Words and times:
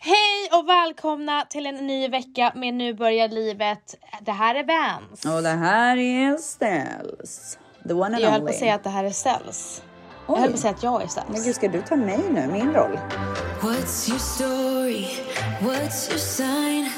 Hej 0.00 0.48
och 0.52 0.68
välkomna 0.68 1.44
till 1.50 1.66
en 1.66 1.74
ny 1.86 2.08
vecka 2.08 2.52
med 2.54 2.74
Nu 2.74 2.94
börjar 2.94 3.28
livet. 3.28 3.94
Det 4.20 4.32
här 4.32 4.54
är 4.54 4.64
Vans. 4.64 5.24
Och 5.24 5.42
det 5.42 5.48
här 5.48 5.96
är 5.96 6.36
Ställs. 6.36 7.58
The 7.88 7.94
one 7.94 8.06
and 8.06 8.18
Jag 8.24 8.30
höll 8.30 8.40
på 8.40 8.44
only. 8.44 8.52
att 8.54 8.58
säga 8.58 8.74
att 8.74 8.84
det 8.84 8.90
här 8.90 9.04
är 9.04 9.10
Ställs. 9.10 9.82
Jag 10.28 10.36
höll 10.36 10.48
på 10.48 10.54
att 10.54 10.60
säga 10.60 10.74
att 10.74 10.82
jag 10.82 10.94
är 10.94 10.98
Men 10.98 11.08
Ställs. 11.08 11.44
gud, 11.44 11.54
ska 11.54 11.68
du 11.68 11.82
ta 11.82 11.96
mig 11.96 12.20
nu? 12.30 12.46
Min 12.46 12.72
roll? 12.72 12.98
What's 13.60 14.08
your 14.10 14.18
story? 14.18 15.06
What's 15.60 16.10
your 16.10 16.18
sign? 16.18 16.90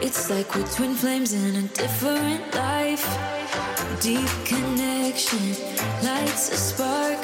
It's 0.00 0.30
like 0.36 0.50
we're 0.58 0.76
twin 0.76 0.94
flames 0.94 1.32
in 1.34 1.56
a 1.56 1.68
different 1.82 2.54
life. 2.54 3.08
Deep 4.02 4.30
connection 4.46 5.54
lights 6.02 6.52
a 6.52 6.56
spark. 6.56 7.17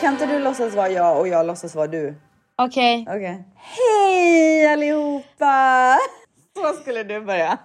Kan 0.00 0.12
inte 0.12 0.26
du 0.26 0.38
låtsas 0.38 0.74
vara 0.74 0.88
jag 0.88 1.20
och 1.20 1.28
jag 1.28 1.46
låtsas 1.46 1.74
vara 1.74 1.86
du? 1.86 2.14
Okej. 2.56 3.06
Okej. 3.08 3.44
Hej 3.54 4.66
allihopa! 4.66 5.98
Så 6.56 6.72
skulle 6.80 7.02
du 7.02 7.20
börja. 7.20 7.58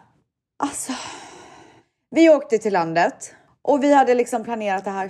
Alltså, 0.63 0.93
vi 2.09 2.29
åkte 2.29 2.57
till 2.57 2.73
landet 2.73 3.35
och 3.61 3.83
vi 3.83 3.93
hade 3.93 4.15
liksom 4.15 4.43
planerat 4.43 4.83
det 4.83 4.91
här 4.91 5.09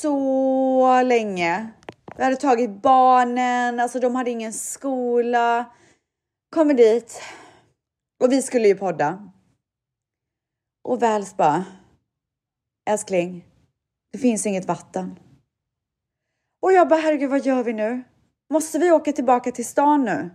så 0.00 1.02
länge. 1.02 1.68
Vi 2.16 2.24
hade 2.24 2.36
tagit 2.36 2.82
barnen, 2.82 3.80
alltså 3.80 4.00
de 4.00 4.14
hade 4.14 4.30
ingen 4.30 4.52
skola. 4.52 5.64
Kommer 6.54 6.74
dit 6.74 7.22
och 8.24 8.32
vi 8.32 8.42
skulle 8.42 8.68
ju 8.68 8.74
podda. 8.74 9.28
Och 10.84 11.02
Väls 11.02 11.36
bara, 11.36 11.64
älskling, 12.90 13.46
det 14.12 14.18
finns 14.18 14.46
inget 14.46 14.64
vatten. 14.64 15.18
Och 16.62 16.72
jag 16.72 16.88
bara, 16.88 17.00
herregud 17.00 17.30
vad 17.30 17.46
gör 17.46 17.64
vi 17.64 17.72
nu? 17.72 18.02
Måste 18.52 18.78
vi 18.78 18.92
åka 18.92 19.12
tillbaka 19.12 19.52
till 19.52 19.66
stan 19.66 20.04
nu? 20.04 20.30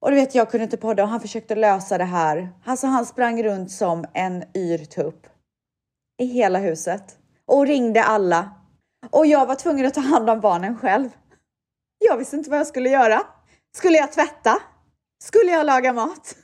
Och 0.00 0.10
du 0.10 0.16
vet, 0.16 0.34
jag 0.34 0.50
kunde 0.50 0.64
inte 0.64 0.76
podda 0.76 1.02
och 1.02 1.08
han 1.08 1.20
försökte 1.20 1.54
lösa 1.54 1.98
det 1.98 2.04
här. 2.04 2.48
Alltså 2.64 2.86
han 2.86 3.06
sprang 3.06 3.42
runt 3.42 3.70
som 3.70 4.04
en 4.14 4.44
yr 4.56 4.84
tupp 4.84 5.26
i 6.18 6.24
hela 6.24 6.58
huset 6.58 7.18
och 7.46 7.66
ringde 7.66 8.04
alla. 8.04 8.50
Och 9.10 9.26
jag 9.26 9.46
var 9.46 9.54
tvungen 9.54 9.86
att 9.86 9.94
ta 9.94 10.00
hand 10.00 10.30
om 10.30 10.40
barnen 10.40 10.78
själv. 10.78 11.08
Jag 11.98 12.16
visste 12.16 12.36
inte 12.36 12.50
vad 12.50 12.58
jag 12.58 12.66
skulle 12.66 12.88
göra. 12.88 13.22
Skulle 13.76 13.98
jag 13.98 14.12
tvätta? 14.12 14.58
Skulle 15.22 15.50
jag 15.50 15.66
laga 15.66 15.92
mat? 15.92 16.36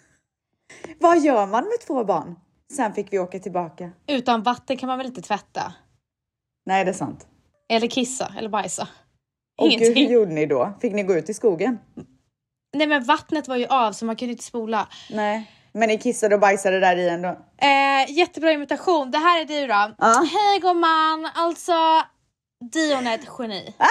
Vad 1.01 1.19
gör 1.19 1.47
man 1.47 1.65
med 1.65 1.81
två 1.87 2.05
barn? 2.05 2.37
Sen 2.72 2.95
fick 2.95 3.12
vi 3.12 3.19
åka 3.19 3.39
tillbaka. 3.39 3.91
Utan 4.06 4.42
vatten 4.42 4.77
kan 4.77 4.86
man 4.86 4.98
väl 4.98 5.06
inte 5.06 5.22
tvätta? 5.22 5.72
Nej, 6.67 6.84
det 6.84 6.91
är 6.91 6.95
sant. 6.95 7.27
Eller 7.69 7.86
kissa 7.89 8.33
eller 8.39 8.48
bajsa? 8.48 8.89
Och 9.59 9.67
Ingenting. 9.67 10.06
hur 10.06 10.12
gjorde 10.14 10.33
ni 10.33 10.47
då? 10.47 10.72
Fick 10.81 10.92
ni 10.92 11.03
gå 11.03 11.14
ut 11.14 11.31
i 11.31 11.34
skogen? 11.34 11.78
Nej 12.77 12.87
men 12.87 13.05
vattnet 13.05 13.48
var 13.48 13.56
ju 13.56 13.67
av 13.67 13.92
så 13.92 14.05
man 14.05 14.17
kunde 14.17 14.33
inte 14.33 14.44
spola. 14.44 14.89
Nej, 15.11 15.50
men 15.72 15.89
ni 15.89 15.98
kissade 15.98 16.34
och 16.34 16.41
bajsade 16.41 16.81
där 16.81 16.97
i 16.97 17.09
ändå. 17.09 17.28
Eh, 17.59 18.11
jättebra 18.17 18.53
imitation. 18.53 19.11
Det 19.11 19.19
här 19.19 19.41
är 19.41 19.44
du 19.44 19.67
då. 19.67 19.94
Ja. 19.98 20.27
Hej 20.33 20.61
gumman. 20.61 21.31
Alltså 21.34 21.72
Dion 22.72 23.06
är 23.06 23.14
ett 23.14 23.28
geni. 23.39 23.75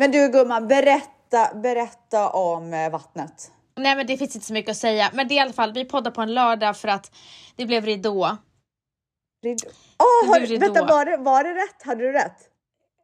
Men 0.00 0.10
du 0.10 0.28
gumman, 0.28 0.68
berätta, 0.68 1.54
berätta 1.54 2.28
om 2.30 2.74
eh, 2.74 2.90
vattnet. 2.90 3.52
Nej 3.76 3.96
men 3.96 4.06
det 4.06 4.16
finns 4.16 4.34
inte 4.34 4.46
så 4.46 4.52
mycket 4.52 4.70
att 4.70 4.76
säga. 4.76 5.10
Men 5.12 5.28
det 5.28 5.34
är 5.34 5.36
i 5.36 5.40
alla 5.40 5.52
fall, 5.52 5.72
vi 5.72 5.84
poddar 5.84 6.10
på 6.10 6.22
en 6.22 6.34
lördag 6.34 6.76
för 6.76 6.88
att 6.88 7.12
det 7.56 7.66
blev 7.66 7.84
ridå. 7.84 8.36
Rid- 9.44 9.64
Åh, 9.98 10.28
har, 10.32 10.40
Det 10.40 10.46
ridå. 10.46 10.66
vänta, 10.66 10.86
var 10.86 11.04
det, 11.04 11.16
var 11.16 11.44
det 11.44 11.54
rätt? 11.54 11.82
Hade 11.82 12.02
du 12.04 12.12
rätt? 12.12 12.36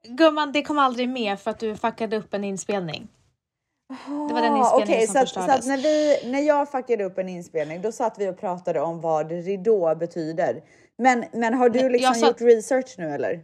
Gumman, 0.09 0.53
det 0.53 0.62
kom 0.62 0.79
aldrig 0.79 1.09
med 1.09 1.41
för 1.41 1.51
att 1.51 1.59
du 1.59 1.77
fuckade 1.77 2.17
upp 2.17 2.34
en 2.34 2.45
inspelning. 2.45 3.09
Det 4.28 4.34
var 4.34 4.43
den 4.43 4.57
inspelningen 4.57 4.83
okej, 4.83 5.07
som 5.07 5.13
så, 5.15 5.19
att, 5.19 5.28
så 5.28 5.34
förstördes. 5.41 5.59
att 5.61 5.67
när, 5.67 5.77
vi, 5.77 6.21
när 6.31 6.41
jag 6.41 6.71
fuckade 6.71 7.05
upp 7.05 7.19
en 7.19 7.28
inspelning, 7.28 7.83
då 7.83 7.93
satt 7.93 8.19
vi 8.19 8.28
och 8.28 8.39
pratade 8.41 8.81
om 8.81 9.01
vad 9.01 9.31
ridå 9.33 9.95
betyder. 9.95 10.63
Men, 10.99 11.25
men 11.33 11.55
har 11.55 11.69
du 11.69 11.89
liksom 11.89 12.15
gjort 12.19 12.41
research 12.41 12.95
nu 12.99 13.11
eller? 13.15 13.41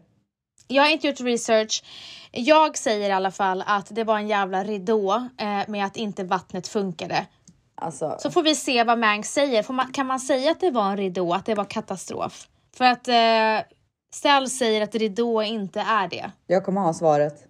Jag 0.73 0.83
har 0.83 0.91
inte 0.91 1.07
gjort 1.07 1.21
research. 1.21 1.83
Jag 2.31 2.79
säger 2.79 3.09
i 3.11 3.13
alla 3.13 3.31
fall 3.31 3.65
att 3.67 3.87
det 3.91 4.05
var 4.05 4.19
en 4.19 4.29
jävla 4.29 4.65
ridå 4.65 5.29
eh, 5.39 5.69
med 5.69 5.85
att 5.87 5.97
inte 5.97 6.25
vattnet 6.25 6.69
funkade. 6.69 7.27
Alltså, 7.75 8.17
Så 8.19 8.31
får 8.31 8.43
vi 8.43 8.55
se 8.55 8.85
vad 8.85 8.99
Mangs 8.99 9.33
säger. 9.33 9.63
Får 9.63 9.75
man, 9.75 9.93
kan 9.93 10.07
man 10.07 10.21
säga 10.21 10.51
att 10.51 10.61
det 10.61 10.71
var 10.71 10.91
en 10.91 10.97
ridå, 10.97 11.35
att 11.35 11.47
det 11.47 11.55
var 11.55 11.65
katastrof? 11.65 12.47
För 12.77 12.85
att 12.85 13.09
eh, 13.09 13.67
Stell 14.15 14.51
säger 14.51 14.83
att 14.83 14.95
ridå 14.95 15.43
inte 15.43 15.81
är 15.81 16.09
det. 16.09 16.31
jag 16.47 16.65
kommer 16.65 16.81
ha 16.81 16.95
svaret. 16.95 17.47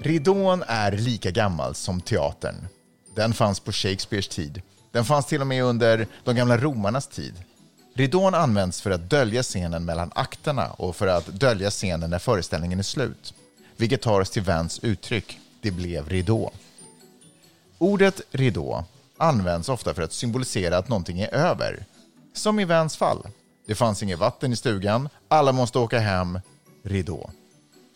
Ridån 0.00 0.62
är 0.66 0.92
lika 0.92 1.30
gammal 1.30 1.74
som 1.74 2.00
teatern. 2.00 2.54
Den 3.16 3.32
fanns 3.32 3.60
på 3.60 3.72
Shakespeares 3.72 4.28
tid. 4.28 4.62
Den 4.92 5.04
fanns 5.04 5.26
till 5.26 5.40
och 5.40 5.46
med 5.46 5.64
under 5.64 6.06
de 6.24 6.36
gamla 6.36 6.56
romarnas 6.56 7.06
tid. 7.06 7.34
Ridån 7.94 8.34
används 8.34 8.82
för 8.82 8.90
att 8.90 9.10
dölja 9.10 9.42
scenen 9.42 9.84
mellan 9.84 10.10
akterna 10.14 10.70
och 10.70 10.96
för 10.96 11.06
att 11.06 11.26
dölja 11.26 11.70
scenen 11.70 12.10
när 12.10 12.18
föreställningen 12.18 12.78
är 12.78 12.82
slut. 12.82 13.34
Vilket 13.76 14.02
tar 14.02 14.20
oss 14.20 14.30
till 14.30 14.42
Vans 14.42 14.78
uttryck 14.82 15.38
“det 15.60 15.70
blev 15.70 16.08
ridå”. 16.08 16.50
Ordet 17.78 18.20
ridå 18.30 18.84
används 19.16 19.68
ofta 19.68 19.94
för 19.94 20.02
att 20.02 20.12
symbolisera 20.12 20.78
att 20.78 20.88
någonting 20.88 21.20
är 21.20 21.34
över. 21.34 21.84
Som 22.34 22.60
i 22.60 22.64
Vans 22.64 22.96
fall. 22.96 23.26
Det 23.66 23.74
fanns 23.74 24.02
inget 24.02 24.18
vatten 24.18 24.52
i 24.52 24.56
stugan, 24.56 25.08
alla 25.28 25.52
måste 25.52 25.78
åka 25.78 25.98
hem, 25.98 26.40
ridå. 26.84 27.30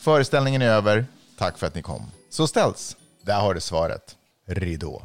Föreställningen 0.01 0.62
är 0.62 0.69
över, 0.69 1.06
tack 1.39 1.59
för 1.59 1.67
att 1.67 1.75
ni 1.75 1.83
kom. 1.83 2.11
Så 2.31 2.47
ställs, 2.47 2.97
där 3.23 3.41
har 3.41 3.55
du 3.55 3.61
svaret. 3.61 4.17
Ridå. 4.47 5.03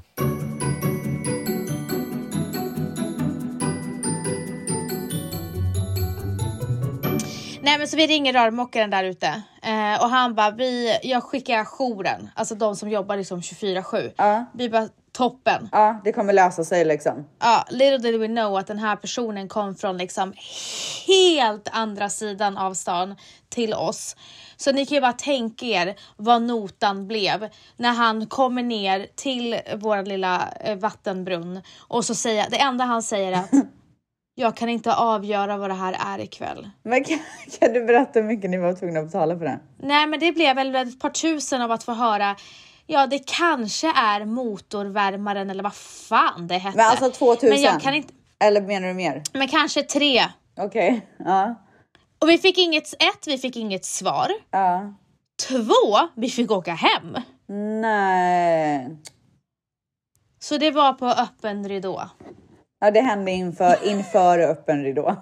Nej 7.71 7.77
men 7.77 7.87
så 7.87 7.97
vi 7.97 8.07
ringer 8.07 8.33
rörmokaren 8.33 8.89
där 8.89 9.03
ute 9.03 9.27
eh, 9.61 10.03
och 10.03 10.09
han 10.09 10.35
bara, 10.35 10.51
vi, 10.51 10.99
jag 11.03 11.23
skickar 11.23 11.65
jouren, 11.65 12.29
alltså 12.35 12.55
de 12.55 12.75
som 12.75 12.89
jobbar 12.89 13.17
liksom 13.17 13.41
24-7. 13.41 14.11
Ja. 14.17 14.45
Vi 14.53 14.69
bara, 14.69 14.89
toppen. 15.11 15.69
Ja, 15.71 16.01
det 16.03 16.11
kommer 16.11 16.33
lösa 16.33 16.63
sig 16.63 16.85
liksom. 16.85 17.25
Ja, 17.39 17.65
little 17.69 17.97
did 17.97 18.19
we 18.19 18.27
know 18.27 18.57
att 18.57 18.67
den 18.67 18.79
här 18.79 18.95
personen 18.95 19.47
kom 19.47 19.75
från 19.75 19.97
liksom 19.97 20.33
helt 21.07 21.69
andra 21.71 22.09
sidan 22.09 22.57
av 22.57 22.73
stan 22.73 23.15
till 23.49 23.73
oss. 23.73 24.15
Så 24.57 24.71
ni 24.71 24.85
kan 24.85 24.95
ju 24.95 25.01
bara 25.01 25.13
tänka 25.13 25.65
er 25.65 25.95
vad 26.17 26.41
notan 26.41 27.07
blev 27.07 27.49
när 27.77 27.93
han 27.93 28.27
kommer 28.27 28.63
ner 28.63 29.07
till 29.15 29.59
vår 29.75 30.05
lilla 30.05 30.49
eh, 30.59 30.77
vattenbrunn 30.77 31.61
och 31.77 32.05
så 32.05 32.15
säger 32.15 32.49
det 32.49 32.59
enda 32.59 32.85
han 32.85 33.03
säger 33.03 33.31
är 33.31 33.35
att 33.35 33.51
jag 34.35 34.57
kan 34.57 34.69
inte 34.69 34.95
avgöra 34.95 35.57
vad 35.57 35.69
det 35.69 35.73
här 35.73 36.15
är 36.15 36.19
ikväll. 36.19 36.69
Men 36.83 37.03
kan, 37.03 37.19
kan 37.59 37.73
du 37.73 37.85
berätta 37.85 38.19
hur 38.19 38.27
mycket 38.27 38.49
ni 38.49 38.57
var 38.57 38.73
tvungna 38.73 38.99
att 38.99 39.05
betala 39.05 39.37
för 39.37 39.45
det? 39.45 39.59
Nej, 39.77 40.07
men 40.07 40.19
det 40.19 40.31
blev 40.31 40.55
väl 40.55 40.75
ett 40.75 40.99
par 40.99 41.09
tusen 41.09 41.61
av 41.61 41.71
att 41.71 41.83
få 41.83 41.93
höra. 41.93 42.35
Ja, 42.87 43.07
det 43.07 43.19
kanske 43.27 43.87
är 43.87 44.25
motorvärmaren 44.25 45.49
eller 45.49 45.63
vad 45.63 45.75
fan 45.75 46.47
det 46.47 46.57
hette. 46.57 46.77
Men 46.77 46.85
alltså 46.85 47.11
2000? 47.11 47.49
Men 47.49 47.61
jag 47.61 47.81
kan 47.81 47.93
inte. 47.93 48.13
Eller 48.39 48.61
menar 48.61 48.87
du 48.87 48.93
mer? 48.93 49.23
Men 49.33 49.47
kanske 49.47 49.83
tre. 49.83 50.23
Okej, 50.57 51.07
ja. 51.17 51.55
Och 52.19 52.29
vi 52.29 52.37
fick 52.37 52.57
inget, 52.57 52.93
ett, 52.93 53.27
vi 53.27 53.37
fick 53.37 53.55
inget 53.55 53.85
svar. 53.85 54.31
Ja. 54.51 54.93
Två, 55.47 56.09
vi 56.15 56.29
fick 56.29 56.51
åka 56.51 56.73
hem. 56.73 57.17
Nej. 57.81 58.97
Så 60.39 60.57
det 60.57 60.71
var 60.71 60.93
på 60.93 61.05
öppen 61.05 61.69
ridå. 61.69 62.09
Ja, 62.81 62.91
det 62.91 63.01
hände 63.01 63.31
inför, 63.31 63.87
inför 63.87 64.39
öppen 64.39 64.83
ridå. 64.83 65.15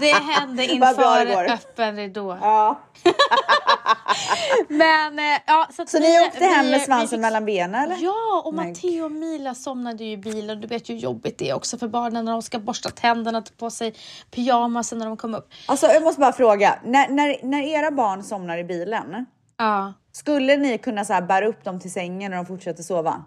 Det 0.00 0.12
hände 0.12 0.62
det 0.62 0.66
inför 0.72 1.34
går. 1.34 1.50
öppen 1.52 1.96
ridå. 1.96 2.38
Ja. 2.40 2.80
Men 4.68 5.18
eh, 5.18 5.40
ja, 5.46 5.66
så, 5.76 5.86
Så 5.86 5.98
vi- 5.98 6.08
ni 6.18 6.26
åkte 6.26 6.44
hem 6.44 6.64
vi- 6.64 6.70
med 6.70 6.80
vi 6.80 6.84
svansen 6.86 7.08
fick- 7.08 7.20
mellan 7.20 7.44
benen 7.44 7.82
eller? 7.82 7.96
Ja, 8.00 8.42
och 8.44 8.54
Matteo 8.54 9.04
och 9.04 9.12
Mila 9.12 9.54
somnade 9.54 10.04
ju 10.04 10.12
i 10.12 10.16
bilen. 10.16 10.60
Du 10.60 10.66
vet 10.66 10.88
ju 10.90 10.94
hur 10.94 11.00
jobbigt 11.00 11.38
det 11.38 11.50
är 11.50 11.54
också 11.54 11.78
för 11.78 11.88
barnen 11.88 12.24
när 12.24 12.32
de 12.32 12.42
ska 12.42 12.58
borsta 12.58 12.90
tänderna, 12.90 13.42
ta 13.42 13.52
på 13.58 13.70
sig 13.70 13.94
pyjamasen 14.30 14.98
när 14.98 15.06
de 15.06 15.16
kommer 15.16 15.38
upp. 15.38 15.48
Alltså 15.68 15.86
jag 15.86 16.02
måste 16.02 16.20
bara 16.20 16.32
fråga, 16.32 16.78
när, 16.84 17.08
när, 17.08 17.36
när 17.42 17.62
era 17.62 17.90
barn 17.90 18.22
somnar 18.22 18.58
i 18.58 18.64
bilen, 18.64 19.26
Ja. 19.58 19.92
skulle 20.12 20.56
ni 20.56 20.78
kunna 20.78 21.04
så 21.04 21.20
bära 21.28 21.46
upp 21.46 21.64
dem 21.64 21.80
till 21.80 21.92
sängen 21.92 22.30
när 22.30 22.36
de 22.36 22.46
fortsätter 22.46 22.82
sova? 22.82 23.24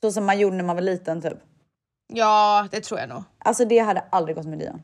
Så 0.00 0.12
som 0.12 0.26
man 0.26 0.38
gjorde 0.38 0.56
när 0.56 0.64
man 0.64 0.76
var 0.76 0.82
liten 0.82 1.22
typ. 1.22 1.38
Ja, 2.12 2.68
det 2.70 2.80
tror 2.80 3.00
jag 3.00 3.08
nog. 3.08 3.22
Alltså 3.38 3.64
det 3.64 3.78
hade 3.78 4.00
aldrig 4.10 4.36
gått 4.36 4.46
med 4.46 4.58
Dion. 4.58 4.82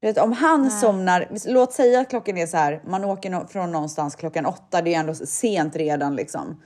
Du 0.00 0.06
vet, 0.06 0.18
om 0.18 0.32
han 0.32 0.70
somnar, 0.70 1.28
låt 1.46 1.72
säga 1.72 2.00
att 2.00 2.10
klockan 2.10 2.38
är 2.38 2.46
så 2.46 2.56
här, 2.56 2.82
man 2.86 3.04
åker 3.04 3.46
från 3.46 3.72
någonstans 3.72 4.16
klockan 4.16 4.46
åtta, 4.46 4.82
det 4.82 4.94
är 4.94 5.00
ändå 5.00 5.14
sent 5.14 5.76
redan 5.76 6.16
liksom. 6.16 6.62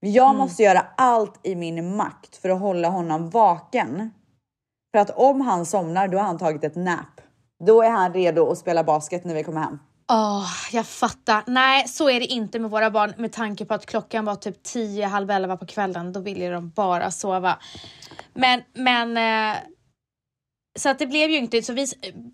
Jag 0.00 0.36
måste 0.36 0.62
göra 0.62 0.86
allt 0.96 1.40
i 1.42 1.54
min 1.54 1.96
makt 1.96 2.36
för 2.36 2.48
att 2.48 2.60
hålla 2.60 2.88
honom 2.88 3.30
vaken. 3.30 4.10
För 4.92 4.98
att 4.98 5.10
om 5.10 5.40
han 5.40 5.66
somnar, 5.66 6.08
då 6.08 6.18
har 6.18 6.24
han 6.24 6.38
tagit 6.38 6.64
ett 6.64 6.76
nap. 6.76 7.20
Då 7.64 7.82
är 7.82 7.90
han 7.90 8.14
redo 8.14 8.50
att 8.50 8.58
spela 8.58 8.84
basket 8.84 9.24
när 9.24 9.34
vi 9.34 9.44
kommer 9.44 9.60
hem. 9.60 9.78
Åh, 10.10 10.50
jag 10.72 10.86
fattar. 10.86 11.42
Nej, 11.46 11.88
så 11.88 12.10
är 12.10 12.20
det 12.20 12.26
inte 12.26 12.58
med 12.58 12.70
våra 12.70 12.90
barn 12.90 13.14
med 13.16 13.32
tanke 13.32 13.64
på 13.64 13.74
att 13.74 13.86
klockan 13.86 14.24
var 14.24 14.34
typ 14.34 14.62
10, 14.62 15.06
halv 15.06 15.30
11 15.30 15.56
på 15.56 15.66
kvällen. 15.66 16.12
Då 16.12 16.20
ville 16.20 16.50
de 16.50 16.70
bara 16.70 17.10
sova. 17.10 17.58
Men, 18.34 18.62
men 18.74 19.16
eh, 19.16 19.56
så 20.78 20.88
att 20.88 20.98
det 20.98 21.06
blev 21.06 21.30
ju 21.30 21.36
inte 21.36 21.62
så. 21.62 21.72
Vi, 21.72 21.86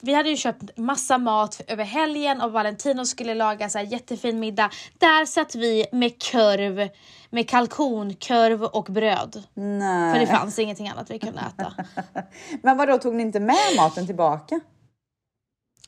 vi 0.02 0.14
hade 0.14 0.28
ju 0.28 0.36
köpt 0.36 0.78
massa 0.78 1.18
mat 1.18 1.60
över 1.66 1.84
helgen 1.84 2.40
och 2.40 2.52
Valentino 2.52 3.04
skulle 3.04 3.34
laga 3.34 3.68
så 3.68 3.78
här 3.78 3.84
jättefin 3.84 4.40
middag. 4.40 4.70
Där 4.98 5.26
satt 5.26 5.54
vi 5.54 5.86
med 5.92 6.22
korv, 6.32 6.88
med 7.30 7.48
kalkonkorv 7.48 8.64
och 8.64 8.84
bröd. 8.84 9.42
Nej. 9.54 10.12
För 10.12 10.20
det 10.20 10.26
fanns 10.26 10.58
ingenting 10.58 10.88
annat 10.88 11.10
vi 11.10 11.18
kunde 11.18 11.40
äta. 11.40 11.74
Men 12.62 12.76
vad 12.76 12.88
då 12.88 12.98
tog 12.98 13.14
ni 13.14 13.22
inte 13.22 13.40
med 13.40 13.76
maten 13.76 14.06
tillbaka? 14.06 14.60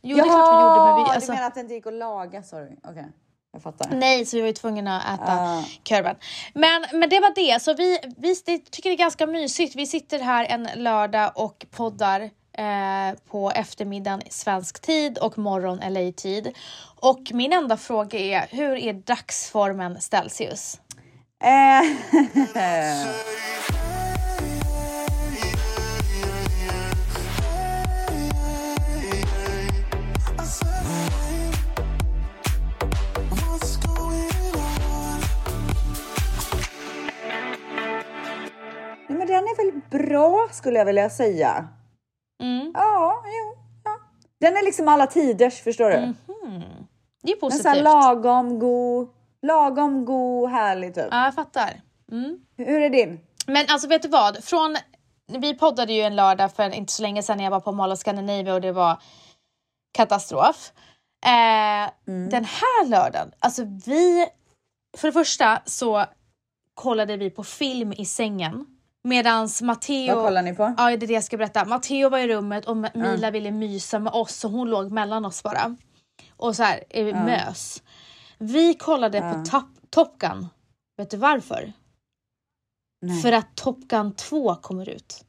Jo, 0.03 0.17
det 0.17 0.23
är 0.23 0.25
klart 0.25 0.53
vi 0.53 0.63
gjorde, 0.63 0.85
men 0.85 0.97
vi... 0.97 1.05
du 1.05 1.11
Alltså, 1.15 1.33
menar 1.33 1.47
att 1.47 1.55
det 1.55 1.61
inte 1.61 1.75
gick 1.75 1.87
att 1.87 1.93
laga? 1.93 2.43
Sorry. 2.43 2.77
Okej, 2.89 3.07
jag 3.53 3.63
fattar. 3.63 3.89
Nej, 3.91 4.27
så 4.27 4.37
vi 4.37 4.41
var 4.41 4.47
ju 4.47 4.53
tvungna 4.53 5.01
att 5.01 5.21
äta 5.21 5.33
Ah. 5.33 5.65
korven. 5.89 6.17
Men, 6.55 6.87
men 6.93 7.09
det 7.09 7.21
var 7.21 7.33
det, 7.35 7.63
så 7.63 7.75
vi, 7.75 7.99
vi 8.19 8.37
tycker 8.37 8.91
det 8.91 8.95
är 8.95 8.99
ganska 8.99 9.27
mysigt. 9.27 9.77
Vi 9.77 9.87
sitter 9.87 10.19
här 10.19 10.45
en 10.45 10.69
lördag 10.75 11.33
och 11.35 11.67
poddar 11.71 12.21
eh, 12.59 13.19
på 13.31 13.51
eftermiddagen 13.51 14.23
svensk 14.31 14.83
tid 14.83 15.19
och 15.19 15.39
morgon 15.39 15.81
LA-tid. 15.93 16.53
Och 17.01 17.21
min 17.33 17.53
enda 17.53 17.77
fråga 17.77 18.19
är, 18.19 18.47
hur 18.51 18.77
är 18.77 18.93
dagsformen 18.93 20.01
Celsius? 20.01 20.81
Eh, 21.45 21.83
skulle 40.56 40.79
jag 40.79 40.85
vilja 40.85 41.11
säga. 41.11 41.69
Mm. 42.43 42.73
Ja, 42.75 43.23
jo. 43.25 43.62
Ja. 43.85 43.99
Den 44.41 44.56
är 44.56 44.64
liksom 44.64 44.88
alla 44.88 45.06
tiders, 45.06 45.62
förstår 45.62 45.91
du? 45.91 45.97
Det 47.23 47.32
är 47.32 47.35
ju 47.35 47.38
Men 47.41 47.50
så 47.50 47.69
här 47.69 47.75
positivt. 47.75 47.85
lagom 47.85 48.58
god, 48.58 49.08
lagom 49.43 50.05
god, 50.05 50.50
härlig 50.50 50.94
typ. 50.94 51.06
Ja, 51.11 51.25
jag 51.25 51.35
fattar. 51.35 51.81
Mm. 52.12 52.38
Hur 52.56 52.81
är 52.82 52.91
din? 52.91 53.20
Men 53.47 53.67
alltså 53.69 53.88
vet 53.88 54.03
du 54.03 54.08
vad? 54.08 54.44
Från, 54.44 54.76
vi 55.38 55.55
poddade 55.58 55.93
ju 55.93 56.03
en 56.03 56.17
lördag 56.17 56.53
för 56.53 56.75
inte 56.75 56.93
så 56.93 57.02
länge 57.02 57.23
sedan 57.23 57.37
när 57.37 57.44
jag 57.44 57.50
var 57.50 57.61
på 57.61 57.73
Mall 57.73 57.93
of 57.93 57.99
Scandinavia 57.99 58.55
och 58.55 58.61
det 58.61 58.73
var 58.73 59.02
katastrof. 59.93 60.73
Eh, 61.26 61.91
Den 62.31 62.44
här 62.44 62.87
lördagen, 62.88 63.32
alltså 63.38 63.62
vi... 63.87 64.26
För 64.97 65.09
det 65.09 65.12
första 65.12 65.61
så 65.64 66.05
kollade 66.75 67.17
vi 67.17 67.31
på 67.31 67.44
film 67.44 67.93
i 67.93 68.05
sängen. 68.05 68.67
Medans 69.06 69.62
Matteo... 69.62 70.14
Vad 70.14 70.25
kollar 70.25 70.43
ni 70.43 70.55
på? 70.55 70.75
Ja, 70.76 70.87
det 70.87 70.93
är 70.93 71.06
det 71.06 71.12
jag 71.12 71.25
ska 71.25 71.37
berätta. 71.37 71.64
Matteo 71.64 72.08
var 72.08 72.19
i 72.19 72.29
rummet 72.29 72.67
och 72.67 72.76
Mila 72.76 73.31
ville 73.31 73.50
mysa 73.50 73.99
med 73.99 74.12
oss 74.12 74.37
så 74.37 74.49
hon 74.49 74.70
låg 74.70 74.93
mellan 74.93 75.25
oss 75.25 75.43
bara. 75.43 75.76
Och 76.37 76.56
så 76.56 76.62
här, 76.62 76.85
eh, 76.91 77.25
mös. 77.25 77.82
Vi 78.38 78.75
kollade 78.75 79.20
på 79.20 79.50
top, 79.50 79.64
Top 79.91 80.19
Gun. 80.19 80.49
Vet 80.97 81.11
du 81.11 81.17
varför? 81.17 81.73
Nej. 83.03 83.23
För 83.23 83.32
att 83.32 83.55
Top 83.55 83.79
Gun 83.79 84.14
2 84.14 84.55
kommer 84.55 84.88
ut. 84.88 85.25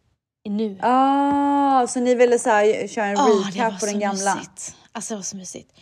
Nu. 0.50 0.78
Ah, 0.82 1.88
så 1.88 2.00
ni 2.00 2.16
ville 2.16 2.40
så 2.40 2.50
här, 2.50 2.88
köra 2.88 3.06
en 3.06 3.16
var 3.16 3.52
recap 3.52 3.80
på 3.80 3.86
den 3.86 4.00
gamla? 4.00 4.36
Mysigt. 4.36 4.76
Alltså 4.92 5.14
det 5.14 5.18
var 5.18 5.24
så 5.24 5.38
mysigt. 5.38 5.80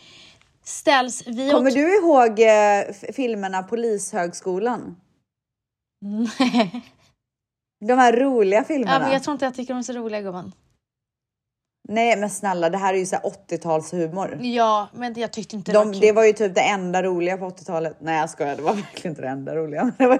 Ställs 0.64 1.26
vi 1.26 1.50
Kommer 1.50 1.70
du 1.70 1.96
ihåg 1.96 2.40
eh, 2.40 3.12
filmerna 3.12 3.62
Polishögskolan? 3.62 4.96
Nej. 6.00 6.82
De 7.86 7.94
här 7.98 8.12
roliga 8.16 8.58
ja, 8.60 8.64
filmerna? 8.64 8.98
men 8.98 9.12
jag 9.12 9.22
tror 9.22 9.32
inte 9.32 9.44
jag 9.44 9.54
tycker 9.54 9.74
de 9.74 9.78
är 9.78 9.82
så 9.82 9.92
roliga 9.92 10.20
gumman. 10.20 10.52
Nej 11.88 12.16
men 12.16 12.30
snälla, 12.30 12.70
det 12.70 12.78
här 12.78 12.94
är 12.94 12.98
ju 12.98 13.06
så 13.06 13.16
här 13.16 13.22
80-talshumor. 13.22 14.38
Ja, 14.42 14.88
men 14.94 15.14
jag 15.16 15.32
tyckte 15.32 15.56
inte 15.56 15.72
det 15.72 15.78
De, 15.78 15.86
var 15.86 15.92
kul. 15.92 16.00
det 16.00 16.12
var 16.12 16.24
ju 16.24 16.32
typ 16.32 16.54
det 16.54 16.60
enda 16.60 17.02
roliga 17.02 17.36
på 17.36 17.48
80-talet. 17.50 17.96
Nej 18.00 18.18
jag 18.20 18.30
skojar, 18.30 18.56
det 18.56 18.62
var 18.62 18.74
verkligen 18.74 19.12
inte 19.12 19.22
det 19.22 19.28
enda 19.28 19.56
roliga. 19.56 19.92
Det 19.98 20.06
var, 20.06 20.18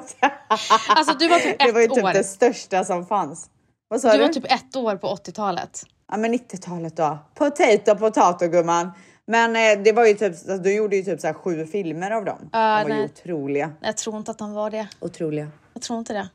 Alltså 0.89 1.15
du 1.19 1.29
var 1.29 1.39
typ 1.39 1.59
det 1.67 1.73
var 1.73 1.81
ju 1.81 1.87
ett 1.87 1.95
typ 1.95 2.05
år. 2.05 2.13
det 2.13 2.25
största 2.25 2.85
som 2.85 3.07
fanns. 3.07 3.51
Vad 3.89 4.01
sa 4.01 4.13
Du 4.13 4.19
du? 4.19 4.23
var 4.25 4.33
typ 4.33 4.53
ett 4.53 4.77
år 4.77 4.97
på 4.97 5.07
80-talet. 5.07 5.83
Ja 6.11 6.17
men 6.17 6.35
90-talet 6.35 6.97
då. 6.97 7.19
Potato 7.35 7.95
potato 7.95 8.47
gumman. 8.49 8.91
Men 9.27 9.57
eh, 9.57 9.83
det 9.85 9.93
var 9.93 10.07
ju 10.07 10.15
typ, 10.15 10.23
alltså, 10.29 10.57
du 10.59 10.75
gjorde 10.75 10.97
ju 10.97 11.03
typ 11.03 11.21
så 11.21 11.35
sju 11.35 11.67
filmer 11.67 12.11
av 12.11 12.25
dem. 12.25 12.49
Ja, 12.53 12.79
de 12.79 12.83
var 12.83 12.91
ju 12.91 12.95
nej. 12.97 13.05
otroliga. 13.05 13.73
Jag 13.81 13.97
tror 13.97 14.17
inte 14.17 14.31
att 14.31 14.39
de 14.39 14.53
var 14.53 14.71
det. 14.71 14.89
Otroliga. 15.01 15.49
Jag 15.75 15.83
tror 15.83 15.99
inte 15.99 16.13
det. 16.13 16.29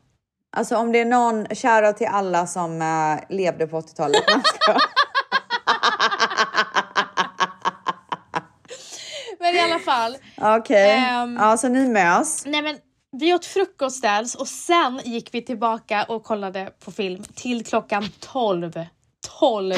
Alltså 0.58 0.76
om 0.78 0.92
det 0.92 1.00
är 1.00 1.06
någon, 1.06 1.46
kära 1.56 1.94
till 1.94 2.08
alla 2.08 2.48
som 2.48 2.82
eh, 2.82 3.36
levde 3.36 3.68
på 3.68 3.82
80-talet. 3.82 4.24
Nej, 4.28 4.36
jag 4.44 4.62
skojar. 4.62 4.82
Men 9.40 9.56
i 9.56 9.60
alla 9.60 9.80
fall. 9.80 10.18
Okej, 10.38 10.92
Ehm. 10.92 11.38
ja 11.40 11.58
så 11.58 11.68
ni 11.68 11.88
mös. 11.88 12.46
Nej 12.46 12.62
men 12.62 12.78
vi 13.12 13.34
åt 13.34 13.46
frukost 13.46 14.02
där 14.02 14.26
och 14.40 14.48
sen 14.48 15.02
gick 15.04 15.34
vi 15.34 15.42
tillbaka 15.46 16.04
och 16.04 16.24
kollade 16.24 16.72
på 16.86 16.92
film 16.92 17.24
till 17.36 17.66
klockan 17.66 18.10
12. 18.20 18.72
12. 19.40 19.74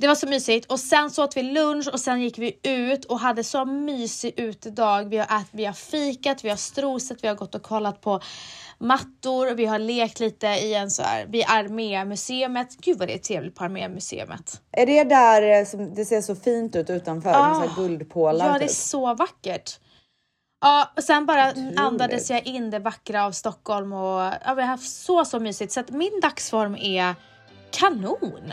Det 0.00 0.06
var 0.06 0.14
så 0.14 0.26
mysigt 0.26 0.72
och 0.72 0.80
sen 0.80 1.10
så 1.10 1.24
åt 1.24 1.36
vi 1.36 1.42
lunch 1.42 1.88
och 1.92 2.00
sen 2.00 2.20
gick 2.20 2.38
vi 2.38 2.60
ut 2.62 3.04
och 3.04 3.20
hade 3.20 3.44
så 3.44 3.64
mysig 3.64 4.34
utedag. 4.36 5.04
Vi 5.04 5.16
har, 5.18 5.24
ät, 5.24 5.46
vi 5.50 5.64
har 5.64 5.72
fikat, 5.72 6.44
vi 6.44 6.48
har 6.48 6.56
strosat, 6.56 7.18
vi 7.22 7.28
har 7.28 7.34
gått 7.34 7.54
och 7.54 7.62
kollat 7.62 8.00
på 8.00 8.20
mattor, 8.78 9.54
vi 9.54 9.66
har 9.66 9.78
lekt 9.78 10.20
lite 10.20 10.46
i 10.46 10.74
en 10.74 10.90
så 10.90 11.02
här, 11.02 11.26
vid 11.26 11.44
Armémuseet. 11.48 12.76
Gud 12.80 12.98
vad 12.98 13.08
det 13.08 13.14
är 13.14 13.18
trevligt 13.18 13.54
på 13.54 13.64
Armémuseet. 13.64 14.60
Är 14.72 14.86
det 14.86 15.04
där 15.04 15.60
eh, 15.60 15.66
som 15.66 15.94
det 15.94 16.04
ser 16.04 16.20
så 16.20 16.34
fint 16.34 16.76
ut 16.76 16.90
utanför? 16.90 17.30
Med 17.30 17.56
så 17.56 17.60
här 17.60 17.76
guldpålar 17.76 18.46
Ja, 18.46 18.52
det 18.52 18.64
är 18.64 18.68
typ? 18.68 18.76
så 18.76 19.14
vackert. 19.14 19.78
Ja, 20.60 20.92
och 20.96 21.04
sen 21.04 21.26
bara 21.26 21.52
andades 21.76 22.30
jag 22.30 22.46
in 22.46 22.70
det 22.70 22.78
vackra 22.78 23.24
av 23.24 23.32
Stockholm 23.32 23.92
och 23.92 24.32
ja, 24.44 24.54
vi 24.56 24.62
har 24.62 24.68
haft 24.68 24.90
så, 24.90 25.24
så 25.24 25.40
mysigt. 25.40 25.72
Så 25.72 25.80
att 25.80 25.90
min 25.90 26.20
dagsform 26.22 26.76
är 26.76 27.14
kanon. 27.70 28.52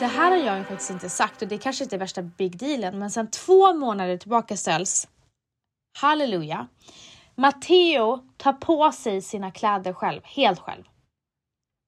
Det 0.00 0.06
här 0.06 0.30
har 0.30 0.38
jag 0.38 0.58
ju 0.58 0.64
faktiskt 0.64 0.90
inte 0.90 1.10
sagt 1.10 1.42
och 1.42 1.48
det 1.48 1.58
kanske 1.58 1.84
inte 1.84 1.96
är 1.96 1.98
värsta 1.98 2.22
big 2.22 2.58
dealen 2.58 2.98
men 2.98 3.10
sen 3.10 3.30
två 3.30 3.74
månader 3.74 4.16
tillbaka 4.16 4.56
ställs, 4.56 5.08
halleluja, 5.98 6.66
Matteo 7.34 8.18
tar 8.36 8.52
på 8.52 8.92
sig 8.92 9.22
sina 9.22 9.50
kläder 9.50 9.92
själv, 9.92 10.20
helt 10.24 10.58
själv. 10.58 10.84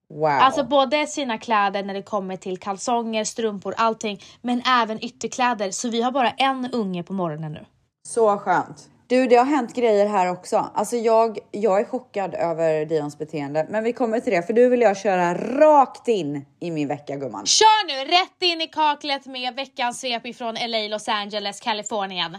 Wow. 0.09 0.27
Alltså 0.27 0.65
både 0.65 1.07
sina 1.07 1.39
kläder 1.39 1.83
när 1.83 1.95
det 1.95 2.03
kommer 2.03 2.37
till 2.37 2.59
kalsonger, 2.59 3.25
strumpor, 3.25 3.75
allting, 3.77 4.21
men 4.41 4.63
även 4.67 5.05
ytterkläder. 5.05 5.71
Så 5.71 5.91
vi 5.91 6.03
har 6.03 6.13
bara 6.13 6.31
en 6.31 6.71
unge 6.73 7.03
på 7.03 7.13
morgonen 7.13 7.53
nu. 7.53 7.67
Så 8.09 8.39
skönt. 8.39 8.91
Du, 9.13 9.27
det 9.27 9.37
har 9.37 9.45
hänt 9.45 9.75
grejer 9.75 10.07
här 10.07 10.31
också. 10.31 10.71
Alltså 10.75 10.97
jag, 10.97 11.39
jag 11.51 11.81
är 11.81 11.85
chockad 11.85 12.35
över 12.35 12.85
Dions 12.85 13.19
beteende, 13.19 13.67
men 13.71 13.85
vi 13.85 13.93
kommer 13.93 14.21
till 14.21 14.33
det 14.33 14.43
för 14.43 14.55
nu 14.55 14.69
vill 14.69 14.81
jag 14.81 14.97
köra 14.97 15.35
rakt 15.35 16.09
in 16.09 16.45
i 16.61 16.71
min 16.71 16.89
vecka 16.89 17.17
gumman. 17.17 17.47
Kör 17.47 17.87
nu 17.87 18.11
rätt 18.11 18.43
in 18.43 18.61
i 18.61 18.67
kaklet 18.67 19.27
med 19.27 19.55
veckans 19.55 20.01
svep 20.01 20.27
ifrån 20.27 20.55
LA, 20.55 20.79
Los 20.89 21.09
Angeles, 21.09 21.61
Kalifornien. 21.61 22.37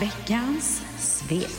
Veckans 0.00 0.82
svep. 0.98 1.50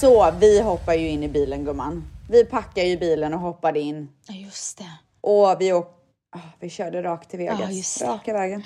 Så 0.00 0.30
vi 0.40 0.60
hoppar 0.60 0.94
ju 0.94 1.08
in 1.08 1.22
i 1.22 1.28
bilen 1.28 1.64
gumman. 1.64 2.04
Vi 2.30 2.44
packade 2.44 2.86
ju 2.86 2.96
bilen 2.96 3.34
och 3.34 3.40
hoppade 3.40 3.80
in. 3.80 4.08
Ja, 4.28 4.34
just 4.34 4.78
det. 4.78 4.90
Och 5.20 5.56
vi, 5.60 5.72
åk, 5.72 5.97
ah, 6.38 6.50
vi 6.60 6.70
körde 6.70 7.02
rakt 7.02 7.30
till 7.30 7.38
Vegas. 7.38 7.98
Det. 7.98 8.06
Raka 8.06 8.32
vägen. 8.32 8.62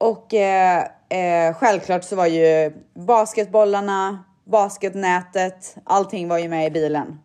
Och 0.00 0.34
eh, 0.34 0.86
eh, 1.08 1.54
självklart 1.54 2.04
så 2.04 2.16
var 2.16 2.26
ju 2.26 2.72
basketbollarna, 2.94 4.24
basketnätet, 4.44 5.76
allting 5.84 6.28
var 6.28 6.38
ju 6.38 6.48
med 6.48 6.66
i 6.66 6.70
bilen. 6.70 7.18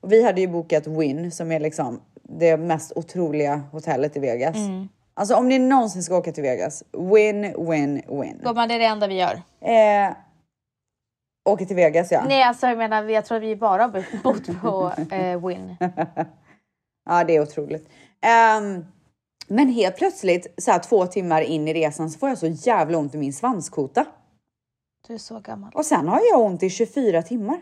Och 0.00 0.12
vi 0.12 0.24
hade 0.24 0.40
ju 0.40 0.46
bokat 0.46 0.86
Win 0.86 1.32
som 1.32 1.52
är 1.52 1.60
liksom 1.60 2.00
det 2.22 2.56
mest 2.56 2.92
otroliga 2.96 3.62
hotellet 3.72 4.16
i 4.16 4.20
Vegas. 4.20 4.56
Mm. 4.56 4.88
Alltså 5.14 5.34
om 5.34 5.48
ni 5.48 5.58
någonsin 5.58 6.02
ska 6.02 6.16
åka 6.16 6.32
till 6.32 6.42
Vegas, 6.42 6.82
win, 6.92 7.42
win, 7.42 8.02
win. 8.08 8.40
Gumman, 8.42 8.68
det 8.68 8.74
är 8.74 8.78
det 8.78 8.84
enda 8.84 9.06
vi 9.06 9.14
gör. 9.14 9.42
Eh, 9.60 10.14
åka 11.48 11.64
till 11.64 11.76
Vegas 11.76 12.12
ja. 12.12 12.24
Nej, 12.28 12.42
alltså 12.42 12.66
jag 12.66 12.78
menar, 12.78 13.08
jag 13.08 13.24
tror 13.24 13.36
att 13.38 13.44
vi 13.44 13.56
bara 13.56 13.82
har 13.82 14.22
bott 14.22 14.60
på 14.62 14.92
eh, 15.14 15.46
Win. 15.46 15.76
Ja, 17.10 17.24
det 17.24 17.36
är 17.36 17.42
otroligt. 17.42 17.88
Ehm, 18.20 18.84
men 19.46 19.68
helt 19.68 19.96
plötsligt, 19.96 20.46
så 20.58 20.70
här 20.70 20.78
två 20.78 21.06
timmar 21.06 21.42
in 21.42 21.68
i 21.68 21.74
resan, 21.74 22.10
så 22.10 22.18
får 22.18 22.28
jag 22.28 22.38
så 22.38 22.46
jävla 22.46 22.98
ont 22.98 23.14
i 23.14 23.18
min 23.18 23.32
svanskota. 23.32 24.06
Du 25.06 25.14
är 25.14 25.18
så 25.18 25.40
gammal. 25.40 25.72
Och 25.74 25.86
sen 25.86 26.08
har 26.08 26.20
jag 26.30 26.40
ont 26.40 26.62
i 26.62 26.70
24 26.70 27.22
timmar. 27.22 27.60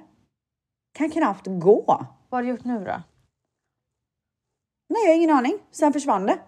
Kan 0.92 1.10
knappt 1.10 1.46
gå. 1.46 1.84
Vad 2.28 2.38
har 2.38 2.42
du 2.42 2.48
gjort 2.48 2.64
nu 2.64 2.78
då? 2.78 3.02
Nej, 4.88 5.02
jag 5.04 5.10
har 5.10 5.16
ingen 5.16 5.30
aning. 5.30 5.58
Sen 5.70 5.92
försvann 5.92 6.26
det. 6.26 6.38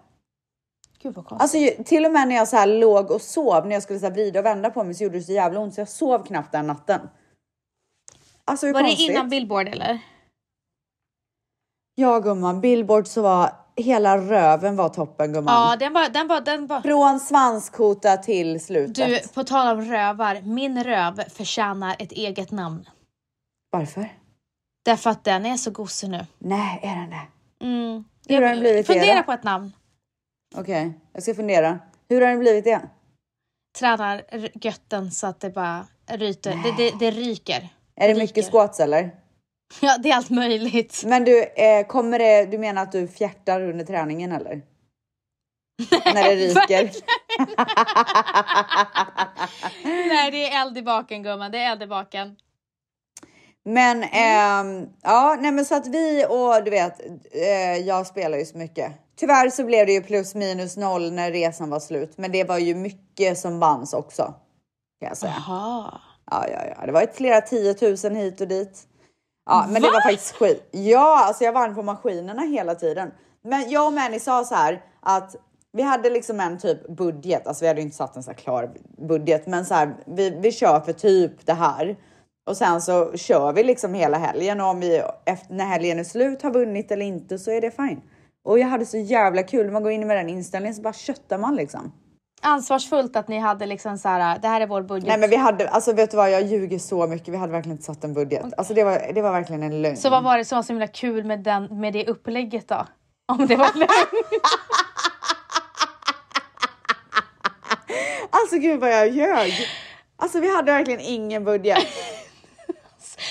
Gud 1.01 1.13
vad 1.13 1.25
konstigt. 1.25 1.41
Alltså 1.41 1.83
till 1.83 2.05
och 2.05 2.11
med 2.11 2.27
när 2.27 2.35
jag 2.35 2.47
så 2.47 2.55
här 2.55 2.67
låg 2.67 3.11
och 3.11 3.21
sov, 3.21 3.67
när 3.67 3.73
jag 3.73 3.83
skulle 3.83 3.99
så 3.99 4.05
här 4.05 4.13
vrida 4.13 4.39
och 4.39 4.45
vända 4.45 4.69
på 4.69 4.83
mig 4.83 4.93
så 4.93 5.03
gjorde 5.03 5.17
det 5.17 5.23
så 5.23 5.31
jävla 5.31 5.59
ont 5.59 5.73
så 5.73 5.81
jag 5.81 5.89
sov 5.89 6.25
knappt 6.25 6.51
den 6.51 6.67
natten. 6.67 7.01
Alltså 8.45 8.65
hur 8.65 8.73
var 8.73 8.81
det 8.81 8.87
konstigt? 8.87 9.09
innan 9.09 9.29
Billboard 9.29 9.67
eller? 9.67 9.99
Ja 12.01 12.19
gumman, 12.19 12.61
Billboard 12.61 13.07
så 13.07 13.21
var 13.21 13.51
hela 13.75 14.17
röven 14.17 14.75
var 14.75 14.89
toppen 14.89 15.33
gumman. 15.33 15.53
Ja, 15.53 15.75
den 15.75 15.93
var, 15.93 16.09
den 16.09 16.27
var, 16.27 16.41
den 16.41 16.67
var. 16.67 16.81
Från 16.81 17.19
svanskota 17.19 18.17
till 18.17 18.59
slutet. 18.61 18.95
Du, 19.23 19.27
på 19.33 19.43
tal 19.43 19.77
om 19.77 19.85
rövar. 19.85 20.41
Min 20.41 20.83
röv 20.83 21.29
förtjänar 21.29 21.95
ett 21.99 22.11
eget 22.11 22.51
namn. 22.51 22.89
Varför? 23.71 24.09
Därför 24.85 25.09
att 25.09 25.23
den 25.23 25.45
är 25.45 25.57
så 25.57 25.71
gosig 25.71 26.09
nu. 26.09 26.25
Nej, 26.39 26.79
är 26.83 26.95
den 26.95 27.09
det? 27.09 27.27
Mm. 27.65 28.03
Hur 28.27 28.41
har 28.41 28.49
den 28.49 28.59
blivit 28.59 28.87
det 28.87 28.93
Fundera 28.93 29.17
då? 29.17 29.23
på 29.23 29.31
ett 29.31 29.43
namn. 29.43 29.71
Okej, 30.55 30.93
jag 31.13 31.23
ska 31.23 31.33
fundera. 31.35 31.79
Hur 32.09 32.21
har 32.21 32.27
den 32.29 32.39
blivit 32.39 32.63
det? 32.63 32.81
Tränar 33.79 34.21
götten 34.53 35.11
så 35.11 35.27
att 35.27 35.39
det 35.39 35.49
bara 35.49 35.85
ryter. 36.07 36.55
Det, 36.63 36.83
det, 36.83 36.99
det 36.99 37.11
ryker. 37.11 37.69
Är 37.95 38.07
det 38.07 38.13
Ryker. 38.13 38.21
mycket 38.21 38.51
squats 38.51 38.79
eller? 38.79 39.11
Ja, 39.81 39.97
det 39.97 40.11
är 40.11 40.15
allt 40.15 40.29
möjligt. 40.29 41.03
Men 41.05 41.23
du, 41.23 41.43
eh, 41.43 41.85
kommer 41.87 42.19
det, 42.19 42.45
du 42.45 42.57
menar 42.57 42.83
att 42.83 42.91
du 42.91 43.07
fjärtar 43.07 43.61
under 43.61 43.85
träningen 43.85 44.31
eller? 44.31 44.61
När 46.13 46.23
det 46.23 46.35
ryker? 46.35 46.91
Nej, 50.09 50.31
det 50.31 50.49
är 50.49 50.61
eld 50.61 50.77
i 50.77 50.81
baken 50.81 51.23
gumman. 51.23 51.51
Det 51.51 51.57
är 51.57 51.71
eld 51.71 51.83
i 51.83 51.87
baken. 51.87 52.35
Men 53.65 54.03
ehm, 54.03 54.89
ja, 55.01 55.37
nej 55.39 55.51
men 55.51 55.65
så 55.65 55.75
att 55.75 55.87
vi 55.87 56.25
och 56.29 56.63
du 56.63 56.71
vet, 56.71 57.01
eh, 57.31 57.77
jag 57.77 58.07
spelar 58.07 58.37
ju 58.37 58.45
så 58.45 58.57
mycket. 58.57 58.93
Tyvärr 59.15 59.49
så 59.49 59.63
blev 59.63 59.85
det 59.85 59.93
ju 59.93 60.01
plus 60.01 60.35
minus 60.35 60.77
noll 60.77 61.11
när 61.11 61.31
resan 61.31 61.69
var 61.69 61.79
slut, 61.79 62.17
men 62.17 62.31
det 62.31 62.43
var 62.43 62.57
ju 62.57 62.75
mycket 62.75 63.37
som 63.37 63.59
vanns 63.59 63.93
också. 63.93 64.23
Kan 64.99 65.07
jag 65.07 65.17
säga. 65.17 65.43
Jaha. 65.47 66.01
Ja, 66.31 66.45
ja, 66.47 66.59
ja, 66.77 66.85
det 66.85 66.91
var 66.91 67.01
ett 67.01 67.15
flera 67.15 67.41
tiotusen 67.41 68.15
hit 68.15 68.41
och 68.41 68.47
dit. 68.47 68.87
Ja, 69.51 69.65
men 69.69 69.81
det 69.81 69.87
var 69.87 70.01
faktiskt 70.01 70.35
skit. 70.35 70.69
Ja, 70.71 71.25
alltså 71.25 71.43
jag 71.43 71.53
vann 71.53 71.75
på 71.75 71.83
maskinerna 71.83 72.41
hela 72.41 72.75
tiden. 72.75 73.11
Men 73.43 73.69
jag 73.69 73.87
och 73.87 73.93
Manny 73.93 74.19
sa 74.19 74.43
så 74.43 74.55
här 74.55 74.81
att 74.99 75.35
vi 75.73 75.83
hade 75.83 76.09
liksom 76.09 76.39
en 76.39 76.59
typ 76.59 76.87
budget, 76.87 77.47
alltså 77.47 77.63
vi 77.63 77.67
hade 77.67 77.79
ju 77.79 77.85
inte 77.85 77.97
satt 77.97 78.15
en 78.15 78.23
så 78.23 78.33
klar 78.33 78.71
budget, 79.07 79.47
men 79.47 79.65
så 79.65 79.73
här, 79.73 79.95
vi, 80.05 80.29
vi 80.29 80.51
kör 80.51 80.79
för 80.79 80.93
typ 80.93 81.45
det 81.45 81.53
här. 81.53 81.97
Och 82.45 82.57
sen 82.57 82.81
så 82.81 83.17
kör 83.17 83.53
vi 83.53 83.63
liksom 83.63 83.93
hela 83.93 84.17
helgen 84.17 84.61
och 84.61 84.67
om 84.67 84.79
vi 84.79 85.01
efter, 85.25 85.53
när 85.53 85.65
helgen 85.65 85.99
är 85.99 86.03
slut 86.03 86.41
har 86.41 86.51
vunnit 86.51 86.91
eller 86.91 87.05
inte 87.05 87.39
så 87.39 87.51
är 87.51 87.61
det 87.61 87.71
fine. 87.71 88.01
Och 88.43 88.59
jag 88.59 88.67
hade 88.67 88.85
så 88.85 88.97
jävla 88.97 89.43
kul 89.43 89.71
man 89.71 89.83
går 89.83 89.91
in 89.91 90.07
med 90.07 90.17
den 90.17 90.29
inställningen 90.29 90.75
så 90.75 90.81
bara 90.81 90.93
köttar 90.93 91.37
man 91.37 91.55
liksom. 91.55 91.91
Ansvarsfullt 92.41 93.15
att 93.15 93.27
ni 93.27 93.39
hade 93.39 93.65
liksom 93.65 93.97
så 93.97 94.09
här. 94.09 94.39
Det 94.39 94.47
här 94.47 94.61
är 94.61 94.67
vår 94.67 94.81
budget. 94.81 95.07
Nej 95.07 95.17
men 95.17 95.29
vi 95.29 95.35
hade, 95.35 95.69
alltså 95.69 95.93
vet 95.93 96.11
du 96.11 96.17
vad, 96.17 96.31
jag 96.31 96.41
ljuger 96.41 96.79
så 96.79 97.07
mycket. 97.07 97.27
Vi 97.33 97.37
hade 97.37 97.51
verkligen 97.51 97.77
inte 97.77 97.85
satt 97.85 98.03
en 98.03 98.13
budget. 98.13 98.45
Alltså 98.57 98.73
det 98.73 98.83
var, 98.83 99.11
det 99.13 99.21
var 99.21 99.31
verkligen 99.31 99.63
en 99.63 99.81
lögn. 99.81 99.97
Så 99.97 100.09
vad 100.09 100.23
var 100.23 100.37
det 100.37 100.45
som 100.45 100.55
var 100.55 100.63
så 100.63 100.73
himla 100.73 100.87
kul 100.87 101.23
med, 101.23 101.39
den, 101.39 101.79
med 101.79 101.93
det 101.93 102.07
upplägget 102.07 102.67
då? 102.67 102.85
Om 103.31 103.47
det 103.47 103.55
var 103.55 103.71
lögn. 103.75 103.89
Alltså 108.29 108.57
gud 108.57 108.79
vad 108.79 108.91
jag 108.91 109.09
ljög. 109.09 109.67
Alltså 110.17 110.39
vi 110.39 110.55
hade 110.55 110.71
verkligen 110.71 110.99
ingen 110.99 111.43
budget. 111.43 111.77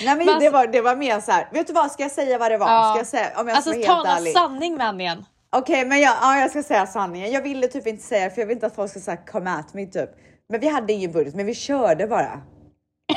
Nej 0.05 0.15
men 0.15 0.25
Men 0.25 0.39
det 0.39 0.49
var, 0.49 0.67
det 0.67 0.81
var 0.81 0.95
mer 0.95 1.19
så 1.19 1.31
här. 1.31 1.47
vet 1.51 1.67
du 1.67 1.73
vad, 1.73 1.91
ska 1.91 2.03
jag 2.03 2.11
säga 2.11 2.37
vad 2.37 2.51
det 2.51 2.57
var? 2.57 2.67
Ja. 2.71 2.89
Ska 2.89 2.99
jag 2.99 3.07
säga, 3.07 3.39
om 3.41 3.47
jag 3.47 3.55
Alltså 3.55 3.71
ska 3.71 3.79
vara 3.79 3.87
helt 3.87 4.05
tala 4.05 4.17
ärlig. 4.17 4.33
sanning 4.33 4.77
Mannian. 4.77 5.25
Okej, 5.55 5.85
men 5.85 5.99
jag, 5.99 6.15
ja, 6.21 6.39
jag 6.39 6.49
ska 6.49 6.63
säga 6.63 6.87
sanningen. 6.87 7.31
Jag 7.31 7.41
ville 7.41 7.67
typ 7.67 7.87
inte 7.87 8.03
säga 8.03 8.29
för 8.29 8.41
jag 8.41 8.47
vill 8.47 8.55
inte 8.57 8.67
att 8.67 8.75
folk 8.75 8.91
ska 8.91 8.99
säga 8.99 9.17
come 9.17 9.49
at 9.49 9.73
me 9.73 9.85
typ. 9.85 10.09
Men 10.49 10.59
vi 10.59 10.67
hade 10.67 10.93
ingen 10.93 11.11
budget, 11.11 11.35
men 11.35 11.45
vi 11.45 11.55
körde 11.55 12.07
bara. 12.07 12.41
Vi 13.07 13.13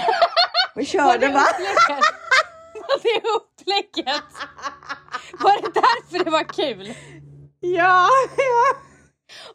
Var 0.75 0.85
körde 0.85 1.27
det 1.27 1.33
bara. 1.33 1.45
Var 2.75 3.03
det 3.03 3.29
upplägget? 3.37 4.23
Var 5.39 5.63
det 5.63 5.73
därför 5.75 6.25
det 6.25 6.31
var 6.31 6.45
kul? 6.45 6.95
Ja, 7.61 8.09
ja. 8.37 8.77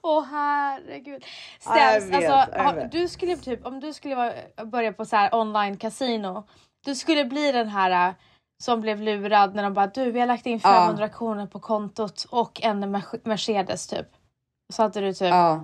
Åh 0.01 0.25
herregud. 0.31 1.25
Ja, 1.65 1.77
jag 1.77 2.03
Ställs, 2.03 2.23
vet, 2.23 2.29
alltså, 2.31 2.87
du 2.91 3.07
skulle 3.07 3.37
typ, 3.37 3.65
om 3.65 3.79
du 3.79 3.93
skulle 3.93 4.15
vara, 4.15 4.33
börja 4.65 4.93
på 4.93 5.05
så 5.05 5.15
här 5.15 5.35
online 5.35 5.77
casino, 5.77 6.47
du 6.85 6.95
skulle 6.95 7.25
bli 7.25 7.51
den 7.51 7.67
här 7.67 8.15
som 8.63 8.81
blev 8.81 9.01
lurad 9.01 9.55
när 9.55 9.63
de 9.63 9.73
bara 9.73 9.87
du 9.87 10.11
vi 10.11 10.19
har 10.19 10.27
lagt 10.27 10.45
in 10.45 10.59
Ja. 10.63 10.69
500 10.69 11.09
kronor 11.09 11.45
på 11.47 11.59
kontot 11.59 12.25
och 12.29 12.61
en 12.63 12.91
Mer- 12.91 13.27
Mercedes 13.27 13.87
typ. 13.87 14.07
Så 14.73 14.81
hade 14.81 15.01
du 15.01 15.13
typ, 15.13 15.29
ja. 15.29 15.63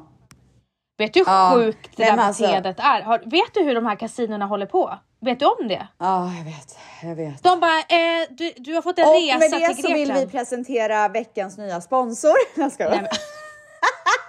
vet 0.97 1.13
du 1.13 1.19
hur 1.19 1.25
Ja. 1.31 1.51
sjukt 1.55 1.97
det 1.97 2.03
Nej, 2.05 2.15
där 2.15 2.23
alltså- 2.23 2.43
beteendet 2.43 2.79
är? 2.79 3.01
Har, 3.01 3.17
vet 3.19 3.53
du 3.53 3.63
hur 3.63 3.75
de 3.75 3.85
här 3.85 3.95
kasinorna 3.95 4.45
håller 4.45 4.65
på? 4.65 4.93
Vet 5.21 5.39
du 5.39 5.45
om 5.45 5.67
det? 5.67 5.87
Ja, 5.97 6.31
jag 6.37 6.43
vet. 6.43 6.77
Jag 7.03 7.15
vet. 7.15 7.43
De 7.43 7.59
bara, 7.59 7.79
eh, 7.79 8.27
du, 8.29 8.51
du 8.57 8.73
har 8.73 8.81
fått 8.81 8.99
en 8.99 9.07
Och 9.07 9.13
resa 9.13 9.37
med 9.39 9.51
det 9.51 9.73
till 9.73 9.83
så 9.83 9.93
vill 9.93 9.97
Grekland. 10.07 10.19
vi 10.25 10.31
presentera 10.37 11.07
veckans 11.07 11.57
nya 11.57 11.81
sponsor. 11.81 12.33
Jag 12.55 12.71
ska 12.71 12.89
Nej, 12.89 12.97
men- 12.99 13.07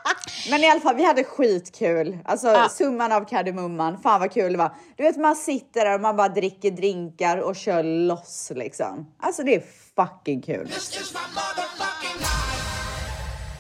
Men 0.51 0.61
i 0.65 0.71
alla 0.71 0.81
fall, 0.81 0.97
vi 0.97 1.05
hade 1.05 1.25
skitkul. 1.25 2.19
Alltså 2.25 2.47
Ja. 2.49 2.69
summan 2.69 3.13
av 3.13 3.25
kardemumman. 3.25 3.99
Fan 4.03 4.21
vad 4.21 4.33
kul 4.33 4.53
det 4.53 4.59
var. 4.59 4.75
Du 4.97 5.03
vet, 5.03 5.17
man 5.17 5.37
sitter 5.37 5.85
där 5.85 5.95
och 5.95 6.01
man 6.01 6.17
bara 6.17 6.29
dricker 6.29 6.71
drinkar 6.71 7.39
och 7.39 7.57
kör 7.57 7.83
loss 7.83 8.53
liksom. 8.55 9.15
Alltså 9.21 9.43
det 9.43 9.55
är 9.55 9.63
fucking 9.97 10.43
kul. 10.43 10.71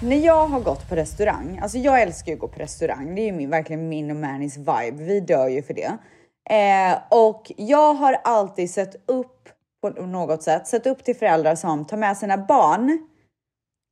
När 0.03 0.17
jag 0.17 0.47
har 0.47 0.61
gått 0.61 0.89
på 0.89 0.95
restaurang, 0.97 1.59
alltså 1.63 1.79
jag 1.79 2.03
älskar 2.03 2.27
ju 2.29 2.35
att 2.35 2.41
gå 2.41 2.49
på 2.49 2.59
restaurang. 2.59 3.15
Det 3.15 3.21
är 3.21 3.27
ju 3.27 3.33
min, 3.33 3.51
verkligen 3.51 3.89
min 3.89 4.11
och 4.11 4.17
Mannys 4.17 4.57
vibe. 4.57 4.93
Vi 5.05 5.21
dör 5.21 5.49
ju 5.49 5.63
för 5.63 5.75
det. 5.75 5.99
Eh, 6.51 6.99
och 7.11 7.53
jag 7.57 7.95
har 7.95 8.13
alltid 8.25 8.71
sett 8.71 8.95
upp 9.11 9.49
på 9.83 9.89
något 9.91 10.43
sätt, 10.43 10.67
sett 10.67 10.87
upp 10.87 11.05
till 11.05 11.17
föräldrar 11.17 11.55
som 11.55 11.85
tar 11.85 11.97
med 11.97 12.17
sina 12.17 12.37
barn 12.39 12.99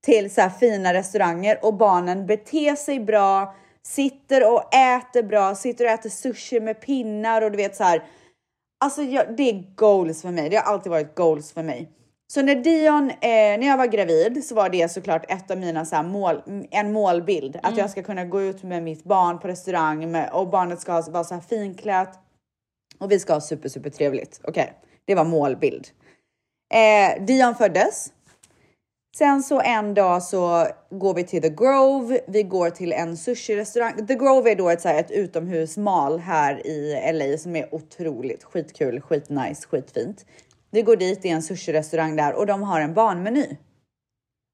till 0.05 0.35
så 0.35 0.41
här 0.41 0.51
fina 0.51 0.95
restauranger 0.95 1.59
och 1.63 1.75
barnen 1.75 2.27
beter 2.27 2.75
sig 2.75 3.01
bra, 3.01 3.55
sitter 3.87 4.53
och 4.53 4.75
äter 4.75 5.23
bra, 5.23 5.55
sitter 5.55 5.85
och 5.85 5.91
äter 5.91 6.11
sushi 6.11 6.61
med 6.61 6.81
pinnar 6.81 7.43
och 7.43 7.51
du 7.51 7.57
vet 7.57 7.77
så 7.77 7.85
här. 7.85 8.03
Alltså 8.85 9.03
jag, 9.03 9.37
det 9.37 9.51
är 9.51 9.75
goals 9.77 10.23
för 10.23 10.31
mig. 10.31 10.51
Det 10.51 10.57
har 10.57 10.73
alltid 10.73 10.91
varit 10.91 11.15
goals 11.15 11.53
för 11.53 11.63
mig. 11.63 11.91
Så 12.33 12.43
när 12.43 12.55
Dion, 12.55 13.11
eh, 13.11 13.59
när 13.59 13.67
jag 13.67 13.77
var 13.77 13.87
gravid 13.87 14.45
så 14.45 14.55
var 14.55 14.69
det 14.69 14.89
såklart 14.89 15.31
ett 15.31 15.51
av 15.51 15.59
mina 15.59 15.85
så 15.85 16.03
mål, 16.03 16.43
en 16.71 16.93
målbild. 16.93 17.59
Att 17.63 17.77
jag 17.77 17.91
ska 17.91 18.03
kunna 18.03 18.25
gå 18.25 18.43
ut 18.43 18.63
med 18.63 18.83
mitt 18.83 19.05
barn 19.05 19.39
på 19.39 19.49
restaurang 19.49 20.11
med, 20.11 20.31
och 20.33 20.49
barnet 20.49 20.81
ska 20.81 21.03
vara 21.03 21.25
så 21.25 21.35
här 21.35 21.41
finklätt. 21.41 22.19
Och 22.99 23.11
vi 23.11 23.19
ska 23.19 23.33
ha 23.33 23.41
super, 23.41 23.69
super 23.69 23.91
trevligt. 23.91 24.41
Okej, 24.45 24.73
det 25.05 25.15
var 25.15 25.25
målbild. 25.25 25.89
Eh, 26.75 27.25
Dion 27.25 27.55
föddes. 27.55 28.14
Sen 29.19 29.43
så 29.43 29.61
en 29.61 29.95
dag 29.95 30.23
så 30.23 30.67
går 30.91 31.15
vi 31.15 31.25
till 31.25 31.43
The 31.43 31.49
Grove. 31.49 32.21
Vi 32.27 32.43
går 32.43 32.71
till 32.71 32.93
en 32.93 33.17
sushi-restaurang. 33.17 34.07
The 34.07 34.15
Grove 34.15 34.51
är 34.51 34.57
då 34.57 34.71
ett, 34.71 34.81
så 34.81 34.89
här, 34.89 35.01
ett 35.01 35.11
utomhusmal 35.11 36.19
här 36.19 36.67
i 36.67 37.13
LA 37.13 37.39
som 37.39 37.57
är 37.57 37.75
otroligt 37.75 38.45
skitkul, 38.45 39.01
skitnice, 39.01 39.67
skitfint. 39.67 40.27
Vi 40.71 40.83
går 40.83 40.97
dit, 40.97 41.23
det 41.23 41.31
är 41.31 41.35
en 41.35 41.43
sushi-restaurang 41.43 42.17
där 42.17 42.33
och 42.33 42.47
de 42.47 42.63
har 42.63 42.81
en 42.81 42.95
barnmeny. 42.95 43.57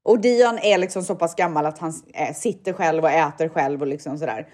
Och 0.09 0.19
Dion 0.19 0.57
är 0.57 0.77
liksom 0.77 1.03
så 1.03 1.15
pass 1.15 1.35
gammal 1.35 1.65
att 1.65 1.79
han 1.79 1.93
eh, 2.13 2.33
sitter 2.33 2.73
själv 2.73 3.03
och 3.03 3.11
äter 3.11 3.49
själv 3.49 3.81
och 3.81 3.87
liksom 3.87 4.17
sådär. 4.17 4.47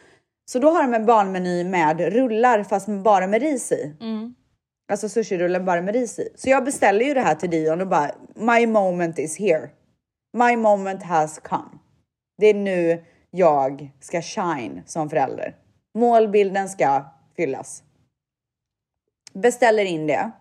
Så 0.52 0.60
då 0.60 0.70
har 0.70 0.84
de 0.84 0.94
en 0.94 1.06
barnmeny 1.06 1.64
med 1.64 2.00
rullar 2.00 2.64
fast 2.64 2.88
bara 2.88 3.28
med 3.28 3.42
ris 3.42 3.72
i. 3.72 3.94
Alltså 4.92 5.10
sushirullen 5.10 5.66
bara 5.66 5.82
med 5.82 5.94
ris 5.96 6.20
i. 6.20 6.30
Så 6.36 6.50
jag 6.50 6.66
beställer 6.66 7.06
ju 7.06 7.14
det 7.14 7.22
här 7.22 7.36
till 7.36 7.50
Dion 7.50 7.82
och 7.82 7.88
bara 7.88 8.12
my 8.36 8.68
moment 8.68 9.20
is 9.20 9.38
here. 9.40 9.70
My 10.38 10.56
moment 10.56 11.04
has 11.04 11.40
come. 11.40 11.80
Det 12.38 12.48
är 12.48 12.54
nu 12.54 13.06
jag 13.32 13.92
ska 14.00 14.22
shine 14.22 14.84
som 14.86 15.10
förälder. 15.10 15.56
Målbilden 15.94 16.70
ska 16.70 17.06
fyllas. 17.36 17.84
Beställer 19.34 19.86
in 19.86 20.08
det. 20.08 20.32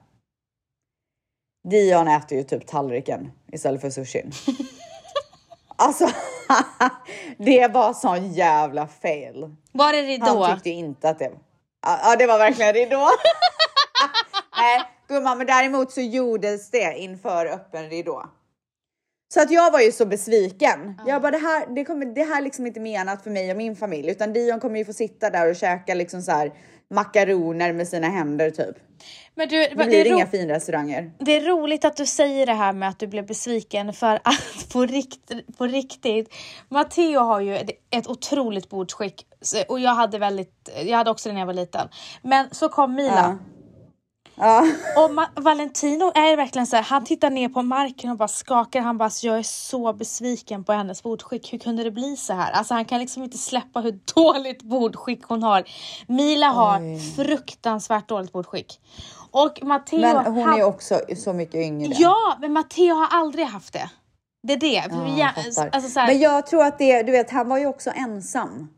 Dion 1.69 2.09
äter 2.09 2.39
ju 2.39 2.45
typ 2.45 2.67
tallriken 2.67 3.33
istället 3.53 3.81
för 3.81 3.91
sushin. 3.91 4.33
Alltså, 5.79 6.09
det 7.39 7.69
var 7.69 7.93
sån 7.93 8.33
jävla 8.33 8.89
fail. 8.89 9.57
Var 9.73 9.93
det 9.93 10.03
ridå? 10.03 10.43
Han 10.43 10.55
tyckte 10.55 10.71
inte 10.71 11.09
att 11.09 11.19
det 11.19 11.29
var... 11.29 11.39
Ja, 11.83 12.17
det 12.17 12.27
var 12.27 12.39
verkligen 12.39 12.73
ridå. 12.73 13.09
Nej, 14.57 14.83
gumman, 15.09 15.39
men 15.39 15.47
däremot 15.47 15.93
så 15.93 16.01
gjordes 16.01 16.71
det 16.71 16.99
inför 16.99 17.47
öppen 17.47 17.91
ridå. 17.91 18.27
Så 19.29 19.41
att 19.43 19.51
jag 19.51 19.71
var 19.73 19.81
ju 19.81 19.93
så 19.93 20.07
besviken. 20.07 21.01
Jag 21.07 21.23
bara, 21.23 21.31
det 21.31 21.39
här, 21.39 21.75
det, 21.75 21.85
kommer, 21.85 22.07
det 22.07 22.23
här 22.23 22.39
är 22.39 22.43
liksom 22.43 22.67
inte 22.67 22.81
menat 22.81 23.23
för 23.23 23.31
mig 23.31 23.51
och 23.51 23.57
min 23.57 23.77
familj, 23.77 24.11
utan 24.11 24.33
Dion 24.33 24.61
kommer 24.61 24.79
ju 24.79 24.85
få 24.85 24.93
sitta 24.93 25.31
där 25.31 25.51
och 25.51 25.57
käka 25.57 25.95
liksom 25.95 26.23
så 26.23 26.33
här 26.33 26.53
makaroner 26.95 27.73
med 27.73 27.89
sina 27.89 28.09
händer 28.09 28.51
typ. 28.51 28.77
Men 29.35 29.49
du, 29.49 29.57
Det 29.57 29.75
det, 29.75 29.85
blir 29.85 30.05
ro- 30.05 30.17
inga 30.17 30.27
finrestauranger. 30.27 31.11
det 31.19 31.37
är 31.37 31.41
roligt 31.41 31.85
att 31.85 31.97
du 31.97 32.07
säger 32.07 32.47
det 32.47 32.53
här 32.53 32.73
med 32.73 32.89
att 32.89 32.99
du 32.99 33.07
blev 33.07 33.27
besviken 33.27 33.93
för 33.93 34.15
att 34.25 34.73
på, 34.73 34.87
rikt, 34.87 35.33
på 35.59 35.65
riktigt, 35.67 36.35
Matteo 36.69 37.21
har 37.21 37.41
ju 37.41 37.57
ett, 37.57 37.71
ett 37.91 38.07
otroligt 38.07 38.69
bordsskick 38.71 39.27
och 39.69 39.81
jag 39.81 39.95
hade 39.95 40.19
väldigt, 40.19 40.71
jag 40.85 40.97
hade 40.97 41.11
också 41.11 41.29
det 41.29 41.33
när 41.33 41.41
jag 41.41 41.47
var 41.47 41.55
liten. 41.55 41.89
Men 42.23 42.47
så 42.53 42.69
kom 42.69 42.95
Mila. 42.95 43.15
Ja. 43.17 43.39
Och 44.97 45.11
Ma- 45.11 45.41
Valentino 45.41 46.05
är 46.15 46.37
verkligen 46.37 46.67
så 46.67 46.77
här, 46.77 46.83
han 46.83 47.05
tittar 47.05 47.31
ner 47.31 47.49
på 47.49 47.63
marken 47.63 48.11
och 48.11 48.17
bara 48.17 48.29
skakar. 48.29 48.81
Han 48.81 48.99
bara, 48.99 49.11
"Så 49.11 49.27
jag 49.27 49.39
är 49.39 49.43
så 49.43 49.93
besviken 49.93 50.65
på 50.65 50.73
hennes 50.73 51.03
bordskick. 51.03 51.53
Hur 51.53 51.59
kunde 51.59 51.85
det 51.85 51.91
bli 51.91 52.17
så 52.17 52.33
här? 52.33 52.53
Alltså 52.53 52.75
han 52.75 52.85
kan 52.85 53.01
liksom 53.01 53.23
inte 53.23 53.39
släppa 53.39 53.81
hur 53.81 53.93
dåligt 54.15 54.63
bordskick 54.63 55.23
hon 55.25 55.43
har. 55.43 55.65
Mila 56.07 56.47
har 56.49 56.79
fruktansvärt 57.25 58.09
dåligt 58.09 58.33
bordskick. 58.33 58.81
Och 59.31 59.59
Matteo... 59.63 60.01
Men 60.01 60.17
hon 60.35 60.43
han- 60.49 60.59
är 60.59 60.65
också 60.65 61.01
så 61.17 61.33
mycket 61.33 61.55
yngre. 61.55 61.95
Ja, 61.99 62.37
men 62.41 62.53
Matteo 62.53 62.95
har 62.95 63.09
aldrig 63.21 63.47
haft 63.47 63.73
det. 63.73 63.91
Det 64.43 64.53
är 64.53 64.57
det. 64.61 64.85
Ja, 64.91 65.33
jag 65.57 65.69
alltså 65.73 65.91
så 65.91 66.01
här, 66.01 66.07
Men 66.07 66.19
jag 66.19 66.47
tror 66.47 66.65
att 66.65 66.79
det, 66.79 67.03
du 67.03 67.13
vet, 67.13 67.31
han 67.31 67.49
var 67.49 67.59
ju 67.59 67.67
också 67.67 67.91
ensam. 67.91 68.69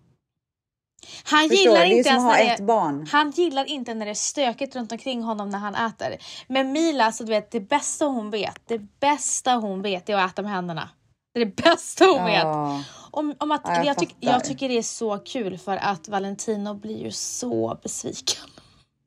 Han 1.25 1.49
Förstår 1.49 1.57
gillar 1.57 1.85
inte 1.85 2.09
ens 2.09 2.25
när 2.25 2.57
det, 2.57 2.63
barn. 2.65 3.07
Han 3.13 3.31
gillar 3.31 3.65
inte 3.65 3.95
när 3.95 4.07
det 4.07 4.13
är 4.13 4.15
stökigt 4.15 4.77
runt 4.77 4.93
omkring 4.93 5.23
honom 5.23 5.51
när 5.51 5.59
han 5.59 5.75
äter. 5.75 6.17
Men 6.49 6.73
Mila, 6.73 7.13
så 7.13 7.25
du 7.25 7.31
vet, 7.31 7.51
det 7.51 7.61
bästa 7.61 8.05
hon 8.05 8.31
vet, 8.31 8.61
det 8.67 8.79
bästa 8.79 9.55
hon 9.55 9.83
vet 9.83 10.09
är 10.09 10.17
att 10.17 10.31
äta 10.33 10.43
med 10.43 10.51
händerna. 10.53 10.91
Det 11.35 11.41
är 11.41 11.45
det 11.45 11.63
bästa 11.63 12.05
hon 12.05 12.25
vet. 12.25 12.43
Ja. 12.43 12.83
Om, 13.11 13.35
om 13.39 13.51
att, 13.53 13.61
Ja, 13.65 13.75
jag 13.77 13.87
jag, 13.87 13.99
tyck, 13.99 14.17
jag 14.21 14.45
tycker 14.45 14.69
det 14.69 14.79
är 14.79 14.83
så 14.83 15.19
kul 15.19 15.59
för 15.59 15.77
att 15.77 16.09
Valentino 16.09 16.75
blir 16.75 17.05
ju 17.05 17.11
så 17.11 17.79
besviken. 17.83 18.45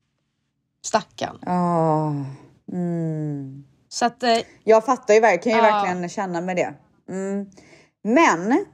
Stackarn. 0.84 1.38
Ja. 1.42 2.12
Mm. 2.72 3.64
Så 3.88 4.04
att, 4.04 4.22
eh, 4.22 4.38
Jag 4.64 4.84
fattar 4.84 5.14
ju 5.14 5.20
verkligen, 5.20 5.58
kan 5.58 5.66
ju 5.66 5.72
Ja. 5.72 5.82
verkligen 5.82 6.08
känna 6.08 6.40
med 6.40 6.56
det. 6.56 6.74
Mm. 7.08 7.50
Men. 8.04 8.64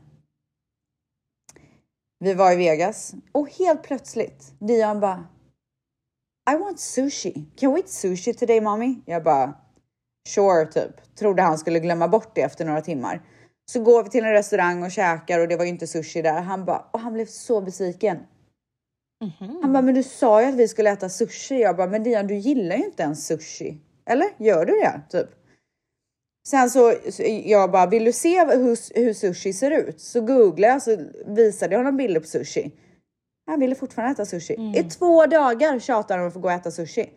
Vi 2.21 2.35
var 2.35 2.53
i 2.53 2.57
Vegas 2.57 3.15
och 3.33 3.51
helt 3.51 3.83
plötsligt 3.83 4.53
Dion 4.59 5.01
bara. 5.01 5.27
I 6.51 6.57
want 6.57 6.81
sushi. 6.81 7.47
Can 7.57 7.73
we 7.73 7.79
eat 7.79 7.89
sushi 7.89 8.35
today 8.35 8.61
mommy? 8.61 8.95
Jag 9.07 9.25
bara. 9.25 9.55
Sure 10.29 10.67
typ. 10.67 11.15
Trodde 11.19 11.43
han 11.43 11.59
skulle 11.59 11.81
glömma 11.81 12.09
bort 12.09 12.35
det 12.35 12.43
efter 12.43 12.65
några 12.65 12.81
timmar. 12.81 13.23
Så 13.71 13.81
går 13.81 14.05
vi 14.05 14.11
till 14.11 14.25
en 14.25 14.33
restaurang 14.33 14.83
och 14.83 14.91
käkar 14.91 15.41
och 15.41 15.49
det 15.49 15.57
var 15.57 15.65
ju 15.65 15.71
inte 15.71 15.87
sushi 15.87 16.23
där. 16.23 16.41
Han 16.41 16.65
bara, 16.65 16.85
och 16.91 17.01
han 17.01 17.13
blev 17.13 17.27
så 17.27 17.61
besviken. 17.61 18.19
Han 19.63 19.73
bara, 19.73 19.83
men 19.83 19.95
du 19.95 20.03
sa 20.03 20.43
ju 20.43 20.49
att 20.49 20.55
vi 20.55 20.69
skulle 20.69 20.91
äta 20.91 21.09
sushi. 21.09 21.61
Jag 21.61 21.77
bara, 21.77 21.87
men 21.87 22.03
Dion 22.03 22.27
du 22.27 22.35
gillar 22.35 22.77
ju 22.77 22.85
inte 22.85 23.03
ens 23.03 23.27
sushi. 23.27 23.81
Eller 24.07 24.29
gör 24.37 24.65
du 24.65 24.73
det? 24.73 25.01
Typ. 25.11 25.29
Sen 26.51 26.71
så, 26.71 26.95
så 27.11 27.23
jag 27.45 27.71
bara, 27.71 27.87
vill 27.87 28.05
du 28.05 28.13
se 28.13 28.45
hur, 28.45 29.01
hur 29.01 29.13
sushi 29.13 29.53
ser 29.53 29.71
ut? 29.71 30.01
Så 30.01 30.21
googlade 30.21 30.73
jag 30.73 30.83
så 30.83 30.97
visade 31.27 31.75
jag 31.75 31.79
honom 31.79 31.97
bilder 31.97 32.21
på 32.21 32.27
sushi. 32.27 32.71
Han 33.47 33.61
ville 33.61 33.75
fortfarande 33.75 34.13
äta 34.13 34.27
sushi. 34.27 34.73
I 34.77 34.83
två 34.83 35.27
dagar 35.27 35.79
tjatade 35.79 36.15
han 36.15 36.23
om 36.23 36.29
att 36.29 36.35
få 36.35 36.41
gå 36.41 36.49
och 36.49 36.55
äta 36.55 36.71
sushi. 36.71 37.11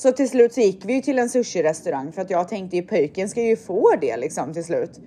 Så 0.00 0.12
till 0.12 0.28
slut 0.28 0.52
så 0.52 0.60
gick 0.60 0.84
vi 0.84 0.92
ju 0.92 1.00
till 1.00 1.18
en 1.18 1.28
sushi-restaurang 1.28 2.12
för 2.12 2.22
att 2.22 2.30
jag 2.30 2.48
tänkte 2.48 2.76
ju 2.76 2.82
pöjken 2.82 3.28
ska 3.28 3.42
ju 3.42 3.56
få 3.56 3.94
det 4.00 4.16
liksom 4.16 4.52
till 4.52 4.64
slut. 4.64 5.00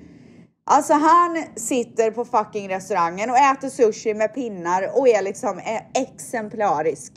Alltså 0.66 0.94
han 0.94 1.44
sitter 1.56 2.12
på 2.12 2.26
fucking 2.26 2.70
restaurangen 2.70 3.30
och 3.30 3.38
äter 3.38 3.70
sushi 3.70 4.14
med 4.14 4.34
pinnar 4.34 5.00
och 5.00 5.08
är 5.08 5.22
liksom 5.22 5.58
eh, 5.58 6.02
exemplarisk. 6.02 7.14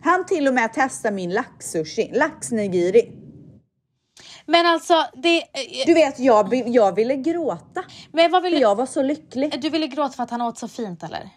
Han 0.00 0.26
till 0.26 0.48
och 0.48 0.54
med 0.54 0.70
testar 0.74 1.10
min 1.10 1.30
laxsushi, 1.30 2.10
laxnigiri. 2.14 3.25
Men 4.46 4.66
alltså, 4.66 4.94
det, 5.14 5.36
eh, 5.38 5.42
Du 5.86 5.94
vet, 5.94 6.18
jag, 6.18 6.54
jag 6.68 6.94
ville 6.94 7.16
gråta. 7.16 7.82
men 8.12 8.30
vad 8.32 8.42
vill 8.42 8.52
För 8.52 8.56
du, 8.56 8.62
jag 8.62 8.74
var 8.74 8.86
så 8.86 9.02
lycklig. 9.02 9.60
du 9.62 9.70
ville 9.70 9.86
gråta 9.86 10.12
för 10.12 10.22
att 10.22 10.30
han 10.30 10.42
åt 10.42 10.58
så 10.58 10.68
fint 10.68 11.02
eller? 11.02 11.30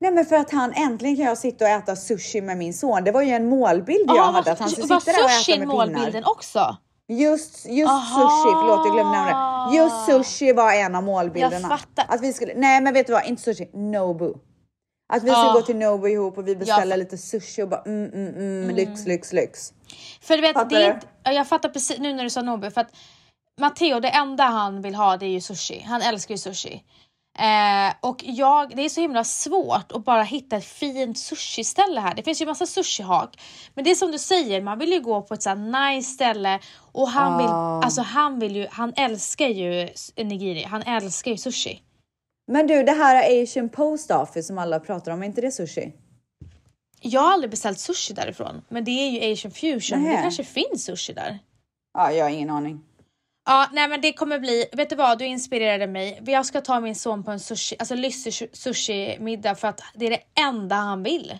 Nej 0.00 0.10
men 0.12 0.24
för 0.26 0.36
att 0.36 0.50
han 0.50 0.72
äntligen 0.72 1.16
kan 1.16 1.24
jag 1.24 1.38
sitta 1.38 1.64
och 1.64 1.70
äta 1.70 1.96
sushi 1.96 2.40
med 2.40 2.56
min 2.56 2.74
son. 2.74 3.04
Det 3.04 3.12
var 3.12 3.22
ju 3.22 3.30
en 3.30 3.48
målbild 3.48 4.04
jag 4.06 4.16
Ja, 4.16 4.22
hade 4.22 4.52
att 4.52 4.58
han 4.58 4.68
skulle 4.70 4.82
sitta 5.00 5.12
där 5.12 5.24
och 5.24 5.30
äta 5.30 5.58
med 5.58 5.68
målbilden 5.68 6.12
pinnar. 6.12 6.30
också? 6.30 6.76
Just, 7.08 7.66
just 7.66 7.90
Aha. 7.90 8.20
sushi, 8.30 8.52
förlåt 8.52 8.86
jag 8.86 8.94
glömde 8.94 9.12
nämna 9.18 9.68
det. 9.70 9.76
Just 9.76 10.06
sushi 10.06 10.52
var 10.52 10.72
en 10.72 10.94
av 10.94 11.02
målbilderna. 11.02 11.68
Jag 11.70 11.80
fattar. 11.80 12.14
Att 12.14 12.20
vi 12.20 12.32
skulle, 12.32 12.52
nej 12.56 12.80
men 12.80 12.94
vet 12.94 13.06
du 13.06 13.12
vad, 13.12 13.24
inte 13.26 13.42
sushi, 13.42 13.70
Nobu. 13.74 14.34
Att 15.08 15.22
vi 15.22 15.28
Ja. 15.28 15.52
gå 15.54 15.62
till 15.62 15.76
Nobu 15.76 16.08
ihop 16.08 16.38
och 16.38 16.48
vi 16.48 16.56
beställer 16.56 16.92
Jag- 16.92 16.98
lite 16.98 17.18
sushi 17.18 17.62
och 17.62 17.68
bara 17.68 17.82
mm, 17.82 18.10
mm, 18.12 18.34
mm, 18.34 18.76
lyx, 18.76 19.06
lyx, 19.06 19.32
lyx. 19.32 19.72
För 20.20 20.36
du 20.36 20.40
vet, 20.42 20.52
Fattar 20.54 20.70
det 20.78 20.84
är 20.84 20.94
inte, 20.94 21.06
ja, 21.24 21.32
jag 21.32 21.48
fattar 21.48 21.68
precis 21.68 21.98
nu 21.98 22.12
när 22.14 22.24
du 22.24 22.30
sa 22.30 22.42
Nobu 22.42 22.70
för 22.70 22.80
att 22.80 22.90
Matteo, 23.60 24.00
det 24.00 24.08
enda 24.08 24.44
han 24.44 24.82
vill 24.82 24.94
ha 24.94 25.16
det 25.16 25.26
är 25.26 25.30
ju 25.30 25.40
sushi. 25.40 25.80
Han 25.80 26.02
älskar 26.02 26.34
ju 26.34 26.38
sushi. 26.38 26.82
Eh, 27.38 27.94
och 28.00 28.16
jag, 28.24 28.76
det 28.76 28.82
är 28.84 28.88
så 28.88 29.00
himla 29.00 29.24
svårt 29.24 29.92
att 29.92 30.04
bara 30.04 30.22
hitta 30.22 30.56
ett 30.56 30.64
fint 30.64 31.18
sushi-ställe 31.18 32.00
här. 32.00 32.14
Det 32.14 32.22
finns 32.22 32.42
ju 32.42 32.46
massa 32.46 32.66
sushihak. 32.66 33.40
Men 33.74 33.84
det 33.84 33.90
är 33.90 33.94
som 33.94 34.12
du 34.12 34.18
säger, 34.18 34.60
man 34.62 34.78
vill 34.78 34.92
ju 34.92 35.00
gå 35.00 35.22
på 35.22 35.34
ett 35.34 35.42
så 35.42 35.54
nice 35.54 36.10
ställe 36.10 36.58
och 36.92 37.08
han 37.08 37.38
vill, 37.38 37.46
alltså 37.86 38.02
han 38.02 38.38
vill 38.38 38.56
ju, 38.56 38.66
han 38.70 38.92
älskar 38.96 39.48
ju 39.48 39.88
nigiri, 40.16 40.62
han 40.62 40.82
älskar 40.82 41.30
ju 41.30 41.36
sushi. 41.36 41.80
Men 42.46 42.66
du, 42.66 42.82
det 42.82 42.92
här 42.92 43.42
Asian 43.42 43.68
Post 43.68 44.10
Office 44.10 44.42
som 44.42 44.58
alla 44.58 44.80
pratar 44.80 45.12
om, 45.12 45.22
är 45.22 45.26
inte 45.26 45.40
det 45.40 45.50
sushi? 45.50 45.92
Jag 47.00 47.20
har 47.20 47.32
aldrig 47.32 47.50
beställt 47.50 47.78
sushi 47.78 48.14
därifrån, 48.14 48.62
men 48.68 48.84
det 48.84 48.90
är 48.90 49.10
ju 49.10 49.32
asian 49.32 49.52
fusion. 49.52 50.02
Nähä. 50.02 50.16
Det 50.16 50.22
kanske 50.22 50.44
finns 50.44 50.84
sushi 50.84 51.12
där. 51.12 51.38
Ja, 51.94 52.12
jag 52.12 52.24
har 52.24 52.30
ingen 52.30 52.50
aning. 52.50 52.84
Ja, 53.46 53.68
nej 53.72 53.88
men 53.88 54.00
det 54.00 54.12
kommer 54.12 54.38
bli, 54.38 54.64
vet 54.72 54.90
du 54.90 54.96
vad, 54.96 55.18
du 55.18 55.24
inspirerade 55.24 55.86
mig. 55.86 56.22
Jag 56.26 56.46
ska 56.46 56.60
ta 56.60 56.80
min 56.80 56.94
son 56.94 57.24
på 57.24 57.30
en 57.30 57.40
sushi, 57.40 57.76
alltså 57.78 57.94
lyssig 57.94 58.48
sushi 58.52 59.16
middag 59.20 59.54
för 59.54 59.68
att 59.68 59.80
det 59.94 60.06
är 60.06 60.10
det 60.10 60.40
enda 60.40 60.76
han 60.76 61.02
vill. 61.02 61.38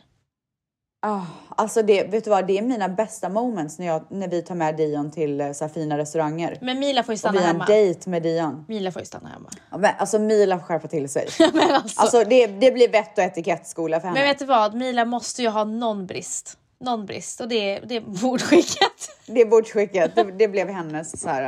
Ah, 1.00 1.20
alltså 1.56 1.82
det, 1.82 2.04
vet 2.04 2.24
du 2.24 2.30
vad, 2.30 2.46
det 2.46 2.58
är 2.58 2.62
mina 2.62 2.88
bästa 2.88 3.28
moments 3.28 3.78
när, 3.78 3.86
jag, 3.86 4.04
när 4.10 4.28
vi 4.28 4.42
tar 4.42 4.54
med 4.54 4.76
Dion 4.76 5.10
till 5.10 5.40
eh, 5.40 5.52
så 5.52 5.68
fina 5.68 5.98
restauranger. 5.98 6.58
Men 6.60 6.78
Mila 6.78 7.02
får 7.02 7.12
ju 7.12 7.14
Och 7.14 7.18
stanna 7.18 7.32
vi 7.32 7.38
har 7.38 7.44
en 7.44 7.54
hemma. 7.54 7.66
dejt 7.66 8.10
med 8.10 8.22
Dion. 8.22 8.64
Mila 8.68 8.92
får 8.92 9.02
ju 9.02 9.06
stanna 9.06 9.28
hemma. 9.28 9.50
Ja, 9.70 9.78
Men, 9.78 9.94
alltså 9.98 10.18
Mila 10.18 10.58
får 10.58 10.64
skärpa 10.66 10.88
till 10.88 11.08
sig. 11.08 11.28
men 11.52 11.70
alltså, 11.70 12.00
Alltså 12.00 12.24
det, 12.24 12.46
det 12.46 12.72
blir 12.72 12.88
vett 12.88 13.18
och 13.18 13.24
etikettskola 13.24 14.00
för 14.00 14.08
henne. 14.08 14.20
men 14.20 14.28
vet 14.28 14.38
du 14.38 14.44
vad, 14.44 14.74
Mila 14.74 15.04
måste 15.04 15.42
ju 15.42 15.48
ha 15.48 15.64
någon 15.64 16.06
brist. 16.06 16.58
Någon 16.80 17.06
brist 17.06 17.40
och 17.40 17.48
det, 17.48 17.74
är- 17.76 17.86
det 17.86 17.96
är 17.96 18.00
bordskicket. 18.00 18.92
Det 19.26 19.44
bordsskicket, 19.44 20.14
det, 20.16 20.24
det 20.24 20.48
blev 20.48 20.68
hennes 20.68 21.20
så 21.20 21.28
här. 21.28 21.44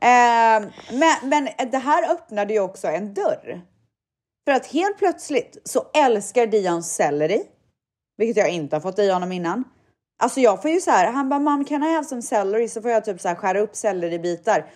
Eh, 0.00 0.68
men, 0.92 1.16
men 1.22 1.48
det 1.70 1.78
här 1.78 2.12
öppnade 2.12 2.52
ju 2.54 2.60
också 2.60 2.88
en 2.88 3.14
dörr. 3.14 3.60
För 4.46 4.52
att 4.52 4.66
helt 4.66 4.98
plötsligt 4.98 5.58
så 5.64 5.82
älskar 5.94 6.46
Dion 6.46 6.82
selleri, 6.82 7.42
vilket 8.26 8.44
jag 8.44 8.50
inte 8.50 8.76
har 8.76 8.80
fått 8.80 8.98
i 8.98 9.10
honom 9.10 9.32
innan. 9.32 9.64
Alltså 10.22 10.40
jag 10.40 10.62
får 10.62 10.70
ju 10.70 10.80
så 10.80 10.90
här, 10.90 11.12
han 11.12 11.28
bara 11.28 11.40
mom 11.40 11.64
can 11.64 11.82
I 11.82 11.94
have 11.94 12.04
some 12.04 12.22
celery? 12.22 12.68
Så 12.68 12.82
får 12.82 12.90
jag 12.90 13.04
typ 13.04 13.20
så 13.20 13.28
här 13.28 13.34
skära 13.34 13.60
upp 13.60 13.76
selleribitar. 13.76 14.66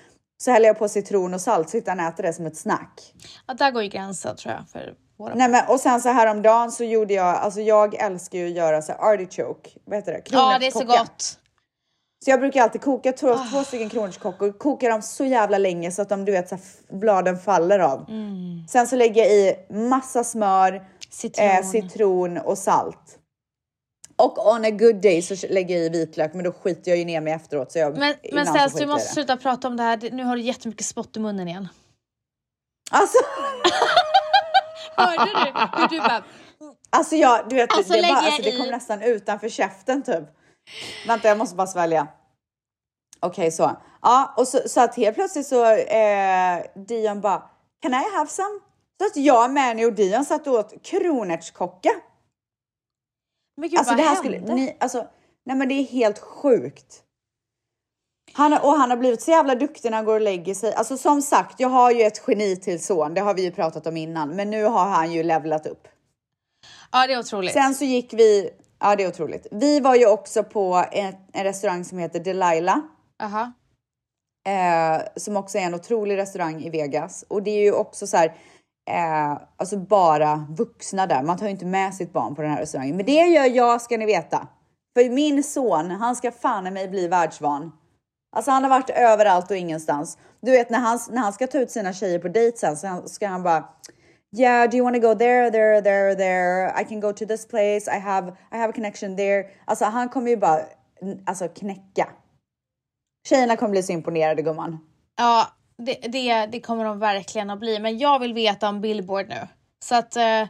Så 0.43 0.51
häller 0.51 0.67
jag 0.67 0.79
på 0.79 0.89
citron 0.89 1.35
och 1.35 1.41
salt 1.41 1.71
så 1.71 1.81
han 1.87 2.01
äter 2.01 2.23
det 2.23 2.33
som 2.33 2.47
ett 2.47 2.57
snack. 2.57 3.15
Ja, 3.47 3.55
där 3.55 3.71
går 3.71 3.83
ju 3.83 3.89
gränsen 3.89 4.37
tror 4.37 4.55
jag 4.55 4.69
för 4.73 4.95
våra 5.19 5.35
Nej 5.35 5.49
men 5.49 5.67
och 5.69 5.81
sen 5.81 6.01
så 6.01 6.09
häromdagen 6.09 6.73
så 6.73 6.85
gjorde 6.85 7.15
jag, 7.15 7.27
alltså 7.37 7.61
jag 7.61 7.95
älskar 7.95 8.39
ju 8.39 8.47
att 8.47 8.57
göra 8.57 8.83
så 8.83 8.93
här 8.93 9.13
artichoke, 9.15 9.71
vad 9.85 9.97
heter 9.99 10.13
det? 10.13 10.23
Ja, 10.31 10.57
det 10.61 10.67
är 10.67 10.71
så 10.71 10.85
gott. 10.85 11.39
Så 12.25 12.31
jag 12.31 12.41
brukar 12.41 12.63
alltid 12.63 12.81
koka 12.81 13.13
två, 13.13 13.31
Ah. 13.31 13.47
två 13.53 13.65
stycken 13.65 13.89
kronärtskockor, 13.89 14.53
koka 14.53 14.89
dem 14.89 15.03
så 15.03 15.25
jävla 15.25 15.59
länge 15.59 15.91
så 15.91 16.03
att 16.03 16.09
de, 16.09 16.25
du 16.25 16.33
vet, 16.33 16.49
så 16.49 16.59
bladen 16.91 17.39
faller 17.39 17.79
av. 17.79 18.05
Mm. 18.09 18.67
Sen 18.69 18.87
så 18.87 18.97
lägger 18.97 19.23
jag 19.23 19.33
i 19.33 19.57
massa 19.71 20.25
smör, 20.25 20.85
Citron. 21.11 21.47
eh, 21.47 21.63
citron 21.63 22.39
och 22.39 22.59
salt. 22.59 23.16
Och 24.17 24.47
on 24.53 24.65
a 24.65 24.71
good 24.71 24.97
day 24.97 25.23
så 25.23 25.47
lägger 25.51 25.77
jag 25.77 25.87
i 25.87 25.89
vitlök 25.89 26.35
men 26.35 26.45
då 26.45 26.53
skiter 26.53 26.91
jag 26.91 26.99
ju 26.99 27.05
ner 27.05 27.21
mig 27.21 27.33
efteråt. 27.33 27.73
Så 27.73 27.79
jag, 27.79 27.99
Men, 27.99 28.15
men 28.33 28.47
skiter 28.47 28.81
du 28.81 28.87
måste 28.87 29.15
sluta 29.15 29.37
prata 29.37 29.69
om 29.69 29.77
det 29.77 29.83
här. 29.83 30.11
Nu 30.13 30.25
har 30.25 30.37
du 30.37 30.43
jättemycket 30.43 30.87
spott 30.87 31.17
i 31.17 31.21
munnen 31.21 31.49
igen. 31.49 31.69
Alltså, 32.91 33.19
Hörde 34.97 35.25
du 35.25 35.41
hur 35.81 35.89
du 35.89 35.99
bara... 35.99 36.25
alltså 36.91 37.17
jag, 37.17 37.49
du 37.49 37.57
vet, 37.57 37.73
Alltså, 37.77 37.93
det, 37.93 38.03
bara, 38.03 38.17
alltså, 38.17 38.43
det 38.43 38.49
i- 38.49 38.59
kom 38.59 38.67
nästan 38.71 39.03
utanför 39.03 39.49
käften 39.49 40.03
typ. 40.03 40.25
Vänta 41.07 41.29
jag 41.29 41.39
måste 41.39 41.57
bara 41.57 41.67
svälja. 41.67 42.07
Okej 43.21 43.51
så. 43.51 43.77
Ja 44.03 44.35
och 44.37 44.49
så, 44.49 44.69
så 44.69 44.81
att 44.81 44.97
helt 44.97 45.15
plötsligt 45.17 45.47
så 45.47 45.65
eh, 45.75 46.63
Dion 46.75 47.21
bara 47.21 47.43
Can 47.83 47.93
I 47.93 48.05
have 48.17 48.27
some? 48.31 48.61
Så 49.01 49.07
att 49.07 49.17
jag, 49.17 49.51
Mani 49.51 49.85
och 49.85 49.93
Dion 49.93 50.25
satt 50.25 50.47
och 50.47 50.55
åt 50.55 50.83
kronärtskocka. 50.85 51.91
Men 53.57 53.69
gud 53.69 53.79
Alltså 53.79 53.93
vad 53.93 53.99
det 53.99 54.03
här 54.03 54.15
hände? 54.15 54.39
skulle, 54.39 54.55
ni, 54.55 54.77
alltså, 54.81 55.07
nej 55.45 55.57
men 55.57 55.69
det 55.69 55.75
är 55.75 55.85
helt 55.85 56.19
sjukt. 56.19 57.03
Han, 58.33 58.53
och 58.53 58.73
han 58.73 58.91
har 58.91 58.97
blivit 58.97 59.23
så 59.23 59.31
jävla 59.31 59.55
duktig 59.55 59.91
när 59.91 59.97
han 59.97 60.05
går 60.05 60.15
och 60.15 60.21
lägger 60.21 60.55
sig. 60.55 60.75
Alltså 60.75 60.97
som 60.97 61.23
sagt, 61.23 61.61
jag 61.61 61.69
har 61.69 61.91
ju 61.91 62.03
ett 62.03 62.23
geni 62.27 62.57
till 62.57 62.85
son. 62.85 63.15
Det 63.15 63.21
har 63.21 63.35
vi 63.35 63.43
ju 63.43 63.51
pratat 63.51 63.87
om 63.87 63.97
innan, 63.97 64.37
men 64.37 64.51
nu 64.51 64.65
har 64.65 64.87
han 64.87 65.13
ju 65.13 65.23
levlat 65.23 65.67
upp. 65.67 65.89
Ja 66.93 67.07
det 67.07 67.13
är 67.13 67.19
otroligt. 67.19 67.53
Sen 67.53 67.75
så 67.75 67.85
gick 67.85 68.13
vi, 68.15 68.51
ja 68.81 68.97
det 68.97 69.03
är 69.03 69.09
otroligt. 69.09 69.47
Vi 69.51 69.81
var 69.81 69.95
ju 69.95 70.07
också 70.07 70.43
på 70.45 70.85
en, 70.93 71.15
en 71.33 71.45
restaurang 71.45 71.85
som 71.85 71.99
heter 71.99 72.21
Delilah. 72.21 72.79
Aha. 73.23 73.53
Eh, 74.47 75.03
som 75.17 75.37
också 75.37 75.59
är 75.59 75.63
en 75.63 75.75
otrolig 75.75 76.17
restaurang 76.17 76.63
i 76.63 76.71
Vegas. 76.71 77.25
Och 77.29 77.43
det 77.43 77.51
är 77.51 77.63
ju 77.63 77.73
också 77.73 78.07
så 78.07 78.17
här, 78.17 78.35
eh, 78.87 79.39
alltså 79.57 79.77
bara 79.77 80.47
vuxna 80.51 81.07
där. 81.07 81.23
Man 81.23 81.39
tar 81.39 81.47
ju 81.47 81.53
inte 81.53 81.67
med 81.67 81.95
sitt 81.95 82.13
barn 82.13 82.35
på 82.35 82.43
den 82.43 82.51
här 82.51 82.61
restaurangen. 82.61 82.97
Men 82.97 83.07
det 83.07 83.13
gör 83.13 83.45
jag 83.45 83.81
ska 83.81 83.97
ni 83.97 84.07
veta. 84.07 84.49
För 84.97 85.11
min 85.11 85.45
son, 85.45 85.91
han 85.91 86.17
ska 86.17 86.33
fan 86.33 86.67
i 86.67 86.71
mig 86.71 86.89
bli 86.89 87.09
världsvan. 87.09 87.73
Alltså 88.37 88.51
han 88.51 88.63
har 88.63 88.71
varit 88.71 88.91
överallt 88.91 89.51
och 89.51 89.57
ingenstans. 89.57 90.19
Du 90.41 90.51
vet 90.51 90.71
när 90.71 90.79
han, 90.79 90.99
när 91.11 91.23
han 91.23 91.33
ska 91.33 91.47
ta 91.47 91.59
ut 91.59 91.71
sina 91.71 91.93
tjejer 91.93 92.19
på 92.19 92.29
dejt 92.29 92.59
sen 92.59 92.77
så 92.77 93.09
ska 93.09 93.29
han 93.29 93.43
bara 93.43 93.65
Yeah, 94.39 94.71
do 94.71 94.77
you 94.77 94.85
want 94.85 94.97
to 94.97 95.01
go 95.01 95.15
there, 95.15 95.51
there, 95.51 95.81
there, 95.81 96.15
there? 96.15 96.73
I 96.81 96.85
can 96.85 97.01
go 97.01 97.13
to 97.13 97.27
this 97.27 97.47
place. 97.47 97.89
I 97.89 97.99
have, 97.99 98.37
I 98.53 98.57
have 98.57 98.71
a 98.71 98.73
connection 98.73 99.17
there. 99.17 99.47
Alltså 99.65 99.85
han 99.85 100.09
kommer 100.09 100.31
ju 100.31 100.37
bara 100.37 100.61
alltså, 101.27 101.49
knäcka. 101.49 102.09
Tjejerna 103.29 103.57
kommer 103.57 103.71
bli 103.71 103.83
så 103.83 103.93
imponerade 103.93 104.43
gumman. 104.43 104.79
Ja, 105.17 105.47
det, 105.83 105.95
det, 105.95 106.47
det 106.47 106.61
kommer 106.61 106.85
de 106.85 106.99
verkligen 106.99 107.51
att 107.51 107.59
bli. 107.61 107.79
Men 107.79 107.99
jag 107.99 108.19
vill 108.19 108.35
veta 108.35 108.69
om 108.69 108.81
Billboard 108.81 109.29
nu. 109.29 109.49
Så 109.85 109.95
att... 109.95 110.17
Eh, 110.17 110.49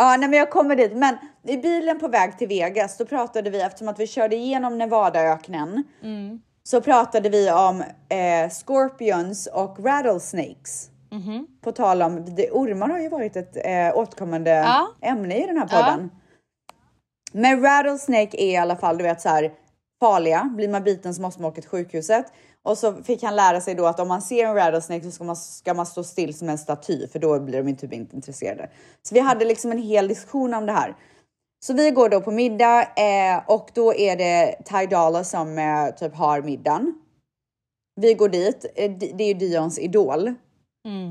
Ja, 0.00 0.16
nej, 0.16 0.28
men 0.28 0.32
jag 0.38 0.50
kommer 0.50 0.76
dit. 0.76 0.92
Men 0.96 1.16
i 1.44 1.56
bilen 1.56 1.98
på 2.00 2.08
väg 2.08 2.38
till 2.38 2.48
Vegas, 2.48 2.96
då 2.96 3.04
pratade 3.04 3.50
vi 3.50 3.60
eftersom 3.60 3.88
att 3.88 3.98
vi 4.00 4.06
körde 4.06 4.36
igenom 4.36 4.78
Nevadaöknen. 4.78 5.84
Så 6.62 6.80
pratade 6.80 7.28
vi 7.28 7.50
om 7.50 7.80
eh, 8.08 8.50
scorpions 8.50 9.46
och 9.46 9.84
rattlesnakes. 9.84 10.90
På 11.60 11.72
tal 11.72 12.02
om, 12.02 12.34
det, 12.34 12.50
ormar 12.50 12.88
har 12.88 12.98
ju 12.98 13.08
varit 13.08 13.36
ett 13.36 13.56
eh, 13.56 13.98
återkommande 13.98 14.50
Ja. 14.50 14.88
ämne 15.02 15.36
i 15.42 15.46
den 15.46 15.56
här 15.58 15.68
podden. 15.68 16.10
Men 17.32 17.62
rattlesnake 17.62 18.36
är 18.42 18.52
i 18.52 18.56
alla 18.56 18.76
fall, 18.76 18.98
du 18.98 19.04
vet 19.04 19.20
så 19.20 19.28
här 19.28 19.52
farliga. 20.00 20.44
Blir 20.56 20.68
man 20.68 20.84
biten 20.84 21.14
så 21.14 21.22
måste 21.22 21.42
man 21.42 21.50
åka 21.50 21.60
till 21.60 21.70
sjukhuset. 21.70 22.32
Och 22.68 22.78
så 22.78 23.02
fick 23.02 23.22
han 23.22 23.36
lära 23.36 23.60
sig 23.60 23.74
då 23.74 23.86
att 23.86 24.00
om 24.00 24.08
man 24.08 24.22
ser 24.22 24.44
en 24.46 24.54
rattlesnake 24.54 25.04
så 25.04 25.10
ska 25.10 25.24
man, 25.24 25.36
ska 25.36 25.74
man 25.74 25.86
stå 25.86 26.04
still 26.04 26.38
som 26.38 26.48
en 26.48 26.58
staty 26.58 27.08
för 27.08 27.18
då 27.18 27.40
blir 27.40 27.62
de 27.62 27.76
typ 27.76 27.92
inte 27.92 28.16
intresserade. 28.16 28.70
Så 29.02 29.14
vi 29.14 29.20
hade 29.20 29.44
liksom 29.44 29.72
en 29.72 29.78
hel 29.78 30.08
diskussion 30.08 30.54
om 30.54 30.66
det 30.66 30.72
här. 30.72 30.96
Så 31.66 31.72
vi 31.74 31.90
går 31.90 32.08
då 32.08 32.20
på 32.20 32.30
middag 32.30 32.82
eh, 32.82 33.42
och 33.46 33.70
då 33.74 33.94
är 33.94 34.16
det 34.16 34.56
Ty 34.64 34.86
Dolla 34.86 35.24
som 35.24 35.58
eh, 35.58 35.94
typ 35.94 36.14
har 36.14 36.42
middagen. 36.42 36.94
Vi 38.00 38.14
går 38.14 38.28
dit, 38.28 38.66
eh, 38.76 38.90
det 38.90 39.24
är 39.24 39.28
ju 39.28 39.34
Dions 39.34 39.78
idol. 39.78 40.34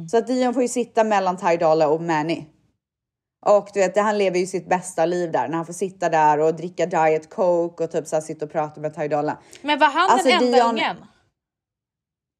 Så 0.09 0.17
att 0.17 0.27
Dion 0.27 0.53
får 0.53 0.63
ju 0.63 0.67
sitta 0.69 1.03
mellan 1.03 1.37
Ty 1.37 1.57
Dolla 1.57 1.87
och 1.87 2.01
Manny. 2.01 2.45
Och 3.45 3.69
du 3.73 3.79
vet, 3.79 3.97
han 3.97 4.17
lever 4.17 4.39
ju 4.39 4.45
sitt 4.45 4.69
bästa 4.69 5.05
liv 5.05 5.31
där 5.31 5.47
när 5.47 5.55
han 5.55 5.65
får 5.65 5.73
sitta 5.73 6.09
där 6.09 6.39
och 6.39 6.53
dricka 6.55 6.85
diet 6.85 7.29
coke 7.29 7.83
och 7.83 7.91
typ 7.91 8.07
så 8.07 8.15
här 8.15 8.21
sitta 8.21 8.45
och 8.45 8.51
prata 8.51 8.81
med 8.81 8.95
Ty 8.95 9.07
Dolla. 9.07 9.37
men 9.61 9.79
var 9.79 9.87
han 9.87 10.09
Alltså, 10.09 10.27
den 10.27 10.43
enda 10.43 10.57
Dion- 10.57 10.69
ungen? 10.69 10.95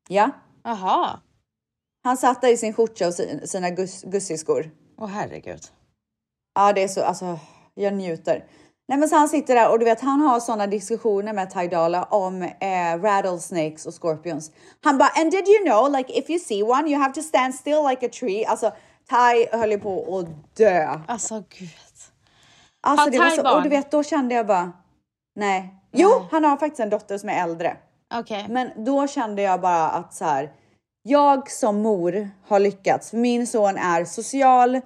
Ja, 0.08 0.30
Jaha. 0.64 1.20
han 2.04 2.18
satt 2.18 2.42
där 2.42 2.50
i 2.50 2.58
sin 2.58 2.74
skjorta 2.74 3.08
och 3.08 3.14
sin- 3.14 3.48
sina 3.48 3.70
gus, 3.70 4.04
gussiskor. 4.04 4.72
Åh 4.98 5.08
herregud. 5.08 5.62
Ja, 6.56 6.74
det 6.74 6.84
är 6.84 6.88
så, 6.88 7.04
alltså 7.04 7.40
jag 7.74 7.94
njuter. 7.94 8.44
Nej, 8.90 8.98
men 9.00 9.10
så 9.10 9.16
han 9.16 9.30
sitter 9.30 9.56
där 9.56 9.72
och 9.72 9.80
du 9.80 9.86
vet, 9.86 10.02
han 10.02 10.22
har 10.22 10.40
sådana 10.40 10.68
diskussioner 10.68 11.34
med 11.34 11.54
Ty 11.54 11.68
Dolla 11.68 12.04
om 12.04 12.42
eh, 12.42 13.02
rattlesnakes 13.02 13.86
och 13.86 13.94
scorpions. 13.94 14.52
Han 14.84 14.98
bara, 14.98 15.10
and 15.22 15.32
did 15.32 15.48
you 15.48 15.66
know 15.66 15.92
like 15.92 16.14
if 16.14 16.30
you 16.30 16.40
see 16.40 16.64
one 16.64 16.90
you 16.90 17.00
have 17.02 17.14
to 17.14 17.22
stand 17.22 17.56
still 17.56 17.84
like 17.90 18.06
a 18.06 18.10
tree. 18.20 18.46
Alltså 18.46 18.72
Ty 19.10 19.58
höll 19.58 19.72
ju 19.72 19.80
på 19.80 20.18
att 20.20 20.56
dö. 20.58 21.00
Alltså 21.08 21.44
gud. 21.50 21.70
Alltså 22.82 23.04
Har 23.06 23.12
det 23.12 23.20
var 23.20 23.30
så, 23.30 23.56
och 23.58 23.64
du 23.64 23.70
vet, 23.70 23.92
då 23.92 24.04
kände 24.04 24.36
jag 24.36 24.48
bara, 24.48 24.72
nej. 25.36 25.74
Jo, 25.92 26.10
han 26.32 26.44
har 26.44 26.58
faktiskt 26.58 26.80
en 26.80 26.90
dotter 26.90 27.18
som 27.18 27.30
är 27.30 27.44
äldre. 27.44 27.78
Okej. 28.14 28.46
Men 28.50 28.86
då 28.86 29.08
kände 29.08 29.42
jag 29.42 29.62
bara 29.62 29.90
att 29.90 30.14
så 30.14 30.26
här, 30.26 30.52
jag 31.04 31.52
som 31.52 31.82
mor 31.82 32.30
har 32.48 32.60
lyckats. 32.60 33.14
Min 33.14 33.48
son 33.48 33.78
är 33.78 34.06
social, 34.06 34.82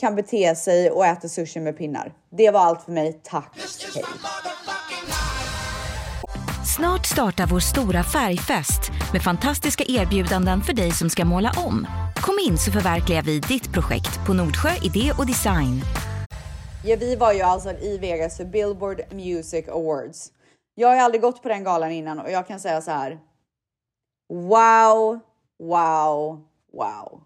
kan 0.00 0.14
bete 0.14 0.54
sig 0.56 0.90
och 0.90 1.06
äter 1.06 1.28
sushi 1.28 1.60
med 1.60 1.78
pinnar. 1.78 2.12
Det 2.30 2.50
var 2.50 2.60
allt 2.60 2.82
för 2.82 2.92
mig. 2.92 3.20
Tack. 3.24 3.56
Hej. 3.94 4.04
Snart 6.76 7.06
startar 7.06 7.46
vår 7.46 7.60
stora 7.60 8.04
färgfest 8.04 8.80
med 9.12 9.22
fantastiska 9.22 9.84
erbjudanden 9.88 10.60
för 10.60 10.72
dig 10.72 10.92
som 10.92 11.10
ska 11.10 11.24
måla 11.24 11.52
om. 11.56 11.86
Kom 12.16 12.38
in 12.48 12.58
så 12.58 12.72
förverkligar 12.72 13.22
vi 13.22 13.38
ditt 13.38 13.72
projekt 13.72 14.26
på 14.26 14.32
Nordsjö 14.34 14.70
Idé 14.82 15.12
och 15.18 15.26
Design. 15.26 15.80
Ja, 16.84 16.96
vi 17.00 17.16
var 17.16 17.32
ju 17.32 17.40
alltså 17.40 17.70
i 17.70 17.98
Vegas 17.98 18.36
för 18.36 18.44
Billboard 18.44 19.00
Music 19.12 19.68
Awards. 19.68 20.30
Jag 20.74 20.88
har 20.88 20.96
aldrig 20.96 21.20
gått 21.22 21.42
på 21.42 21.48
den 21.48 21.64
galan 21.64 21.92
innan 21.92 22.18
och 22.18 22.30
jag 22.30 22.46
kan 22.46 22.60
säga 22.60 22.80
så 22.82 22.90
här. 22.90 23.20
Wow, 24.28 25.20
wow, 25.58 26.44
wow. 26.72 27.20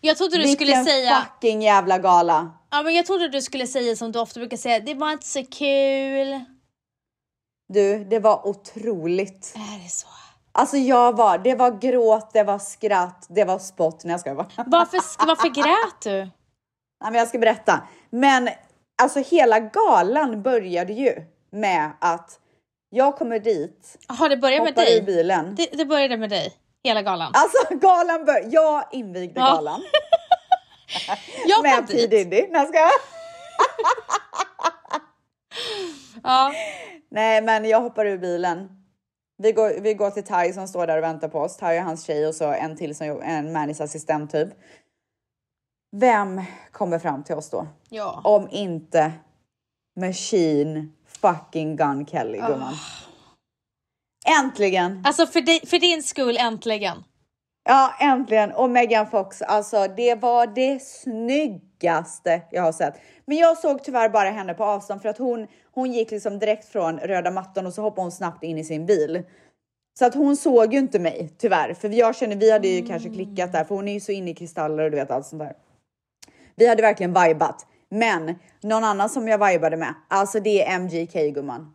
Jag 0.00 0.16
trodde 0.16 0.36
du 0.36 0.42
Vilken 0.42 0.66
skulle 0.66 0.84
säga... 0.84 1.26
fucking 1.26 1.62
jävla 1.62 1.98
gala. 1.98 2.50
Ja, 2.70 2.82
men 2.82 2.94
jag 2.94 3.06
trodde 3.06 3.28
du 3.28 3.42
skulle 3.42 3.66
säga 3.66 3.96
som 3.96 4.12
du 4.12 4.18
ofta 4.18 4.40
brukar 4.40 4.56
säga. 4.56 4.80
Det 4.80 4.94
var 4.94 5.12
inte 5.12 5.26
så 5.26 5.44
kul. 5.44 6.44
Du, 7.68 8.04
det 8.04 8.18
var 8.18 8.46
otroligt. 8.46 9.54
Är 9.56 9.84
det 9.84 9.90
så? 9.90 10.06
Alltså 10.52 10.76
jag 10.76 11.16
var, 11.16 11.38
det 11.38 11.54
var 11.54 11.70
gråt, 11.70 12.30
det 12.32 12.42
var 12.42 12.58
skratt, 12.58 13.26
det 13.28 13.44
var 13.44 13.58
spott. 13.58 14.04
när 14.04 14.10
jag 14.10 14.20
ska 14.20 14.34
vara. 14.34 14.48
Varför, 14.66 15.26
varför 15.26 15.48
grät 15.48 16.00
du? 16.02 16.18
Nej, 17.02 17.10
men 17.10 17.14
jag 17.14 17.28
ska 17.28 17.38
berätta. 17.38 17.82
Men 18.10 18.48
alltså 19.02 19.18
hela 19.18 19.60
galan 19.60 20.42
började 20.42 20.92
ju 20.92 21.24
med 21.50 21.90
att 22.00 22.38
jag 22.94 23.16
kommer 23.18 23.38
dit, 23.38 23.98
Jaha, 24.08 24.28
det 24.28 24.36
började 24.36 24.64
med 24.64 24.74
dig. 24.74 25.02
bilen. 25.02 25.54
Det, 25.54 25.66
det 25.72 25.84
började 25.84 26.16
med 26.16 26.30
dig. 26.30 26.52
Hela 26.84 27.02
galan. 27.02 27.32
Alltså 27.34 27.74
galan 27.74 28.24
bör, 28.24 28.44
jag 28.54 28.84
invigde 28.92 29.40
Ja. 29.40 29.46
galan 29.46 29.82
jag 31.46 31.62
med 31.62 31.88
P. 31.88 32.06
Diddy. 32.06 32.24
Nej, 32.30 32.48
jag 32.52 32.68
skojar. 32.68 32.90
Ja. 36.22 36.52
Nej, 37.10 37.42
men 37.42 37.64
jag 37.64 37.80
hoppar 37.80 38.06
ur 38.06 38.18
bilen. 38.18 38.68
Vi 39.38 39.52
går, 39.52 39.80
vi 39.80 39.94
går 39.94 40.10
till 40.10 40.24
Tai 40.24 40.52
som 40.52 40.68
står 40.68 40.86
där 40.86 40.96
och 40.98 41.02
väntar 41.04 41.28
på 41.28 41.38
oss. 41.40 41.56
Tai 41.56 41.78
och 41.78 41.84
hans 41.84 42.04
tjej 42.04 42.26
och 42.26 42.34
så 42.34 42.52
en 42.52 42.76
till 42.76 42.94
som 42.94 43.06
jobb- 43.06 43.22
en 43.24 43.52
Mannys 43.52 43.80
assistent 43.80 44.30
typ. 44.30 44.48
Vem 45.96 46.42
kommer 46.72 46.98
fram 46.98 47.24
till 47.24 47.34
oss 47.34 47.50
då? 47.50 47.66
ja. 47.88 48.20
Om 48.24 48.48
inte 48.50 49.12
Machine 50.00 50.92
fucking 51.22 51.76
Gun 51.76 52.06
Kelly 52.06 52.38
gumman. 52.38 52.74
Äntligen! 54.26 55.02
Alltså 55.06 55.26
för, 55.26 55.40
dig, 55.40 55.66
för 55.66 55.78
din 55.78 56.02
skull 56.02 56.36
äntligen. 56.36 57.04
Ja, 57.64 57.94
äntligen! 58.00 58.52
Och 58.52 58.70
Megan 58.70 59.10
Fox, 59.10 59.42
alltså 59.42 59.86
det 59.96 60.14
var 60.14 60.46
det 60.46 60.82
snyggaste 60.82 62.42
jag 62.50 62.62
har 62.62 62.72
sett. 62.72 62.94
Men 63.26 63.36
jag 63.36 63.58
såg 63.58 63.84
tyvärr 63.84 64.08
bara 64.08 64.30
henne 64.30 64.54
på 64.54 64.64
avstånd 64.64 65.02
för 65.02 65.08
att 65.08 65.18
hon, 65.18 65.46
hon 65.72 65.92
gick 65.92 66.10
liksom 66.10 66.38
direkt 66.38 66.68
från 66.68 66.98
röda 66.98 67.30
mattan 67.30 67.66
och 67.66 67.74
så 67.74 67.82
hoppade 67.82 68.02
hon 68.02 68.12
snabbt 68.12 68.44
in 68.44 68.58
i 68.58 68.64
sin 68.64 68.86
bil. 68.86 69.22
Så 69.98 70.06
att 70.06 70.14
hon 70.14 70.36
såg 70.36 70.72
ju 70.72 70.78
inte 70.78 70.98
mig 70.98 71.30
tyvärr, 71.38 71.74
för 71.74 71.88
jag 71.88 72.16
känner 72.16 72.36
vi 72.36 72.52
hade 72.52 72.68
ju 72.68 72.86
kanske 72.86 73.08
klickat 73.08 73.52
där, 73.52 73.64
för 73.64 73.74
hon 73.74 73.88
är 73.88 73.92
ju 73.92 74.00
så 74.00 74.12
inne 74.12 74.30
i 74.30 74.34
kristaller 74.34 74.84
och 74.84 74.90
du 74.90 74.96
vet 74.96 75.10
allt 75.10 75.26
sånt 75.26 75.42
där. 75.42 75.56
Vi 76.56 76.68
hade 76.68 76.82
verkligen 76.82 77.14
vibat, 77.14 77.66
men 77.92 78.34
någon 78.60 78.84
annan 78.84 79.08
som 79.08 79.28
jag 79.28 79.48
vibade 79.48 79.76
med, 79.76 79.94
alltså 80.08 80.40
det 80.40 80.62
är 80.62 80.78
MGK 80.78 81.34
gumman. 81.34 81.74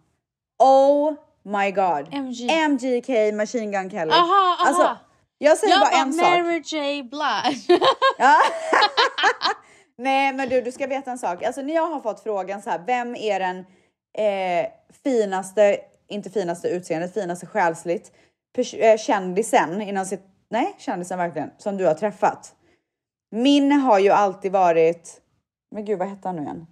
Oh 0.59 1.13
my 1.43 1.71
god. 1.71 2.13
MG. 2.13 2.67
MGK 2.69 3.33
Machine 3.33 3.71
Gun 3.71 3.89
Kelly. 3.89 4.11
Aha, 4.11 4.57
aha. 4.59 4.67
Alltså, 4.67 4.97
jag 5.37 5.57
säger 5.57 5.73
Jag 5.73 5.81
bara 5.81 5.91
bara 5.91 6.01
en 6.01 6.13
sak. 6.13 6.23
Mary 6.23 6.61
J 6.65 7.03
Blige. 7.03 7.79
Ja. 8.17 8.35
Nej, 9.97 10.33
men 10.33 10.49
du, 10.49 10.61
du 10.61 10.71
ska 10.71 10.87
veta 10.87 11.11
en 11.11 11.17
sak. 11.17 11.43
Alltså, 11.43 11.61
när 11.61 11.75
jag 11.75 11.87
har 11.87 11.99
fått 11.99 12.23
frågan 12.23 12.61
så 12.61 12.69
här, 12.69 12.81
vem 12.87 13.15
är 13.15 13.39
den 13.39 13.57
eh, 14.17 14.69
finaste, 15.03 15.77
inte 16.07 16.29
finaste 16.29 16.67
utseendet, 16.67 17.13
finaste 17.13 17.45
själsligt, 17.45 18.11
eh, 18.73 18.97
kändisen 18.97 19.81
inom 19.81 20.05
sitt, 20.05 20.23
nej 20.49 20.75
kändisen 20.77 21.17
verkligen, 21.17 21.51
som 21.57 21.77
du 21.77 21.85
har 21.85 21.93
träffat. 21.93 22.53
Min 23.31 23.71
har 23.71 23.99
ju 23.99 24.09
alltid 24.09 24.51
varit, 24.51 25.21
men 25.71 25.85
gud 25.85 25.99
vad 25.99 26.07
hette 26.07 26.27
han 26.27 26.35
nu 26.35 26.41
igen? 26.41 26.67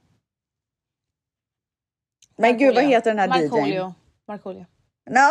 Men 2.38 2.58
gud 2.58 2.76
vad 2.76 2.84
heter 2.84 3.14
den 3.16 3.20
här 3.32 3.40
DJn? 3.40 3.50
Markoolio. 3.52 3.94
Markoolio. 4.28 4.66
No, 5.10 5.30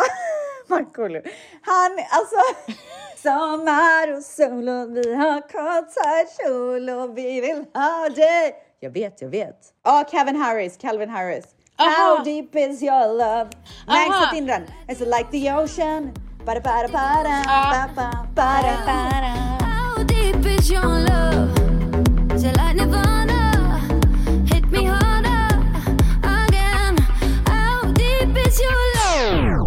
Markoolio. 0.75 1.21
Han, 1.61 1.91
alltså. 2.11 2.35
Sommar 3.15 4.13
och 4.17 4.23
sol 4.23 4.69
och 4.69 4.97
vi 4.97 5.15
har 5.15 5.41
konsertkjol 5.41 6.89
och 6.89 7.17
vi 7.17 7.41
vill 7.41 7.65
ha 7.73 8.09
dig. 8.09 8.55
Jag 8.79 8.89
vet, 8.89 9.21
jag 9.21 9.29
vet. 9.29 9.73
Ja, 9.83 10.03
Calvin 10.11 10.35
Harris, 10.35 10.77
Calvin 10.77 11.09
Harris. 11.09 11.45
Aha. 11.77 11.89
How 11.89 12.23
deep 12.23 12.55
is 12.55 12.83
your 12.83 13.07
love? 13.17 13.49
Nej, 13.87 14.09
Aha. 14.09 14.25
sätt 14.29 14.37
in 14.37 14.45
den. 14.45 14.61
It's 14.87 14.99
like 15.17 15.31
the 15.31 15.51
ocean. 15.53 16.13
Bada, 16.45 16.61
bada, 16.61 16.87
bada, 16.87 17.43
Ja. 17.45 17.71
ba, 17.71 17.89
ba, 17.95 18.27
bada, 18.35 18.77
bada. 18.85 19.33
How 19.65 20.03
deep 20.03 20.45
is 20.59 20.71
your 20.71 20.99
love? 20.99 22.35
Is 22.35 22.43
it 22.43 22.55
like 22.57 22.75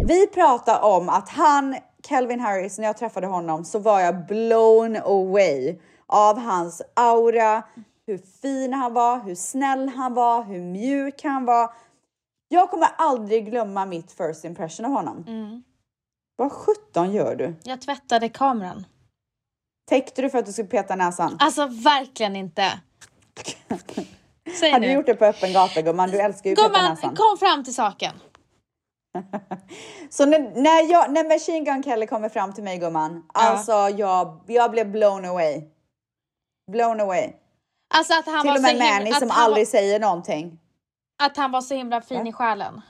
Vi 0.08 0.26
pratar 0.26 0.80
om 0.80 1.08
att 1.08 1.28
han, 1.28 1.76
Calvin 2.02 2.40
Harris, 2.40 2.78
när 2.78 2.86
jag 2.86 2.96
träffade 2.96 3.26
honom 3.26 3.64
så 3.64 3.78
var 3.78 4.00
jag 4.00 4.26
blown 4.26 4.96
away 4.96 5.78
av 6.06 6.38
hans 6.38 6.82
aura, 6.94 7.62
hur 8.06 8.18
fin 8.42 8.72
han 8.72 8.92
var, 8.94 9.20
hur 9.20 9.34
snäll 9.34 9.88
han 9.88 10.14
var, 10.14 10.44
hur 10.44 10.60
mjuk 10.60 11.24
han 11.24 11.44
var. 11.44 11.72
Jag 12.48 12.70
kommer 12.70 12.88
aldrig 12.98 13.46
glömma 13.50 13.86
mitt 13.86 14.12
first 14.12 14.44
impression 14.44 14.86
av 14.86 14.92
honom. 14.92 15.24
Vad 16.36 16.52
sjutton 16.52 17.12
gör 17.12 17.36
du? 17.36 17.54
Jag 17.62 17.80
tvättade 17.80 18.28
kameran. 18.28 18.86
Täckte 19.88 20.22
du 20.22 20.30
för 20.30 20.38
att 20.38 20.46
du 20.46 20.52
skulle 20.52 20.68
peta 20.68 20.96
näsan? 20.96 21.36
Alltså 21.40 21.66
verkligen 21.66 22.36
inte. 22.36 22.80
Säg 24.60 24.70
Hade 24.72 24.86
nu. 24.86 24.92
du 24.92 24.92
gjort 24.92 25.06
det 25.06 25.14
på 25.14 25.24
öppen 25.24 25.52
gata 25.52 25.82
gumman? 25.82 26.10
Du 26.10 26.20
älskar 26.20 26.50
ju 26.50 26.54
att 26.54 26.58
peta 26.58 26.68
Gumman, 26.68 26.90
näsan. 26.90 27.16
kom 27.16 27.38
fram 27.38 27.64
till 27.64 27.74
saken. 27.74 28.12
Så 30.10 30.26
när, 30.26 30.38
när, 30.38 30.90
jag, 30.92 31.12
när 31.12 31.24
Machine 31.24 31.64
Gun 31.64 31.82
Kelly 31.82 32.06
kommer 32.06 32.28
fram 32.28 32.52
till 32.52 32.64
mig 32.64 32.78
gumman, 32.78 33.24
alltså 33.34 33.72
jag, 33.72 34.40
jag 34.46 34.70
blev 34.70 34.90
blown 34.90 35.24
away. 35.24 35.62
Blown 36.70 37.00
away. 37.00 37.32
Alltså 37.94 38.14
att 38.18 38.26
han 38.26 38.40
Till 38.40 38.48
var 38.48 38.54
och 38.54 38.60
så 38.60 38.62
med 38.62 38.70
himla, 38.70 38.94
Manny 38.94 39.12
som 39.12 39.30
aldrig 39.30 39.66
var, 39.66 39.70
säger 39.70 40.00
någonting. 40.00 40.58
att 41.22 41.36
han 41.36 41.50
var 41.50 41.60
så 41.60 41.74
himla 41.74 42.00
fin 42.00 42.22
Va? 42.22 42.28
i 42.28 42.32
själen. 42.32 42.80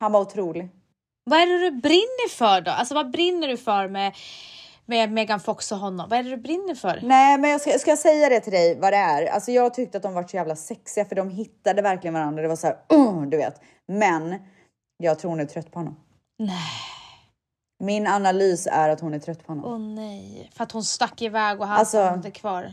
Han 0.00 0.12
var 0.12 0.20
otrolig. 0.20 0.68
Vad 1.24 1.40
är 1.40 1.46
det 1.46 1.58
du 1.58 1.70
brinner 1.70 2.28
för 2.28 2.60
då? 2.60 2.70
Alltså 2.70 2.94
vad 2.94 3.10
brinner 3.10 3.48
du 3.48 3.56
för 3.56 3.88
med, 3.88 4.14
med 4.86 5.12
Megan 5.12 5.40
Fox 5.40 5.72
och 5.72 5.78
honom? 5.78 6.08
Vad 6.08 6.18
är 6.18 6.22
det 6.22 6.30
du 6.30 6.36
brinner 6.36 6.74
för? 6.74 7.00
Nej, 7.02 7.38
men 7.38 7.50
jag 7.50 7.60
ska, 7.60 7.78
ska 7.78 7.90
jag 7.90 7.98
säga 7.98 8.28
det 8.28 8.40
till 8.40 8.52
dig 8.52 8.78
vad 8.80 8.92
det 8.92 8.96
är. 8.96 9.26
Alltså 9.26 9.50
jag 9.50 9.74
tyckte 9.74 9.96
att 9.96 10.02
de 10.02 10.14
var 10.14 10.22
så 10.22 10.36
jävla 10.36 10.56
sexiga 10.56 11.04
för 11.04 11.16
de 11.16 11.30
hittade 11.30 11.82
verkligen 11.82 12.14
varandra. 12.14 12.42
Det 12.42 12.48
var 12.48 12.56
så 12.56 12.66
här, 12.66 12.76
uh, 12.92 13.22
du 13.26 13.36
vet. 13.36 13.60
Men 13.88 14.38
jag 15.02 15.18
tror 15.18 15.30
hon 15.30 15.40
är 15.40 15.44
trött 15.44 15.70
på 15.72 15.78
honom. 15.78 15.96
Nej. 16.38 16.56
Min 17.84 18.06
analys 18.06 18.68
är 18.72 18.88
att 18.88 19.00
hon 19.00 19.14
är 19.14 19.18
trött 19.18 19.46
på 19.46 19.52
honom. 19.52 19.64
Åh 19.72 19.78
nej, 19.78 20.50
för 20.54 20.64
att 20.64 20.72
hon 20.72 20.84
stack 20.84 21.22
iväg 21.22 21.60
och 21.60 21.66
han 21.66 21.78
Alltså- 21.78 22.12
inte 22.14 22.30
kvar. 22.30 22.72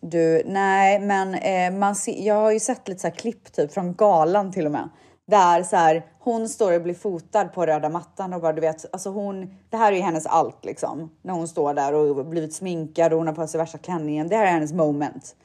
Du, 0.00 0.42
nej, 0.46 0.98
men 1.00 1.34
eh, 1.34 1.78
man 1.78 1.94
ser, 1.96 2.26
jag 2.26 2.34
har 2.34 2.50
ju 2.50 2.60
sett 2.60 2.88
lite 2.88 3.00
så 3.00 3.06
här 3.08 3.14
klipp 3.14 3.52
typ 3.52 3.72
från 3.72 3.94
galan 3.94 4.52
till 4.52 4.66
och 4.66 4.72
med. 4.72 4.88
Där 5.26 5.62
så 5.62 5.76
här, 5.76 6.06
hon 6.18 6.48
står 6.48 6.72
och 6.72 6.82
blir 6.82 6.94
fotad 6.94 7.44
på 7.52 7.66
röda 7.66 7.88
mattan 7.88 8.32
och 8.32 8.40
bara 8.40 8.52
du 8.52 8.60
vet, 8.60 8.92
alltså 8.92 9.10
hon, 9.10 9.54
det 9.70 9.76
här 9.76 9.92
är 9.92 9.96
ju 9.96 10.02
hennes 10.02 10.26
allt 10.26 10.64
liksom. 10.64 11.10
När 11.22 11.32
hon 11.34 11.48
står 11.48 11.74
där 11.74 11.92
och 11.94 12.26
blivit 12.26 12.54
sminkad 12.54 13.12
och 13.12 13.18
hon 13.18 13.26
har 13.26 13.34
på 13.34 13.46
sig 13.46 13.58
värsta 13.58 13.78
klänningen. 13.78 14.28
Det 14.28 14.36
här 14.36 14.46
är 14.46 14.50
hennes 14.50 14.72
moment. 14.72 15.36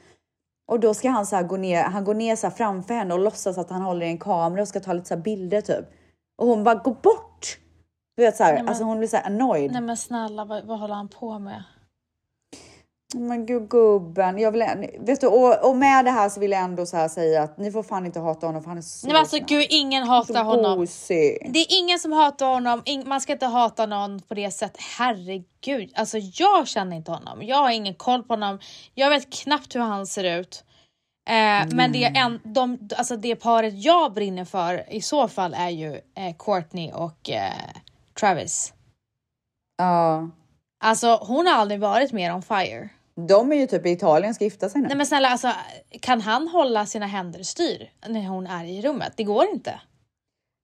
Och 0.72 0.80
då 0.80 0.94
ska 0.94 1.10
han 1.10 1.26
så 1.26 1.36
här 1.36 1.42
gå 1.42 1.56
ner, 1.56 1.82
han 1.82 2.04
går 2.04 2.14
ner 2.14 2.36
så 2.36 2.50
framför 2.50 2.94
henne 2.94 3.14
och 3.14 3.20
låtsas 3.20 3.58
att 3.58 3.70
han 3.70 3.82
håller 3.82 4.06
i 4.06 4.08
en 4.08 4.18
kamera 4.18 4.62
och 4.62 4.68
ska 4.68 4.80
ta 4.80 4.92
lite 4.92 5.08
så 5.08 5.16
bilder 5.16 5.60
typ. 5.60 5.84
Och 6.38 6.46
hon 6.46 6.64
bara, 6.64 6.74
gå 6.74 6.90
bort! 6.90 7.58
Du 8.16 8.22
vet 8.22 8.36
så 8.36 8.44
här, 8.44 8.54
men- 8.54 8.68
alltså 8.68 8.84
hon 8.84 8.98
blir 8.98 9.08
så 9.08 9.16
här 9.16 9.26
annoyed. 9.26 9.72
Nej 9.72 9.80
men 9.80 9.96
snälla, 9.96 10.44
vad, 10.44 10.64
vad 10.64 10.78
håller 10.78 10.94
han 10.94 11.08
på 11.08 11.38
med? 11.38 11.62
Men 13.14 13.46
gud 13.46 13.68
gubben, 13.68 14.38
jag 14.38 14.52
vill, 14.52 14.64
vet 14.98 15.20
du, 15.20 15.26
och, 15.26 15.68
och 15.70 15.76
med 15.76 16.04
det 16.04 16.10
här 16.10 16.28
så 16.28 16.40
vill 16.40 16.50
jag 16.50 16.60
ändå 16.60 16.86
så 16.86 16.96
här 16.96 17.08
säga 17.08 17.42
att 17.42 17.58
ni 17.58 17.72
får 17.72 17.82
fan 17.82 18.06
inte 18.06 18.20
hata 18.20 18.46
honom 18.46 18.62
för 18.62 18.68
han 18.68 18.78
är 18.78 18.82
så 18.82 19.06
Nej 19.06 19.12
men 19.12 19.20
alltså 19.20 19.38
gud, 19.38 19.66
ingen 19.70 20.02
hatar 20.08 20.44
honom. 20.44 20.78
gosig. 20.78 21.50
Det 21.52 21.58
är 21.58 21.78
ingen 21.78 21.98
som 21.98 22.12
hatar 22.12 22.46
honom, 22.46 22.82
Ing- 22.84 23.06
man 23.06 23.20
ska 23.20 23.32
inte 23.32 23.46
hata 23.46 23.86
någon 23.86 24.20
på 24.20 24.34
det 24.34 24.50
sättet. 24.50 24.80
Herregud, 24.98 25.92
alltså 25.94 26.18
jag 26.18 26.68
känner 26.68 26.96
inte 26.96 27.10
honom. 27.10 27.42
Jag 27.42 27.56
har 27.56 27.70
ingen 27.70 27.94
koll 27.94 28.22
på 28.22 28.32
honom. 28.32 28.58
Jag 28.94 29.10
vet 29.10 29.32
knappt 29.32 29.74
hur 29.74 29.80
han 29.80 30.06
ser 30.06 30.40
ut. 30.40 30.64
Eh, 31.30 31.68
Men 31.76 31.92
det, 31.92 32.04
är 32.04 32.16
en, 32.24 32.40
de, 32.44 32.88
alltså 32.96 33.16
det 33.16 33.36
paret 33.36 33.74
jag 33.84 34.12
brinner 34.12 34.44
för 34.44 34.92
i 34.92 35.00
så 35.00 35.28
fall 35.28 35.54
är 35.58 35.70
ju 35.70 35.92
eh, 35.94 36.36
Courtney 36.38 36.92
och 36.92 37.30
eh, 37.30 37.52
Travis. 38.20 38.72
Ja, 39.78 40.28
Alltså 40.84 41.16
hon 41.22 41.46
har 41.46 41.54
aldrig 41.54 41.80
varit 41.80 42.12
mer 42.12 42.34
on 42.34 42.42
fire. 42.42 42.88
De 43.26 43.52
är 43.52 43.56
ju 43.56 43.66
typ 43.66 43.86
i 43.86 43.90
Italien 43.90 44.34
ska 44.34 44.44
gifta 44.44 44.68
sig 44.68 44.80
nu. 44.80 44.88
Nej 44.88 44.96
men 44.96 45.06
snälla, 45.06 45.28
alltså, 45.28 45.52
kan 46.00 46.20
han 46.20 46.48
hålla 46.48 46.86
sina 46.86 47.06
händer 47.06 47.40
i 47.40 47.44
styr 47.44 47.90
när 48.08 48.28
hon 48.28 48.46
är 48.46 48.64
i 48.64 48.82
rummet? 48.82 49.12
Det 49.16 49.24
går 49.24 49.44
inte. 49.54 49.80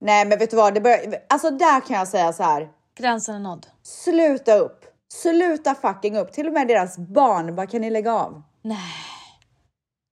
Nej, 0.00 0.26
men 0.26 0.38
vet 0.38 0.50
du 0.50 0.56
vad? 0.56 0.74
Det 0.74 0.80
börjar, 0.80 1.14
alltså 1.28 1.50
där 1.50 1.80
kan 1.80 1.96
jag 1.96 2.08
säga 2.08 2.32
så 2.32 2.42
här. 2.42 2.68
Gränsen 2.98 3.34
är 3.34 3.38
nådd. 3.38 3.66
Sluta 3.82 4.54
upp. 4.54 4.84
Sluta 5.12 5.74
fucking 5.74 6.16
upp. 6.16 6.32
Till 6.32 6.46
och 6.46 6.52
med 6.52 6.68
deras 6.68 6.98
barn 6.98 7.54
bara 7.54 7.66
kan 7.66 7.80
ni 7.80 7.90
lägga 7.90 8.12
av? 8.14 8.42
Nej. 8.62 8.78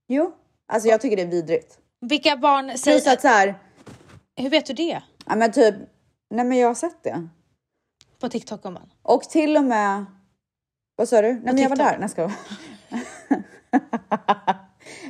Jo, 0.09 0.33
alltså 0.73 0.89
jag 0.89 1.01
tycker 1.01 1.17
det 1.17 1.23
är 1.23 1.27
vidrigt. 1.27 1.79
Vilka 2.01 2.37
barn 2.37 2.69
Plus 2.69 2.81
säger... 2.83 3.13
att 3.13 3.21
så 3.21 3.29
här, 3.29 3.55
Hur 4.37 4.51
vet 4.51 4.67
du 4.67 4.73
det? 4.73 5.03
ja 5.27 5.37
men 5.37 5.53
typ, 5.53 5.75
nej 6.31 6.45
men 6.45 6.59
jag 6.59 6.69
har 6.69 6.75
sett 6.75 7.03
det. 7.03 7.29
På 8.21 8.29
TikTok 8.29 8.63
gumman. 8.63 8.93
Och 9.03 9.23
till 9.23 9.57
och 9.57 9.65
med, 9.65 10.05
vad 10.97 11.09
sa 11.09 11.23
du? 11.23 11.33
Nej 11.33 11.41
men 11.43 11.59
jag 11.59 11.69
var 11.69 11.77
där, 11.77 11.99
nej 11.99 12.09
ska 12.09 12.31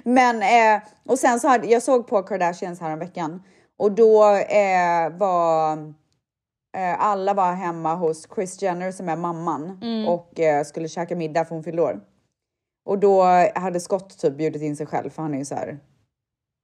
Men, 0.04 0.42
eh, 0.42 0.82
och 1.06 1.18
sen 1.18 1.40
så 1.40 1.48
hade, 1.48 1.66
jag 1.66 1.82
såg 1.82 2.06
på 2.06 2.22
Kardashians 2.22 2.80
här 2.80 2.96
veckan 2.96 3.42
och 3.78 3.92
då 3.92 4.24
eh, 4.34 5.10
var 5.10 5.76
eh, 6.76 7.00
alla 7.00 7.34
var 7.34 7.52
hemma 7.52 7.94
hos 7.94 8.26
Kris 8.26 8.62
Jenner 8.62 8.92
som 8.92 9.08
är 9.08 9.16
mamman 9.16 9.78
och 10.08 10.40
eh, 10.40 10.64
skulle 10.64 10.88
käka 10.88 11.16
middag 11.16 11.44
för 11.44 11.54
hon 11.54 11.64
fyllde 11.64 11.82
år. 11.82 12.00
Och 12.84 12.98
då 12.98 13.24
hade 13.54 13.80
Scott 13.80 14.18
typ 14.18 14.36
bjudit 14.36 14.62
in 14.62 14.76
sig 14.76 14.86
själv 14.86 15.10
för 15.10 15.22
han 15.22 15.34
är 15.34 15.38
ju 15.38 15.44
så 15.44 15.54
här. 15.54 15.78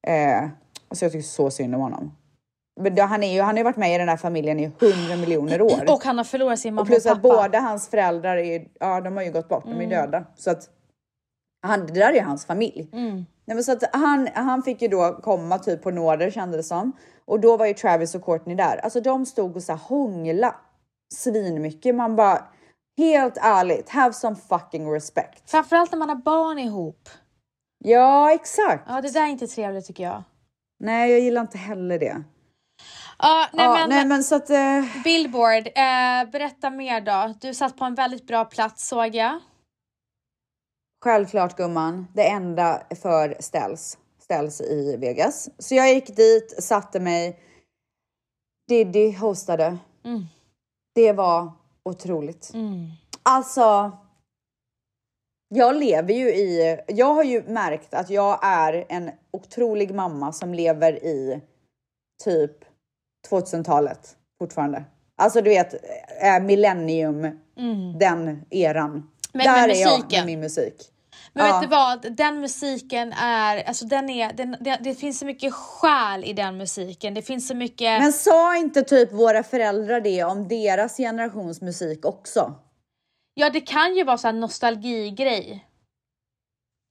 Eh, 0.06 0.42
alltså 0.88 1.04
jag 1.04 1.12
tycker 1.12 1.22
så 1.22 1.50
synd 1.50 1.74
om 1.74 1.80
honom. 1.80 2.16
Han, 3.08 3.22
är 3.22 3.32
ju, 3.34 3.40
han 3.40 3.50
har 3.50 3.56
ju 3.58 3.62
varit 3.64 3.76
med 3.76 3.94
i 3.94 3.98
den 3.98 4.08
här 4.08 4.16
familjen 4.16 4.60
i 4.60 4.64
hundra 4.80 5.16
miljoner 5.16 5.62
år. 5.62 5.92
Och 5.92 6.04
han 6.04 6.16
har 6.18 6.24
förlorat 6.24 6.58
sin 6.58 6.74
mamma 6.74 6.82
Och 6.82 6.86
plus 6.86 7.06
och 7.06 7.12
att 7.12 7.22
pappa. 7.22 7.36
båda 7.42 7.60
hans 7.60 7.88
föräldrar 7.88 8.36
är, 8.36 8.66
ja 8.80 9.00
de 9.00 9.16
har 9.16 9.22
ju 9.24 9.32
gått 9.32 9.48
bort, 9.48 9.64
de 9.64 9.72
Mm. 9.72 9.92
är 9.92 9.96
döda. 9.96 10.24
Så 10.36 10.50
att 10.50 10.68
han, 11.66 11.86
det 11.86 11.92
där 11.92 12.12
är 12.12 12.22
hans 12.22 12.46
familj. 12.46 12.88
Mm. 12.92 13.14
Nej, 13.44 13.54
men 13.54 13.64
så 13.64 13.72
att 13.72 13.82
han, 13.92 14.28
han 14.34 14.62
fick 14.62 14.82
ju 14.82 14.88
då 14.88 15.18
komma 15.22 15.58
typ 15.58 15.82
på 15.82 15.90
nåder 15.90 16.30
kändes 16.30 16.56
det 16.56 16.62
som. 16.62 16.92
Och 17.24 17.40
då 17.40 17.56
var 17.56 17.66
ju 17.66 17.74
Travis 17.74 18.14
och 18.14 18.24
Courtney 18.24 18.56
där. 18.56 18.76
Alltså 18.76 19.00
de 19.00 19.26
stod 19.26 19.56
och 19.56 19.62
så 19.62 19.72
här 19.72 19.78
hångla 19.78 20.54
svinmycket. 21.14 21.94
Man 21.94 22.16
bara, 22.16 22.44
helt 22.98 23.36
ärligt, 23.40 23.88
have 23.88 24.12
some 24.12 24.36
fucking 24.36 24.92
respect. 24.92 25.50
Framförallt 25.50 25.92
när 25.92 25.98
man 25.98 26.08
har 26.08 26.16
barn 26.16 26.58
ihop. 26.58 27.08
Ja, 27.84 28.32
exakt. 28.32 28.84
Ja, 28.88 29.00
det 29.00 29.10
där 29.12 29.22
är 29.22 29.26
inte 29.26 29.46
trevligt 29.46 29.86
tycker 29.86 30.04
jag. 30.04 30.22
Nej, 30.80 31.10
jag 31.10 31.20
gillar 31.20 31.40
inte 31.40 31.58
heller 31.58 31.98
det. 31.98 32.22
Ja, 33.22 33.48
nej, 33.52 33.66
ja, 33.66 33.72
men, 33.72 33.88
nej 33.88 34.06
men 34.06 34.24
så 34.24 34.34
att... 34.34 34.50
Eh, 34.50 35.02
Billboard, 35.04 35.66
eh, 35.66 36.30
berätta 36.32 36.70
mer 36.70 37.00
då. 37.00 37.34
Du 37.40 37.54
satt 37.54 37.76
på 37.76 37.84
en 37.84 37.94
väldigt 37.94 38.26
bra 38.26 38.44
plats 38.44 38.88
såg 38.88 39.14
jag. 39.14 39.40
Självklart 41.04 41.56
gumman, 41.56 42.06
det 42.14 42.28
enda 42.28 42.82
för 43.02 43.36
ställs, 43.40 43.98
ställs 44.22 44.60
i 44.60 44.96
Vegas. 44.96 45.50
Så 45.58 45.74
jag 45.74 45.94
gick 45.94 46.16
dit, 46.16 46.62
satte 46.62 47.00
mig. 47.00 47.40
Diddy 48.68 49.12
hostade. 49.12 49.78
Mm. 50.04 50.26
Det 50.94 51.12
var 51.12 51.52
otroligt. 51.82 52.50
Mm. 52.54 52.90
Alltså, 53.22 53.92
jag 55.48 55.76
lever 55.76 56.14
ju 56.14 56.28
i, 56.28 56.78
jag 56.88 57.14
har 57.14 57.24
ju 57.24 57.42
märkt 57.42 57.94
att 57.94 58.10
jag 58.10 58.38
är 58.42 58.86
en 58.88 59.10
otrolig 59.30 59.94
mamma 59.94 60.32
som 60.32 60.54
lever 60.54 61.04
i 61.04 61.40
typ 62.24 62.71
2000-talet 63.30 64.16
fortfarande. 64.38 64.84
Alltså 65.16 65.40
du 65.40 65.50
vet, 65.50 65.74
eh, 66.22 66.40
millennium, 66.42 67.38
Mm. 67.58 67.98
den 67.98 68.44
eran. 68.50 69.10
Men 69.32 69.46
Där 69.46 69.68
är 69.68 69.80
jag 69.80 70.12
med 70.12 70.26
min 70.26 70.40
musik. 70.40 70.74
Men 71.32 71.46
Ja. 71.46 71.52
vet 71.52 71.62
du 71.62 71.76
vad, 71.76 72.16
den 72.16 72.40
musiken 72.40 73.12
är, 73.12 73.62
alltså 73.64 73.84
den 73.84 74.10
är, 74.10 74.32
den, 74.32 74.56
det, 74.60 74.78
det 74.80 74.94
finns 74.94 75.18
så 75.18 75.26
mycket 75.26 75.54
själ 75.54 76.24
i 76.24 76.32
den 76.32 76.56
musiken. 76.56 77.14
Det 77.14 77.22
finns 77.22 77.48
så 77.48 77.54
mycket, 77.54 78.00
Men 78.00 78.12
sa 78.12 78.56
inte 78.56 78.82
typ 78.82 79.12
våra 79.12 79.42
föräldrar 79.42 80.00
det 80.00 80.24
om 80.24 80.48
deras 80.48 80.96
generations 80.96 81.60
musik 81.60 82.04
också? 82.06 82.54
ja 83.34 83.50
det 83.50 83.60
kan 83.60 83.94
ju 83.96 84.04
vara 84.04 84.18
så 84.18 84.26
här 84.28 84.32
nostalgigrej. 84.34 85.66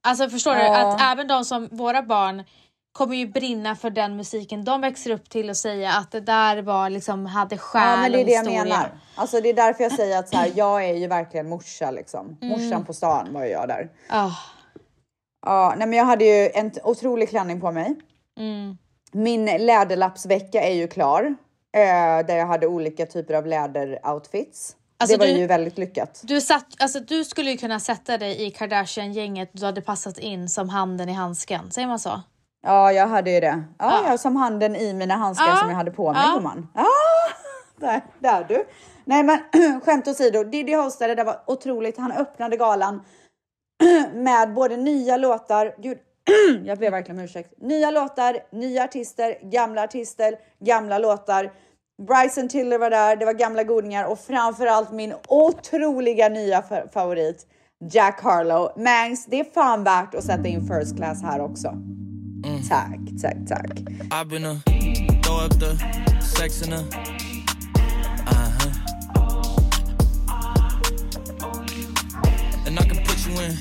Alltså 0.08 0.30
förstår 0.30 0.56
du, 0.56 0.60
Ja. 0.62 0.94
att 0.94 1.02
även 1.02 1.28
de 1.28 1.46
som, 1.46 1.68
våra 1.72 2.04
barn 2.04 2.44
kommer 2.94 3.16
ju 3.16 3.28
brinna 3.28 3.76
för 3.76 3.90
den 3.90 4.16
musiken 4.16 4.64
de 4.64 4.82
växer 4.82 5.12
upp 5.12 5.30
till 5.30 5.50
och 5.50 5.58
säga 5.58 5.92
att 5.94 6.12
det 6.12 6.20
där 6.22 6.62
var 6.62 6.90
liksom, 6.90 7.26
hade 7.26 7.58
själ 7.58 7.90
Ja, 7.90 7.98
men 8.02 8.12
det 8.12 8.22
är 8.22 8.26
det 8.26 8.32
jag 8.32 8.46
menar. 8.66 8.90
Alltså 9.16 9.42
det 9.42 9.50
är 9.50 9.54
därför 9.54 9.84
jag 9.84 9.92
säger 9.94 10.20
att 10.20 10.30
så 10.30 10.38
här, 10.38 10.52
jag 10.56 10.86
är 10.86 10.94
ju 10.94 11.08
verkligen 11.08 11.50
morsa 11.50 11.92
liksom. 11.92 12.38
Mm. 12.42 12.50
Morsan 12.62 12.86
på 12.86 12.94
stan 12.94 13.34
var 13.34 13.44
ju 13.44 13.50
jag 13.52 13.68
där. 13.68 13.90
Ah, 14.10 14.32
Ja, 15.46 15.74
nej 15.78 15.88
men 15.88 15.98
jag 15.98 16.06
hade 16.06 16.26
ju 16.26 16.50
en 16.54 16.72
otrolig 16.84 17.30
klänning 17.30 17.62
på 17.62 17.72
mig. 17.72 17.96
mm. 18.40 18.78
Min 19.14 19.46
läderlappsvecka 19.46 20.62
är 20.62 20.74
ju 20.74 20.88
klar. 20.88 21.36
Eh, 21.78 22.26
där 22.28 22.36
jag 22.38 22.48
hade 22.48 22.68
olika 22.68 23.06
typer 23.06 23.34
av 23.34 23.46
läderoutfits. 23.46 24.76
Alltså, 25.00 25.18
det 25.18 25.26
var 25.28 25.34
du- 25.34 25.40
ju 25.40 25.48
väldigt 25.48 25.78
lyckat. 25.78 26.22
Du, 26.24 26.42
satt, 26.42 26.66
alltså, 26.80 27.00
du 27.00 27.24
skulle 27.26 27.52
ju 27.52 27.58
kunna 27.58 27.80
sätta 27.80 28.18
dig 28.18 28.46
i 28.46 28.52
Kardashian-gänget, 28.52 29.50
du 29.54 29.66
hade 29.66 29.82
passat 29.82 30.18
in 30.18 30.50
som 30.50 30.70
handen 30.70 31.10
i 31.10 31.14
handsken, 31.14 31.72
säger 31.72 31.88
man 31.88 32.00
så? 32.00 32.22
Ja, 32.64 32.92
jag 32.92 33.08
hade 33.08 33.32
ju 33.32 33.40
det. 33.40 33.64
Ja, 33.80 34.02
Ja. 34.04 34.10
Jag 34.10 34.20
som 34.20 34.36
handen 34.36 34.76
i 34.76 34.94
mina 34.94 35.16
handskar 35.16 35.48
Ja. 35.48 35.56
som 35.56 35.70
jag 35.70 35.76
hade 35.76 35.92
på 35.92 36.12
mig 36.14 36.22
Ja. 36.26 36.34
gumman. 36.36 36.68
Ja, 36.76 36.86
där, 37.88 38.02
där 38.20 38.46
du. 38.48 38.66
Nej 39.06 39.24
men 39.24 39.40
skämt 39.86 40.08
åsido, 40.08 40.44
Diddy 40.44 40.76
hostade, 40.76 41.16
det 41.16 41.24
var 41.24 41.40
otroligt. 41.48 41.98
Han 41.98 42.12
öppnade 42.12 42.58
galan 42.58 43.02
med 44.14 44.54
både 44.54 44.78
nya 44.78 45.18
låtar, 45.18 45.76
gud, 45.78 45.98
jag 46.66 46.78
ber 46.80 46.92
verkligen 46.92 47.20
om 47.20 47.26
ursäkt. 47.26 47.54
Nya 47.62 47.92
låtar, 47.92 48.38
nya 48.52 48.84
artister, 48.84 49.36
gamla 49.52 49.84
artister, 49.84 50.36
gamla 50.60 50.98
låtar. 50.98 51.52
Bryson 52.08 52.48
Tiller 52.50 52.78
var 52.78 52.90
där, 52.90 53.16
det 53.16 53.26
var 53.26 53.34
gamla 53.34 53.64
godingar 53.64 54.06
och 54.06 54.20
framförallt 54.20 54.92
min 54.92 55.14
otroliga 55.28 56.30
nya 56.30 56.62
fa- 56.62 56.92
favorit 56.92 57.46
Jack 57.92 58.22
Harlow. 58.22 58.72
Mangs, 58.78 59.26
det 59.26 59.40
är 59.40 59.44
fan 59.44 59.84
värt 59.84 60.16
att 60.16 60.24
sätta 60.24 60.48
in 60.48 60.68
first 60.68 60.98
class 60.98 61.24
här 61.24 61.42
också. 61.42 61.74
Tack, 62.44 63.00
tack, 63.22 63.38
tack. 63.48 63.70
I've 64.12 64.28
been 64.30 64.46
a 64.46 64.56
throw 65.24 65.38
up 65.46 65.60
the 65.60 65.78
sex 66.22 66.62
in 66.64 66.72
the 66.72 66.78
uh 68.28 68.52
huh. 68.58 68.70
And 72.66 72.80
I 72.80 72.84
can 72.84 72.98
put 73.06 73.28
you 73.28 73.34
in. 73.42 73.52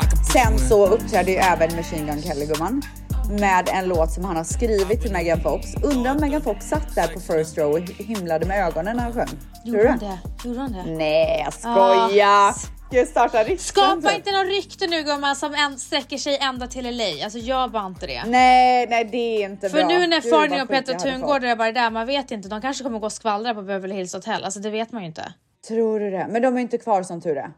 I 0.00 0.04
can 0.06 0.18
put 0.18 0.26
Sen 0.32 0.58
så 0.58 0.86
uppträdde 0.86 1.30
ju 1.30 1.36
även 1.36 1.76
Machine 1.76 2.06
Gun 2.06 2.22
Kelly 2.22 2.46
gumman 2.46 2.82
med 3.30 3.68
en 3.72 3.88
låt 3.88 4.10
som 4.10 4.24
han 4.24 4.36
har 4.36 4.44
skrivit 4.44 5.02
till 5.02 5.12
Megan 5.12 5.40
Fox. 5.40 5.74
Undrar 5.82 6.14
om 6.14 6.20
Megan 6.20 6.42
Fox 6.42 6.68
satt 6.68 6.94
där 6.94 7.08
på 7.08 7.20
first 7.20 7.58
row 7.58 7.72
och 7.72 7.80
himlade 7.80 8.46
med 8.46 8.66
ögonen 8.66 8.96
när 8.96 9.04
han 9.04 9.12
sjöng. 9.12 9.38
Gjorde 9.64 9.88
han 9.88 9.98
det? 9.98 10.18
Gjorde 10.44 10.60
han 10.60 10.72
det? 10.72 10.84
Nej, 10.86 11.42
jag 11.44 11.52
skojar! 11.52 12.48
Ah. 12.48 12.54
Jag 12.90 13.08
starta 13.08 13.38
rykten? 13.38 13.58
Skapa 13.58 14.12
inte 14.12 14.32
någon 14.32 14.46
rykte 14.46 14.86
nu 14.86 15.02
gumman 15.02 15.36
som 15.36 15.54
en, 15.54 15.78
sträcker 15.78 16.18
sig 16.18 16.38
ända 16.38 16.66
till 16.66 16.96
LA, 16.96 17.24
alltså 17.24 17.38
gör 17.38 17.68
bara 17.68 17.86
inte 17.86 18.06
det. 18.06 18.24
Nej, 18.26 18.86
nej 18.86 19.04
det 19.04 19.16
är 19.16 19.44
inte 19.44 19.68
För 19.68 19.78
bra. 19.78 19.88
nu 19.88 20.06
när 20.06 20.30
vad 20.30 20.52
och 20.52 20.56
jag 20.56 20.74
hade 20.74 20.94
Tungård 20.94 21.44
är 21.44 21.56
bara 21.56 21.72
där, 21.72 21.90
man 21.90 22.06
vet 22.06 22.30
inte, 22.30 22.48
de 22.48 22.60
kanske 22.60 22.84
kommer 22.84 22.98
gå 22.98 23.06
och 23.06 23.12
skvallra 23.12 23.54
på 23.54 23.62
Beverly 23.62 23.94
Hills 23.94 24.12
Hotel, 24.12 24.44
alltså 24.44 24.60
det 24.60 24.70
vet 24.70 24.92
man 24.92 25.02
ju 25.02 25.08
inte. 25.08 25.34
Tror 25.68 26.00
du 26.00 26.10
det? 26.10 26.26
Men 26.30 26.42
de 26.42 26.56
är 26.56 26.60
inte 26.60 26.78
kvar 26.78 27.02
som 27.02 27.20
tur 27.20 27.36
är. 27.36 27.52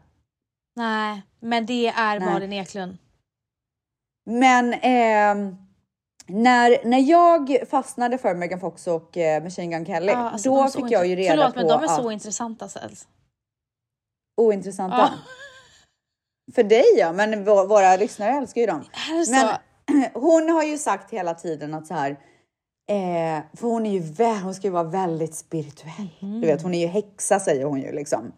Nej, 0.75 1.21
men 1.39 1.65
det 1.65 1.87
är 1.87 2.19
Nej. 2.19 2.29
Malin 2.29 2.53
Eklund. 2.53 2.97
Men 4.25 4.73
ehm, 4.73 5.55
när, 6.27 6.85
när 6.85 6.99
jag 6.99 7.57
fastnade 7.69 8.17
för 8.17 8.35
Megan 8.35 8.59
Fox 8.59 8.87
och 8.87 9.17
eh, 9.17 9.43
Machine 9.43 9.71
Gun 9.71 9.85
Kelly, 9.85 10.11
Ja, 10.11 10.29
alltså, 10.29 10.49
då 10.49 10.67
fick 10.67 10.91
jag 10.91 11.07
ju 11.07 11.15
reda 11.15 11.31
Förlåt, 11.31 11.53
på 11.53 11.59
men 11.59 11.67
de 11.67 11.83
är 11.83 11.85
att 11.85 11.95
så 11.95 12.11
intressanta. 12.11 12.69
Sels. 12.69 13.07
Ointressanta. 14.37 14.97
Ja. 14.97 15.09
För 16.55 16.63
dig 16.63 16.85
ja, 16.97 17.11
men 17.11 17.45
vå- 17.47 17.67
våra 17.67 17.95
lyssnare 17.95 18.31
älskar 18.31 18.61
ju 18.61 18.67
dem. 18.67 18.83
Men 19.29 19.55
hon 20.13 20.49
har 20.49 20.63
ju 20.63 20.77
sagt 20.77 21.11
hela 21.13 21.33
tiden 21.33 21.73
att 21.73 21.87
så 21.87 21.93
här, 21.93 22.11
eh, 22.89 23.43
för 23.53 23.67
hon 23.67 23.85
är 23.85 23.91
ju 23.91 23.99
vä- 23.99 24.41
hon 24.41 24.55
ska 24.55 24.67
ju 24.67 24.71
vara 24.73 24.83
väldigt 24.83 25.35
spirituell. 25.35 26.09
Mhm. 26.19 26.41
Du 26.41 26.47
vet, 26.47 26.61
hon 26.61 26.73
är 26.73 26.79
ju 26.79 26.87
häxa 26.87 27.39
säger 27.39 27.65
hon 27.65 27.81
ju 27.81 27.91
liksom. 27.91 28.31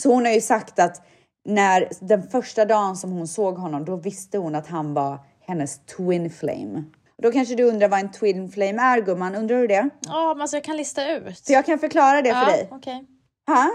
Så 0.00 0.12
hon 0.12 0.24
har 0.24 0.32
ju 0.32 0.40
sagt 0.40 0.78
att 0.78 1.02
när 1.48 1.88
den 2.00 2.22
första 2.22 2.64
dagen 2.64 2.96
som 2.96 3.12
hon 3.12 3.28
såg 3.28 3.58
honom, 3.58 3.84
då 3.84 3.96
visste 3.96 4.38
hon 4.38 4.54
att 4.54 4.66
han 4.66 4.94
var 4.94 5.18
hennes 5.40 5.78
twin 5.86 6.30
flame. 6.30 6.84
Då 7.22 7.32
kanske 7.32 7.54
du 7.54 7.62
undrar 7.64 7.88
vad 7.88 8.00
en 8.00 8.12
twin 8.12 8.50
flame 8.50 8.82
är 8.82 9.00
gumman, 9.00 9.34
undrar 9.34 9.56
du 9.56 9.66
det? 9.66 9.88
Ja, 10.00 10.34
men 10.34 10.40
alltså 10.40 10.56
jag 10.56 10.64
kan 10.64 10.76
lista 10.76 11.10
ut. 11.10 11.38
Så 11.38 11.52
jag 11.52 11.66
kan 11.66 11.78
förklara 11.78 12.22
det 12.22 12.28
ja, 12.28 12.40
för 12.40 12.46
dig. 12.52 12.68
okej. 12.70 13.04
Ha? 13.46 13.70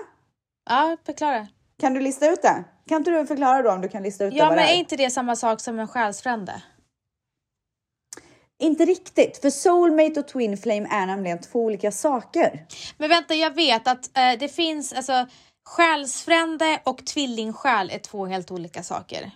Ja, 0.69 0.97
förklara. 1.05 1.47
Kan 1.79 1.93
du 1.93 1.99
lista 1.99 2.29
ut 2.29 2.41
det? 2.41 2.63
Kan 2.87 2.97
inte 2.97 3.11
du 3.11 3.25
förklara 3.25 3.61
då 3.61 3.71
om 3.71 3.81
du 3.81 3.89
kan 3.89 4.03
lista 4.03 4.25
ut 4.25 4.31
det, 4.31 4.37
Ja, 4.37 4.49
men 4.49 4.59
är 4.59 4.73
inte 4.73 4.95
det 4.95 5.09
samma 5.09 5.35
sak 5.35 5.59
som 5.59 5.79
en 5.79 5.87
själsfrände? 5.87 6.61
Inte 8.61 8.85
riktigt, 8.85 9.37
för 9.37 9.49
soulmate 9.49 10.19
och 10.19 10.27
twin 10.27 10.57
flame 10.57 10.87
är 10.91 11.05
nämligen 11.05 11.41
två 11.41 11.59
olika 11.59 11.91
saker. 11.91 12.65
Men 12.97 13.09
vänta, 13.09 13.35
jag 13.35 13.55
vet 13.55 13.87
att 13.87 14.17
eh, 14.17 14.39
det 14.39 14.47
finns 14.47 14.93
alltså 14.93 15.27
själsfrände 15.65 16.81
och 16.83 17.05
tvillingsjäl 17.05 17.89
är 17.89 17.99
två 17.99 18.25
helt 18.25 18.51
olika 18.51 18.83
saker. 18.83 19.31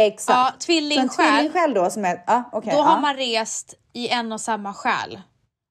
Exakt. 0.00 0.36
Ja, 0.36 0.46
Så 0.46 0.52
en 0.52 0.58
tvillingsjäl, 0.58 1.28
tvillingsjäl 1.28 1.74
då 1.74 1.90
som 1.90 2.04
är, 2.04 2.24
ja 2.26 2.50
okej. 2.52 2.72
då 2.72 2.78
ja. 2.78 2.82
har 2.82 3.00
man 3.00 3.16
rest 3.16 3.74
i 3.92 4.08
en 4.08 4.32
och 4.32 4.40
samma 4.40 4.74
själ 4.74 5.20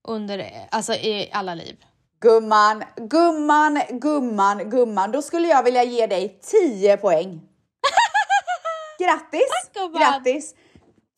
under, 0.08 0.40
eh, 0.40 0.46
alltså 0.72 0.94
i 0.94 1.30
alla 1.34 1.56
liv. 1.56 1.86
Gumman, 2.22 2.84
gumman, 2.98 4.00
gumman, 4.00 4.70
gumman. 4.70 5.12
Då 5.12 5.22
skulle 5.22 5.48
jag 5.48 5.64
vilja 5.64 5.84
ge 5.84 6.08
dig 6.08 6.40
10 6.42 6.98
poäng. 6.98 7.42
Grattis! 9.00 9.50
gumman. 9.74 10.02
Grattis! 10.02 10.54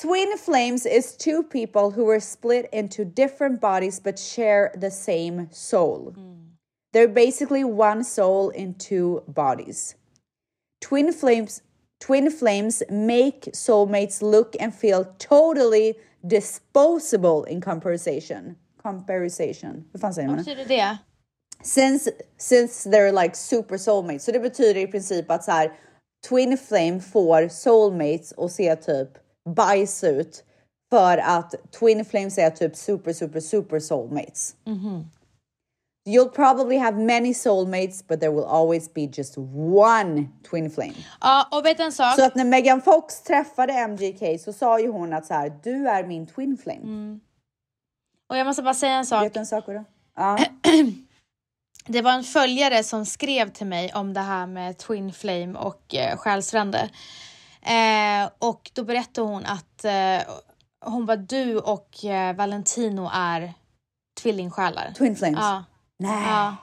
Twin 0.02 0.38
flames 0.38 0.86
is 0.86 1.18
two 1.18 1.44
people 1.44 1.92
who 1.92 2.06
were 2.06 2.20
split 2.20 2.66
into 2.72 3.06
different 3.06 3.62
bodies 3.62 4.00
but 4.04 4.20
share 4.20 4.72
the 4.82 4.92
same 4.92 5.48
soul. 5.52 6.14
Mm. 6.18 6.42
They're 6.94 7.08
basically 7.08 7.64
one 7.64 8.04
soul 8.04 8.50
in 8.50 8.74
two 8.74 9.22
bodies. 9.28 9.96
Twin 10.82 11.14
flames 11.14 11.62
twin 12.00 12.32
flames 12.32 12.82
make 12.90 13.52
soulmates 13.54 14.22
look 14.22 14.56
and 14.60 14.74
feel 14.74 15.06
totally 15.20 15.96
disposable 16.26 17.44
in 17.44 17.62
comparison. 17.62 18.58
Comparison. 18.82 19.84
Hur 19.92 20.00
fan 20.00 20.14
säger 20.14 20.28
man 20.28 20.38
Vad 20.38 20.46
det? 20.46 20.56
betyder 20.56 20.76
det? 20.76 20.98
Since, 21.64 22.12
since 22.38 22.90
they're 22.90 23.24
like 23.24 23.36
super 23.36 23.78
soulmates. 23.78 24.24
Så 24.24 24.32
det 24.32 24.40
betyder 24.40 24.82
i 24.82 24.88
princip 24.88 25.32
att 25.32 25.44
så 25.44 25.52
här, 25.52 25.72
Twin 26.30 26.58
Flame 26.58 27.00
får 27.00 27.48
soulmates 27.48 28.32
och 28.32 28.52
se 28.52 28.76
typ 28.76 29.10
bajs 29.56 30.04
ut 30.04 30.44
för 30.90 31.18
att 31.18 31.56
Twin 31.80 32.06
Flames 32.06 32.38
är 32.38 32.50
typ 32.50 32.76
super, 32.76 33.14
super, 33.14 33.40
super 33.40 33.80
soulmates. 33.80 34.56
You'll 36.10 36.30
probably 36.30 36.78
have 36.78 36.98
many 36.98 37.34
soulmates 37.34 38.08
but 38.08 38.20
there 38.20 38.32
will 38.32 38.44
always 38.46 38.94
be 38.94 39.02
just 39.02 39.38
one 39.38 40.30
Twin 40.50 40.72
Flame. 40.72 40.94
Ja, 41.22 41.48
och 41.52 41.66
vet 41.66 41.80
en 41.80 41.92
sak? 41.92 42.16
Så 42.16 42.26
att 42.26 42.36
när 42.36 42.46
Megan 42.46 42.82
Fox 42.82 43.22
träffade 43.22 43.74
MGK 43.88 44.42
så 44.42 44.54
sa 44.54 44.80
ju 44.80 44.88
hon 44.92 45.14
att 45.14 45.26
så 45.26 45.34
här, 45.34 45.54
du 45.64 45.88
är 45.88 46.04
min 46.04 46.28
Twin 46.28 46.58
Flame. 46.58 47.20
Och 48.32 48.38
jag 48.38 48.48
måste 48.48 48.64
bara 48.64 48.74
säga 48.74 48.94
en 48.94 49.06
sak. 49.06 49.26
Vet 49.26 49.34
du 49.34 49.40
en 49.40 49.46
sak 49.46 49.66
då? 49.68 49.84
Ja. 50.16 50.38
Det 51.86 52.02
var 52.02 52.12
en 52.12 52.24
följare 52.24 52.84
som 52.84 53.06
skrev 53.06 53.52
till 53.52 53.68
mig 53.68 53.94
om 53.94 54.14
det 54.14 54.20
här 54.20 54.48
med 54.48 54.78
Twin 54.78 55.14
Flame 55.14 55.60
och 55.60 55.96
eh, 55.96 56.18
själsfrände. 56.18 56.90
Eh, 57.62 58.30
och 58.40 58.72
då 58.74 58.84
berättade 58.84 59.28
hon 59.28 59.46
att 59.46 59.86
eh, 59.86 60.34
hon 60.86 61.06
var 61.06 61.16
du 61.16 61.60
och 61.60 62.06
eh, 62.06 62.36
Valentino 62.36 63.10
är 63.14 63.54
tvillingsjälar. 64.22 64.94
Twin 64.98 65.16
Flames? 65.16 65.40
Ja. 65.40 65.64
Nej. 66.00 66.28
ja. 66.28 66.56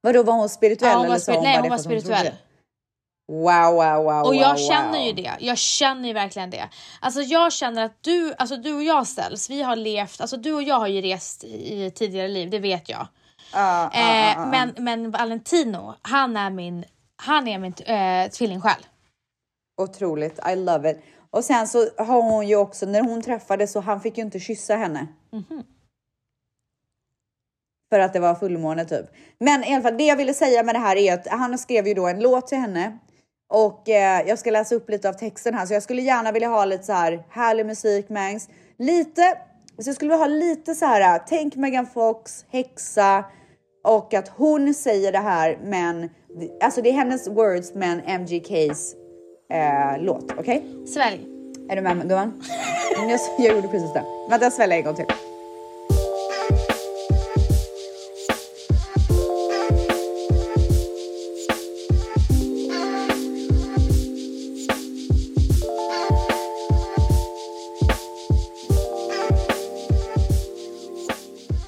Vadå, 0.00 0.22
var 0.22 0.34
hon 0.34 0.48
spirituell? 0.48 0.90
ja 0.92 0.98
hon 0.98 1.06
var, 1.06 1.14
eller 1.14 1.18
spir- 1.18 1.42
nej, 1.42 1.58
hon 1.60 1.68
var 1.68 1.76
att 1.76 1.82
trodde 1.82 2.00
spirituell. 2.00 2.34
Wow, 3.28 3.74
wow, 3.74 4.04
wow, 4.04 4.26
Och 4.26 4.34
jag 4.34 4.48
wow, 4.48 4.56
känner 4.68 4.98
wow. 4.98 5.06
ju 5.06 5.12
det. 5.12 5.36
Jag 5.40 5.58
känner 5.58 6.08
ju 6.08 6.14
verkligen 6.14 6.50
det. 6.50 6.68
Alltså 7.00 7.20
jag 7.20 7.52
känner 7.52 7.84
att 7.84 8.02
du, 8.02 8.34
alltså 8.38 8.56
du 8.56 8.74
och 8.74 8.82
jag 8.82 9.06
ställs, 9.06 9.50
vi 9.50 9.62
har 9.62 9.76
levt, 9.76 10.20
alltså 10.20 10.36
du 10.36 10.52
och 10.52 10.62
jag 10.62 10.78
har 10.78 10.86
ju 10.86 11.00
rest 11.00 11.44
i 11.44 11.92
tidigare 11.94 12.28
liv, 12.28 12.50
det 12.50 12.58
vet 12.58 12.88
jag. 12.88 13.08
Ja, 13.52 13.90
ja, 13.92 14.00
Eh, 14.00 14.26
ja, 14.26 14.34
ja. 14.36 14.46
men, 14.46 14.74
men 14.84 15.10
Valentino, 15.10 15.94
han 16.02 16.36
är 16.36 16.50
min, 16.50 16.84
han 17.16 17.48
är 17.48 17.58
min 17.58 17.74
eh, 17.86 18.30
tvillingsjäl. 18.30 18.86
Otroligt, 19.82 20.38
I 20.52 20.56
love 20.56 20.90
it. 20.90 21.00
Och 21.30 21.44
sen 21.44 21.68
så 21.68 21.88
har 21.98 22.22
hon 22.22 22.48
ju 22.48 22.56
också, 22.56 22.86
när 22.86 23.00
hon 23.00 23.22
träffade 23.22 23.66
så 23.66 23.80
han 23.80 24.00
fick 24.00 24.18
ju 24.18 24.24
inte 24.24 24.40
kyssa 24.40 24.76
henne. 24.76 25.06
Mhm. 25.32 25.64
För 27.90 28.00
att 28.00 28.12
det 28.12 28.20
var 28.20 28.34
fullmåne 28.34 28.84
typ. 28.84 29.06
Men 29.38 29.64
i 29.64 29.74
alla 29.74 29.82
fall, 29.82 29.96
det 29.98 30.04
jag 30.04 30.16
ville 30.16 30.34
säga 30.34 30.62
med 30.62 30.74
det 30.74 30.78
här 30.78 30.96
är 30.96 31.14
att 31.14 31.26
han 31.26 31.58
skrev 31.58 31.86
ju 31.86 31.94
då 31.94 32.06
en 32.06 32.20
låt 32.20 32.46
till 32.46 32.58
henne. 32.58 32.98
Och 33.48 33.88
eh, 33.88 34.28
jag 34.28 34.38
ska 34.38 34.50
läsa 34.50 34.74
upp 34.74 34.90
lite 34.90 35.08
av 35.08 35.12
texten 35.12 35.54
här. 35.54 35.66
Så 35.66 35.74
jag 35.74 35.82
skulle 35.82 36.02
gärna 36.02 36.32
vilja 36.32 36.48
ha 36.48 36.64
lite 36.64 36.84
så 36.84 36.92
här 36.92 37.24
härlig 37.30 37.66
musik, 37.66 38.08
Mangs. 38.08 38.48
Lite, 38.78 39.38
så 39.78 39.88
jag 39.88 39.94
skulle 39.94 40.08
vilja 40.08 40.24
ha 40.24 40.30
lite 40.30 40.74
så 40.74 40.86
här, 40.86 41.22
tänk 41.28 41.56
Megan 41.56 41.86
Fox, 41.86 42.44
häxa. 42.50 43.24
Och 43.84 44.14
att 44.14 44.28
hon 44.28 44.74
säger 44.74 45.12
det 45.12 45.18
här 45.18 45.58
men, 45.62 46.10
alltså 46.62 46.82
det 46.82 46.88
är 46.88 46.92
hennes 46.92 47.28
words 47.28 47.74
men 47.74 48.00
MGKs 48.20 48.94
eh, 49.52 49.98
låt. 49.98 50.32
Okej? 50.32 50.58
Okay? 50.58 50.86
Svälj. 50.86 51.26
Är 51.68 51.76
du 51.76 51.82
med 51.82 52.08
gumman? 52.08 52.42
jag, 53.08 53.20
jag 53.38 53.56
gjorde 53.56 53.68
precis 53.68 53.92
det. 53.92 54.04
Vänta, 54.30 54.46
jag 54.46 54.52
sväljer 54.52 54.78
en 54.78 54.84
gång 54.84 54.94
till. 54.94 55.06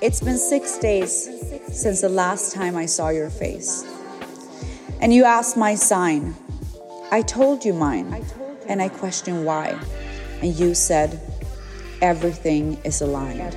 It's 0.09 0.22
been 0.22 0.38
six 0.38 0.78
days 0.78 1.28
since 1.70 2.00
the 2.00 2.09
last 2.09 2.54
time 2.54 2.76
I 2.76 2.86
saw 2.86 3.11
your 3.11 3.28
face. 3.28 3.84
And 5.02 5.12
you 5.12 5.24
asked 5.24 5.54
my 5.54 5.74
sign. 5.74 6.34
I 7.11 7.20
told 7.20 7.62
you 7.62 7.74
mine, 7.74 8.24
and 8.66 8.80
I 8.80 8.88
questioned 8.88 9.44
why. 9.44 9.78
And 10.40 10.59
you 10.59 10.74
said, 10.74 11.20
everything 12.00 12.80
is 12.84 13.02
aligned. 13.02 13.54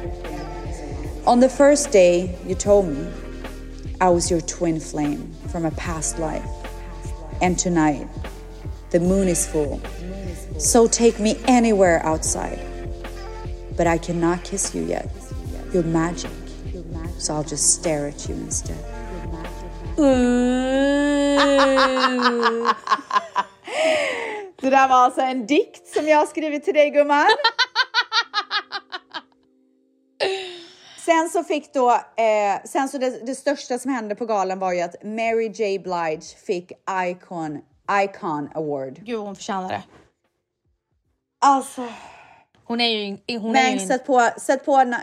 On 1.26 1.40
the 1.40 1.48
first 1.48 1.90
day, 1.94 2.38
you 2.46 2.54
told 2.54 2.90
me 2.90 3.10
I 4.02 4.10
was 4.10 4.30
your 4.30 4.42
twin 4.42 4.82
flame 4.82 5.34
from 5.54 5.64
a 5.64 5.72
past 5.72 6.20
life. 6.20 6.46
And 7.42 7.58
tonight, 7.58 8.10
the 8.90 9.00
moon 9.00 9.30
is 9.30 9.48
full. 9.48 9.82
So 10.60 10.86
take 10.86 11.18
me 11.18 11.40
anywhere 11.48 12.06
outside. 12.06 12.60
But 13.78 13.88
I 13.88 13.98
cannot 13.98 14.44
kiss 14.44 14.76
you 14.76 14.84
yet. 14.84 15.10
You're 15.72 15.84
magic. 15.84 16.30
So 17.22 17.34
I'll 17.34 17.44
just 17.44 17.80
stare 17.80 18.08
at 18.08 18.30
you 18.30 18.40
instead. 18.40 18.78
Det 24.62 24.70
där 24.70 24.88
var 24.88 24.96
alltså 24.96 25.22
en 25.22 25.46
dikt 25.46 25.88
som 25.88 26.08
jag 26.08 26.18
har 26.18 26.26
skrivit 26.26 26.64
till 26.64 26.74
dig 26.74 26.90
gumman. 26.90 27.26
Sen 31.06 31.30
så 31.30 31.44
fick 31.44 31.74
då, 31.74 31.92
eh, 31.92 32.64
sen 32.66 32.90
så 32.90 32.98
det, 32.98 33.26
det, 33.26 33.36
största 33.36 33.80
som 33.80 33.92
hände 33.92 34.16
på 34.16 34.26
galan 34.26 34.60
var 34.60 34.74
ju 34.74 34.82
att 34.82 35.04
Mary 35.04 35.48
J 35.48 35.80
Blige 35.80 36.22
fick 36.46 36.72
Icon, 37.08 37.60
Icon 38.04 38.50
Award. 38.56 39.00
Gud 39.04 39.20
hon 39.20 39.36
förtjänar 39.36 39.70
det. 39.70 39.84
Alltså. 41.40 41.88
Hon 42.64 42.82
är 42.82 42.90
ju... 42.90 43.18
Hon 43.40 43.52
Men 43.52 43.66
är 43.66 43.72
ju 43.72 43.80
sätt 43.80 44.06
på, 44.06 44.30
sätt 44.38 44.66
på, 44.66 44.94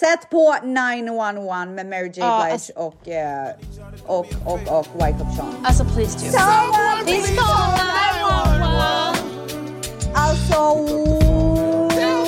sätt 0.00 0.30
på 0.30 0.56
911 0.62 1.64
med 1.66 1.86
Mary 1.86 2.06
J 2.06 2.12
Blige 2.12 2.24
alltså- 2.24 2.72
och, 2.72 3.08
eh, 3.08 3.48
och, 4.06 4.26
och, 4.46 4.78
och 4.78 4.86
Wyclef 4.94 5.36
Jean. 5.36 5.64
Alltså 5.64 5.84
please 5.84 6.18
do. 6.18 6.24
Please 7.04 7.36
call 7.36 7.72
911. 7.72 9.14
Alltså 10.14 10.58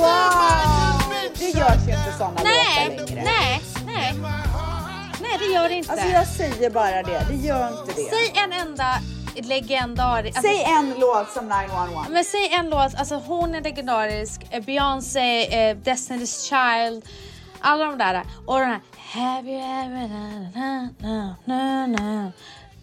wow! 0.01 1.03
Det 1.39 1.51
görs 1.59 1.89
ju 1.89 1.93
inte 1.93 2.13
såna 2.19 2.31
låtar 2.31 2.45
Nej, 2.45 2.97
längre. 2.97 3.23
nej, 3.25 3.61
nej. 3.87 4.15
Nej 5.21 5.39
det 5.39 5.47
gör 5.55 5.69
det 5.69 5.75
inte. 5.75 5.93
Alltså 5.93 6.07
jag 6.07 6.27
säger 6.27 6.71
bara 6.71 7.03
det, 7.03 7.27
det 7.31 7.37
gör 7.37 7.69
inte 7.69 7.93
det. 7.97 8.09
Säg 8.11 8.43
en 8.45 8.53
enda 8.53 8.99
legendarisk... 9.35 10.37
Alltså, 10.37 10.53
Säg 10.53 10.63
en 10.63 10.95
låt 10.99 11.31
som 11.31 11.45
911. 11.49 12.07
Men 12.11 12.25
säg 12.25 12.49
en 12.53 12.71
låt, 12.71 12.95
alltså 12.99 13.15
hon 13.27 13.55
är 13.55 13.61
legendarisk, 13.61 14.47
eh, 14.51 14.63
Beyoncé, 14.63 15.45
eh, 15.71 15.77
Destiny's 15.77 16.49
Child, 16.49 17.05
alla 17.61 17.85
de 17.85 17.99
där. 17.99 18.23
Och 18.47 18.59
den 18.61 18.71
här 18.71 18.81
Have 18.97 19.51
you 19.51 19.61
ever 19.61 20.09
na 20.09 20.89
na 20.99 21.35
na 21.47 21.87
na 21.87 22.27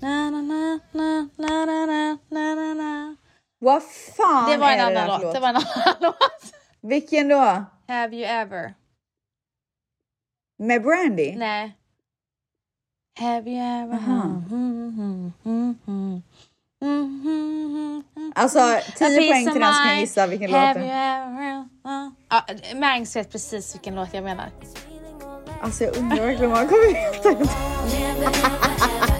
na 0.01 0.29
na 0.29 0.29
na 0.31 0.79
na 0.93 1.29
na 1.37 1.65
na 1.65 1.85
na 1.85 2.17
na 2.29 2.55
na 2.55 2.73
na 2.73 3.15
Vad 3.59 3.83
fan 3.83 4.49
Det 4.51 4.57
var 4.57 4.71
en 4.71 4.79
är 4.79 4.91
det 4.91 5.01
annan 5.01 5.09
där 5.09 5.17
för 5.17 5.25
låt, 5.25 5.33
det 5.33 5.39
var 5.39 5.49
en 5.49 5.55
annan 5.55 5.95
låt. 6.01 6.53
Vilken 6.81 7.27
då? 7.27 7.65
Have 7.87 8.15
you 8.17 8.25
ever? 8.25 8.73
Med 10.59 10.81
Brandy? 10.81 11.35
Nej. 11.35 11.77
Have 13.19 13.49
you 13.51 13.59
ever? 13.59 13.97
Mm, 13.97 15.33
mm, 15.45 15.79
mm, 15.87 16.21
mm. 16.81 18.03
Alltså 18.35 18.59
A 18.59 18.79
10 18.95 19.17
piece 19.17 19.31
poäng 19.31 19.51
till 19.51 19.61
den 19.61 19.73
som 19.73 19.83
kan 19.83 19.99
gissa 19.99 20.27
vilken 20.27 20.51
låt 20.51 20.59
det 20.59 20.79
är. 20.79 21.21
ever? 21.21 21.65
Uh. 21.85 22.09
Ja, 22.29 22.45
Mangs 22.75 23.15
vet 23.15 23.31
precis 23.31 23.75
vilken 23.75 23.95
låt 23.95 24.13
jag 24.13 24.23
menar. 24.23 24.51
Alltså 25.61 25.83
jag 25.83 25.97
undrar 25.97 26.17
verkligen 26.17 26.51
om 26.51 26.57
han 26.57 26.67
kommer 26.67 26.93
veta. 26.93 27.53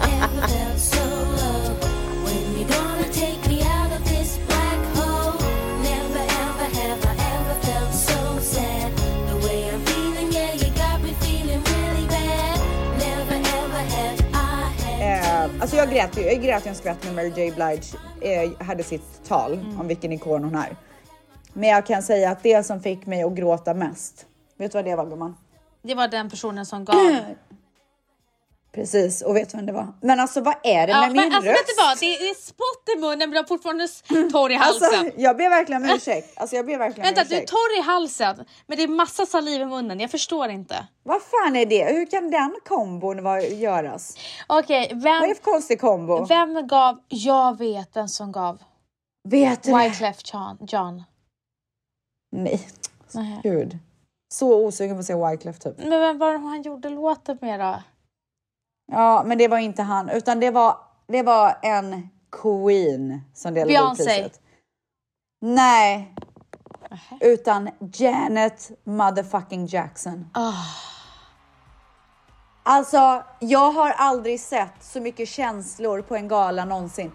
alltså 15.61 15.75
jag 15.75 15.89
grät 15.89 16.17
ju, 16.17 16.21
jag 16.21 16.41
grät 16.41 16.65
ju 16.65 16.69
en 16.69 16.75
skvätt 16.75 16.97
när 17.05 17.13
Mary 17.13 17.29
J 17.35 17.51
Blige 17.51 17.83
eh, 18.21 18.65
hade 18.67 18.83
sitt 18.83 19.23
tal 19.27 19.53
Mm. 19.53 19.79
om 19.81 19.87
vilken 19.87 20.11
ikon 20.13 20.43
hon 20.43 20.55
är. 20.55 20.75
Men 21.53 21.69
jag 21.69 21.85
kan 21.85 22.03
säga 22.03 22.31
att 22.31 22.43
det 22.43 22.65
som 22.65 22.79
fick 22.81 23.05
mig 23.05 23.23
att 23.23 23.33
gråta 23.33 23.73
mest, 23.73 24.25
vet 24.57 24.71
du 24.71 24.77
vad 24.77 24.85
det 24.85 24.95
var 24.95 25.05
gumman? 25.05 25.35
Det 25.81 25.95
var 25.95 26.07
den 26.07 26.29
personen 26.29 26.65
som 26.65 26.85
gav. 26.85 26.95
Precis, 28.77 29.21
och 29.21 29.35
vet 29.35 29.53
vem 29.53 29.65
det 29.65 29.71
var? 29.73 29.87
Men 30.01 30.19
alltså 30.19 30.41
vad 30.41 30.55
är 30.63 30.87
det 30.87 30.93
Ja, 30.93 30.99
med 30.99 31.11
men 31.15 31.23
min 31.23 31.33
alltså 31.33 31.49
röst? 31.51 31.59
vet 31.61 31.67
du 31.67 31.73
vad? 31.83 31.99
Det 31.99 32.05
är, 32.15 32.19
det 32.19 32.29
är 32.29 32.35
spott 32.35 32.83
i 32.97 32.99
munnen 32.99 33.19
men 33.19 33.29
du 33.31 33.37
har 33.37 33.43
fortfarande 33.43 33.87
torr 34.31 34.51
i 34.51 34.55
halsen. 34.65 34.89
Alltså, 34.99 35.19
jag 35.21 35.37
ber 35.37 35.49
verkligen 35.49 35.83
om 35.83 35.89
ursäkt. 35.89 36.37
Alltså 36.39 36.55
jag 36.55 36.65
ber 36.65 36.77
verkligen 36.77 37.05
Vänta, 37.15 37.23
du 37.29 37.35
är 37.35 37.45
torr 37.45 37.79
i 37.79 37.81
halsen 37.81 38.45
men 38.67 38.77
det 38.77 38.83
är 38.83 38.87
massa 38.87 39.25
saliv 39.25 39.61
i 39.61 39.65
munnen. 39.65 39.99
Jag 39.99 40.11
förstår 40.11 40.49
inte. 40.49 40.87
Vad 41.03 41.21
fan 41.21 41.55
är 41.55 41.65
det? 41.65 41.83
Hur 41.93 42.05
kan 42.05 42.31
den 42.31 42.55
kombon 42.67 43.23
vara, 43.23 43.41
göras? 43.41 44.17
Okej, 44.47 44.91
Vad 44.93 45.05
är 45.13 45.21
det 45.21 45.27
vem, 45.27 45.35
för 45.35 45.43
konstig 45.43 45.81
kombo? 45.81 46.25
vem 46.25 46.67
gav? 46.67 46.99
Jag 47.07 47.57
vet 47.57 47.95
vem 47.95 48.07
som 48.07 48.31
gav. 48.31 48.61
Vet 49.29 49.63
du? 49.63 49.77
Wyclef. 49.77 50.17
John. 50.67 51.03
Nej, 52.31 52.67
Nej. 53.11 53.39
gud. 53.43 53.77
Så 54.33 54.65
osugen 54.65 54.95
på 54.95 54.99
att 54.99 55.05
se 55.05 55.15
Wyclef 55.15 55.59
typ. 55.59 55.77
Men 55.77 55.89
vem 56.01 56.17
var 56.17 56.31
det 56.33 56.39
han 56.39 56.61
gjorde 56.61 56.89
låten 56.89 57.37
med 57.41 57.59
då? 57.59 57.75
Ja, 58.91 59.23
men 59.25 59.37
det 59.37 59.47
var 59.47 59.57
inte 59.57 59.81
han, 59.81 60.09
utan 60.09 60.39
det 60.39 60.51
var, 60.51 60.77
det 61.07 61.23
var 61.23 61.57
en 61.61 62.09
queen 62.31 63.21
som 63.33 63.53
delade 63.53 63.73
ut 63.73 63.79
Beyoncé. 63.79 64.03
priset. 64.03 64.41
Nej, 65.41 66.15
utan 67.19 67.69
Janet 67.93 68.71
motherfucking 68.83 69.65
Jackson. 69.65 70.29
Ah. 70.33 70.53
Alltså, 72.63 73.23
jag 73.39 73.71
har 73.71 73.91
aldrig 73.91 74.39
sett 74.39 74.83
så 74.83 75.01
mycket 75.01 75.29
känslor 75.29 76.01
på 76.01 76.15
en 76.15 76.27
gala 76.27 76.65
någonsin. 76.65 77.11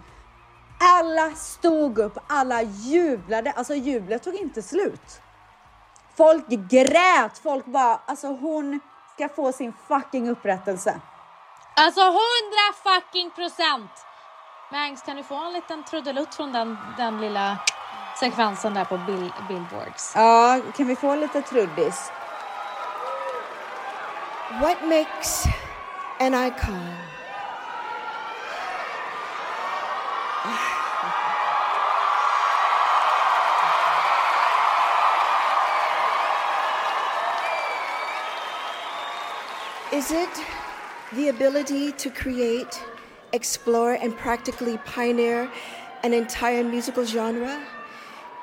Alla 0.81 1.31
stod 1.31 1.99
upp, 1.99 2.19
alla 2.27 2.63
jublade. 2.63 3.51
Alltså 3.51 3.75
jublet 3.75 4.23
tog 4.23 4.35
inte 4.35 4.63
slut. 4.63 5.21
Folk 6.17 6.49
grät, 6.49 7.39
folk 7.43 7.67
bara, 7.67 8.01
alltså 8.07 8.27
hon 8.27 8.81
ska 9.15 9.29
få 9.29 9.53
sin 9.53 9.73
fucking 9.89 10.29
upprättelse. 10.29 11.01
Alltså 11.75 12.01
100 12.01 12.19
fucking 12.83 13.31
procent! 13.31 13.91
Mangs, 14.73 15.03
kan 15.03 15.17
du 15.17 15.23
få 15.23 15.35
en 15.35 15.53
liten 15.53 15.85
trudelutt 15.85 16.35
från 16.35 16.53
den, 16.53 16.79
den 16.97 17.21
lilla 17.21 17.59
sekvensen 18.21 18.75
där 18.75 18.85
på 18.85 18.99
bill, 18.99 19.33
billboards? 19.49 20.13
Ja, 20.15 20.61
kan 20.77 20.87
vi 20.87 20.97
få 20.97 21.15
lite 21.15 21.43
truddis? 21.43 22.13
What 24.61 24.83
makes 24.83 25.45
an 26.21 26.47
icon? 26.47 26.95
Is 39.93 40.11
it 40.11 40.62
the 41.15 41.29
ability 41.29 41.93
to 41.93 42.11
create, 42.11 42.83
explore, 43.33 43.95
and 43.95 44.17
practically 44.17 44.79
pioneer 44.79 45.51
an 46.03 46.13
entire 46.13 46.65
musical 46.65 47.05
genre? 47.05 47.63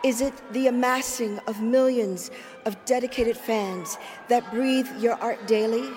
Is 0.03 0.21
it 0.21 0.33
the 0.53 0.67
amassing 0.67 1.39
of 1.47 1.61
millions 1.61 2.31
of 2.65 2.77
dedicated 2.85 3.35
fans 3.35 3.97
that 4.29 4.49
breathe 4.51 4.87
your 4.99 5.15
art 5.15 5.45
daily? 5.47 5.89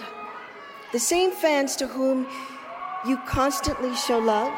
the 0.93 0.99
same 0.99 1.31
fans 1.33 1.75
to 1.77 1.87
whom 1.87 2.27
you 3.07 3.17
constantly 3.27 3.95
show 3.97 4.19
love? 4.19 4.53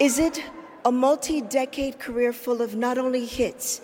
Is 0.00 0.18
it 0.18 0.42
a 0.84 0.90
multi 0.92 1.40
decade 1.40 1.98
career 2.00 2.32
full 2.32 2.60
of 2.60 2.74
not 2.74 2.98
only 2.98 3.24
hits, 3.24 3.80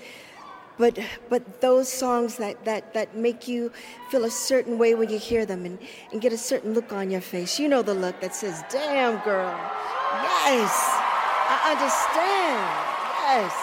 but, 0.82 0.98
but 1.30 1.60
those 1.60 1.88
songs 1.88 2.34
that, 2.38 2.64
that, 2.64 2.92
that 2.92 3.16
make 3.16 3.46
you 3.46 3.70
feel 4.10 4.24
a 4.24 4.30
certain 4.30 4.78
way 4.78 4.96
when 4.96 5.08
you 5.08 5.16
hear 5.16 5.46
them 5.46 5.64
and, 5.64 5.78
and 6.10 6.20
get 6.20 6.32
a 6.32 6.36
certain 6.36 6.74
look 6.74 6.92
on 6.92 7.08
your 7.08 7.20
face? 7.20 7.60
You 7.60 7.68
know 7.68 7.82
the 7.82 7.94
look 7.94 8.20
that 8.20 8.34
says, 8.34 8.64
damn, 8.68 9.22
girl, 9.22 9.56
yes, 10.12 10.72
I 11.46 11.70
understand, 11.70 12.58
yes. 13.30 13.54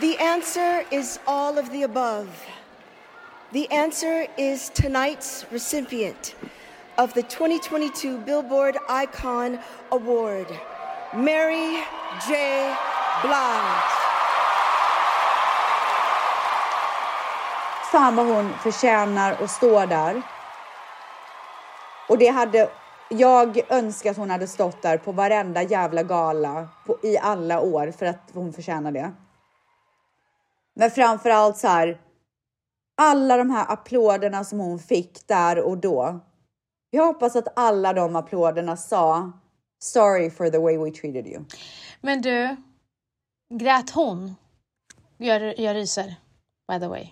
The 0.00 0.20
answer 0.20 0.84
is 0.90 1.20
all 1.24 1.56
of 1.56 1.70
the 1.70 1.84
above. 1.84 2.44
The 3.52 3.70
answer 3.70 4.26
is 4.36 4.68
tonight's 4.70 5.46
recipient 5.52 6.34
of 6.98 7.14
the 7.14 7.22
2022 7.22 8.18
Billboard 8.18 8.78
Icon 8.88 9.60
Award, 9.92 10.48
Mary 11.14 11.84
J. 12.26 12.76
Blige. 13.26 13.96
Fan 17.92 18.16
vad 18.16 18.26
hon 18.26 18.52
förtjänar 18.52 19.32
att 19.42 19.50
stå 19.50 19.86
där. 19.86 20.22
Och 22.08 22.18
det 22.18 22.28
hade... 22.28 22.70
Jag 23.08 23.72
önskar 23.72 24.10
att 24.10 24.16
hon 24.16 24.30
hade 24.30 24.46
stått 24.46 24.82
där 24.82 24.98
på 24.98 25.12
varenda 25.12 25.62
jävla 25.62 26.02
gala 26.02 26.68
på, 26.86 26.98
i 27.02 27.18
alla 27.18 27.60
år 27.60 27.90
för 27.98 28.06
att 28.06 28.30
hon 28.32 28.52
förtjänar 28.52 28.92
det. 28.92 29.12
Men 30.74 30.90
framför 30.90 31.30
allt 31.30 31.58
så 31.58 31.68
här. 31.68 32.00
Alla 32.96 33.36
de 33.36 33.50
här 33.50 33.72
applåderna 33.72 34.44
som 34.44 34.60
hon 34.60 34.78
fick 34.78 35.28
där 35.28 35.60
och 35.62 35.78
då. 35.78 36.20
Jag 36.90 37.06
hoppas 37.06 37.36
att 37.36 37.58
alla 37.58 37.92
de 37.92 38.16
applåderna 38.16 38.76
sa 38.76 39.32
sorry 39.78 40.30
for 40.30 40.50
the 40.50 40.58
way 40.58 40.78
we 40.78 40.90
treated 40.90 41.26
you. 41.26 41.44
Men 42.00 42.22
du, 42.22 42.56
grät 43.54 43.90
hon? 43.90 44.36
Jag, 45.16 45.58
jag 45.58 45.76
ryser, 45.76 46.14
by 46.72 46.80
the 46.80 46.86
way. 46.86 47.08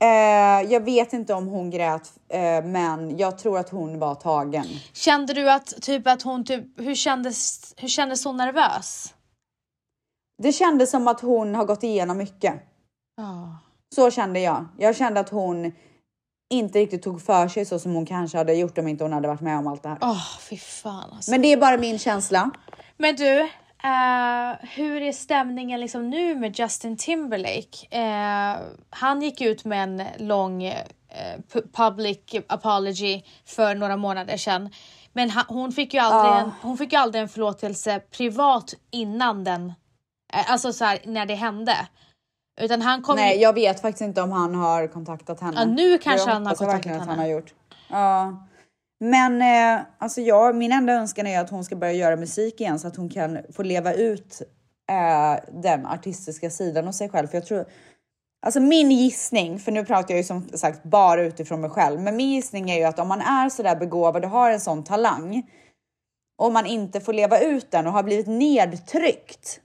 Eh, 0.00 0.72
jag 0.72 0.80
vet 0.84 1.12
inte 1.12 1.34
om 1.34 1.46
hon 1.46 1.70
grät, 1.70 2.12
eh, 2.28 2.64
men 2.64 3.18
jag 3.18 3.38
tror 3.38 3.58
att 3.58 3.68
hon 3.68 3.98
var 3.98 4.14
tagen. 4.14 4.66
Kände 4.92 5.32
du 5.34 5.50
att, 5.50 5.82
typ 5.82 6.06
att 6.06 6.22
hon, 6.22 6.44
typ, 6.44 6.64
hur 6.80 6.94
kändes, 6.94 7.74
hur 7.76 7.88
kändes 7.88 8.24
hon 8.24 8.36
nervös? 8.36 9.14
Det 10.42 10.52
kändes 10.52 10.90
som 10.90 11.08
att 11.08 11.20
hon 11.20 11.54
har 11.54 11.64
gått 11.64 11.82
igenom 11.82 12.18
mycket. 12.18 12.54
Ja. 13.16 13.56
Så 13.94 14.10
kände 14.10 14.40
jag. 14.40 14.66
Jag 14.78 14.96
kände 14.96 15.20
att 15.20 15.28
hon 15.28 15.72
inte 16.50 16.78
riktigt 16.78 17.02
tog 17.02 17.22
för 17.22 17.48
sig 17.48 17.64
så 17.64 17.78
som 17.78 17.94
hon 17.94 18.06
kanske 18.06 18.38
hade 18.38 18.54
gjort 18.54 18.78
om 18.78 18.88
inte 18.88 19.04
hon 19.04 19.12
hade 19.12 19.28
varit 19.28 19.40
med 19.40 19.58
om 19.58 19.66
allt 19.66 19.82
det 19.82 19.88
här. 19.88 19.98
Åh, 20.00 20.38
fy 20.40 20.56
fan 20.56 21.10
alltså. 21.12 21.30
Men 21.30 21.42
det 21.42 21.52
är 21.52 21.56
bara 21.56 21.76
min 21.76 21.98
känsla. 21.98 22.50
Men 22.96 23.16
du, 23.16 23.48
eh, 23.84 24.68
hur 24.68 25.02
är 25.02 25.12
stämningen 25.12 25.80
liksom 25.80 26.10
nu 26.10 26.34
med 26.34 26.58
Justin 26.58 26.96
Timberlake? 26.96 27.86
Eh, 27.90 28.56
han 28.90 29.22
gick 29.22 29.40
ut 29.40 29.64
med 29.64 29.82
en 29.82 30.26
lång 30.28 30.62
pu- 31.52 31.72
public 31.72 32.18
apology 32.48 33.22
för 33.46 33.74
några 33.74 33.96
månader 33.96 34.36
sedan. 34.36 34.70
Men 35.12 35.30
han, 35.30 35.44
hon, 35.48 35.72
fick 35.72 35.94
ju 35.94 36.00
aldrig 36.00 36.42
en, 36.42 36.52
hon 36.62 36.78
fick 36.78 36.92
ju 36.92 36.98
aldrig 36.98 37.22
en 37.22 37.28
förlåtelse 37.28 38.00
privat 38.00 38.74
innan 38.90 39.44
den, 39.44 39.72
alltså 40.32 40.72
så 40.72 40.84
här, 40.84 40.98
när 41.04 41.26
det 41.26 41.34
hände. 41.34 41.76
Utan 42.60 42.82
han 42.82 43.02
kom 43.02 43.16
Nej, 43.16 43.40
jag 43.40 43.52
vet 43.52 43.80
faktiskt 43.82 44.00
inte 44.02 44.22
om 44.22 44.32
han 44.32 44.54
har 44.54 44.86
kontaktat 44.86 45.40
henne. 45.40 45.60
Ja, 45.60 45.64
nu 45.64 45.98
kanske 45.98 46.28
Jag 46.28 46.34
han 46.34 46.46
har 46.46 46.54
kontaktat 46.54 46.76
verkligen 46.76 46.96
att 47.00 47.06
henne. 47.08 47.12
han 47.12 47.18
har 47.18 47.34
gjort. 47.34 47.54
Ja. 47.88 48.47
Men 49.00 49.42
eh, 49.42 49.84
alltså 49.98 50.20
jag, 50.20 50.56
min 50.56 50.72
enda 50.72 50.92
önskan 50.92 51.26
är 51.26 51.40
att 51.40 51.50
hon 51.50 51.64
ska 51.64 51.76
börja 51.76 51.92
göra 51.92 52.16
musik 52.16 52.60
igen 52.60 52.78
så 52.78 52.88
att 52.88 52.96
hon 52.96 53.08
kan 53.08 53.38
få 53.52 53.62
leva 53.62 53.92
ut 53.92 54.42
eh, 54.90 55.44
den 55.52 55.86
artistiska 55.86 56.50
sidan 56.50 56.86
hos 56.86 56.96
sig 56.96 57.08
själv. 57.08 57.26
För 57.28 57.36
jag 57.36 57.46
tror, 57.46 57.66
alltså 58.46 58.60
min 58.60 58.90
gissning, 58.90 59.58
för 59.58 59.72
nu 59.72 59.84
pratar 59.84 60.10
jag 60.10 60.18
ju 60.18 60.24
som 60.24 60.48
sagt 60.48 60.82
bara 60.82 61.22
utifrån 61.22 61.60
mig 61.60 61.70
själv, 61.70 62.00
men 62.00 62.16
min 62.16 62.30
gissning 62.30 62.70
är 62.70 62.76
ju 62.76 62.84
att 62.84 62.98
om 62.98 63.08
man 63.08 63.20
är 63.20 63.48
så 63.48 63.62
där 63.62 63.76
begåvad 63.76 64.24
och 64.24 64.30
har 64.30 64.50
en 64.50 64.60
sån 64.60 64.84
talang 64.84 65.50
och 66.38 66.52
man 66.52 66.66
inte 66.66 67.00
får 67.00 67.12
leva 67.12 67.40
ut 67.40 67.70
den 67.70 67.86
och 67.86 67.92
har 67.92 68.02
blivit 68.02 68.26
nedtryckt 68.26 69.60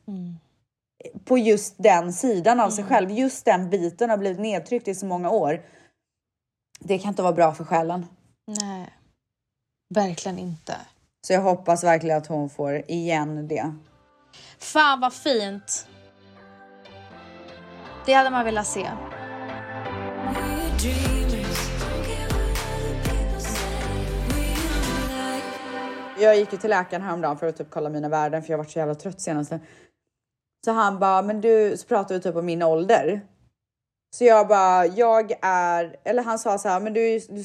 på 1.25 1.38
just 1.38 1.75
den 1.77 2.13
sidan 2.13 2.59
av 2.59 2.69
sig 2.69 2.84
själv, 2.84 3.11
just 3.11 3.45
den 3.45 3.69
biten 3.69 4.09
har 4.09 4.17
blivit 4.17 4.39
nedtryckt 4.39 4.88
i 4.88 4.95
så 4.95 5.05
många 5.05 5.29
år. 5.29 5.61
Det 6.79 6.99
kan 6.99 7.09
inte 7.09 7.21
vara 7.21 7.34
bra 7.34 7.53
för 7.53 7.63
själen. 7.63 8.05
Nej, 8.47 8.89
verkligen 9.93 10.39
inte. 10.39 10.75
Så 11.27 11.33
jag 11.33 11.41
hoppas 11.41 11.83
verkligen 11.83 12.17
att 12.17 12.27
hon 12.27 12.49
får 12.49 12.91
igen 12.91 13.47
det. 13.47 13.73
Fan 14.59 14.99
vad 14.99 15.13
fint. 15.13 15.87
Det 18.05 18.13
hade 18.13 18.29
man 18.29 18.45
velat 18.45 18.67
se. 18.67 18.89
Jag 26.19 26.37
gick 26.37 26.53
ju 26.53 26.57
till 26.57 26.69
läkaren 26.69 27.01
häromdagen 27.01 27.37
för 27.37 27.47
att 27.47 27.57
typ 27.57 27.69
kolla 27.69 27.89
mina 27.89 28.09
värden 28.09 28.43
för 28.43 28.51
jag 28.51 28.57
varit 28.57 28.71
så 28.71 28.79
jävla 28.79 28.95
trött 28.95 29.21
senaste. 29.21 29.59
Så 30.65 30.71
han 30.71 30.99
bara, 30.99 31.21
men 31.21 31.41
du, 31.41 31.77
så 31.77 31.87
pratade 31.87 32.13
vi 32.13 32.23
typ 32.23 32.35
om 32.35 32.45
min 32.45 32.63
ålder. 32.63 33.21
Så 34.14 34.24
jag 34.24 34.47
bara, 34.47 34.86
jag 34.86 35.32
är, 35.41 35.95
eller 36.03 36.24
han 36.24 36.39
sa 36.39 36.57
så 36.57 36.70
här, 36.70 36.80
men 36.80 36.93
du, 36.93 37.20
du, 37.20 37.43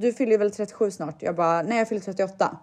du 0.00 0.12
fyller 0.12 0.32
ju 0.32 0.38
väl 0.38 0.50
37 0.50 0.90
snart? 0.90 1.22
Jag 1.22 1.36
bara, 1.36 1.62
nej 1.62 1.78
jag 1.78 1.88
fyller 1.88 2.00
38. 2.00 2.58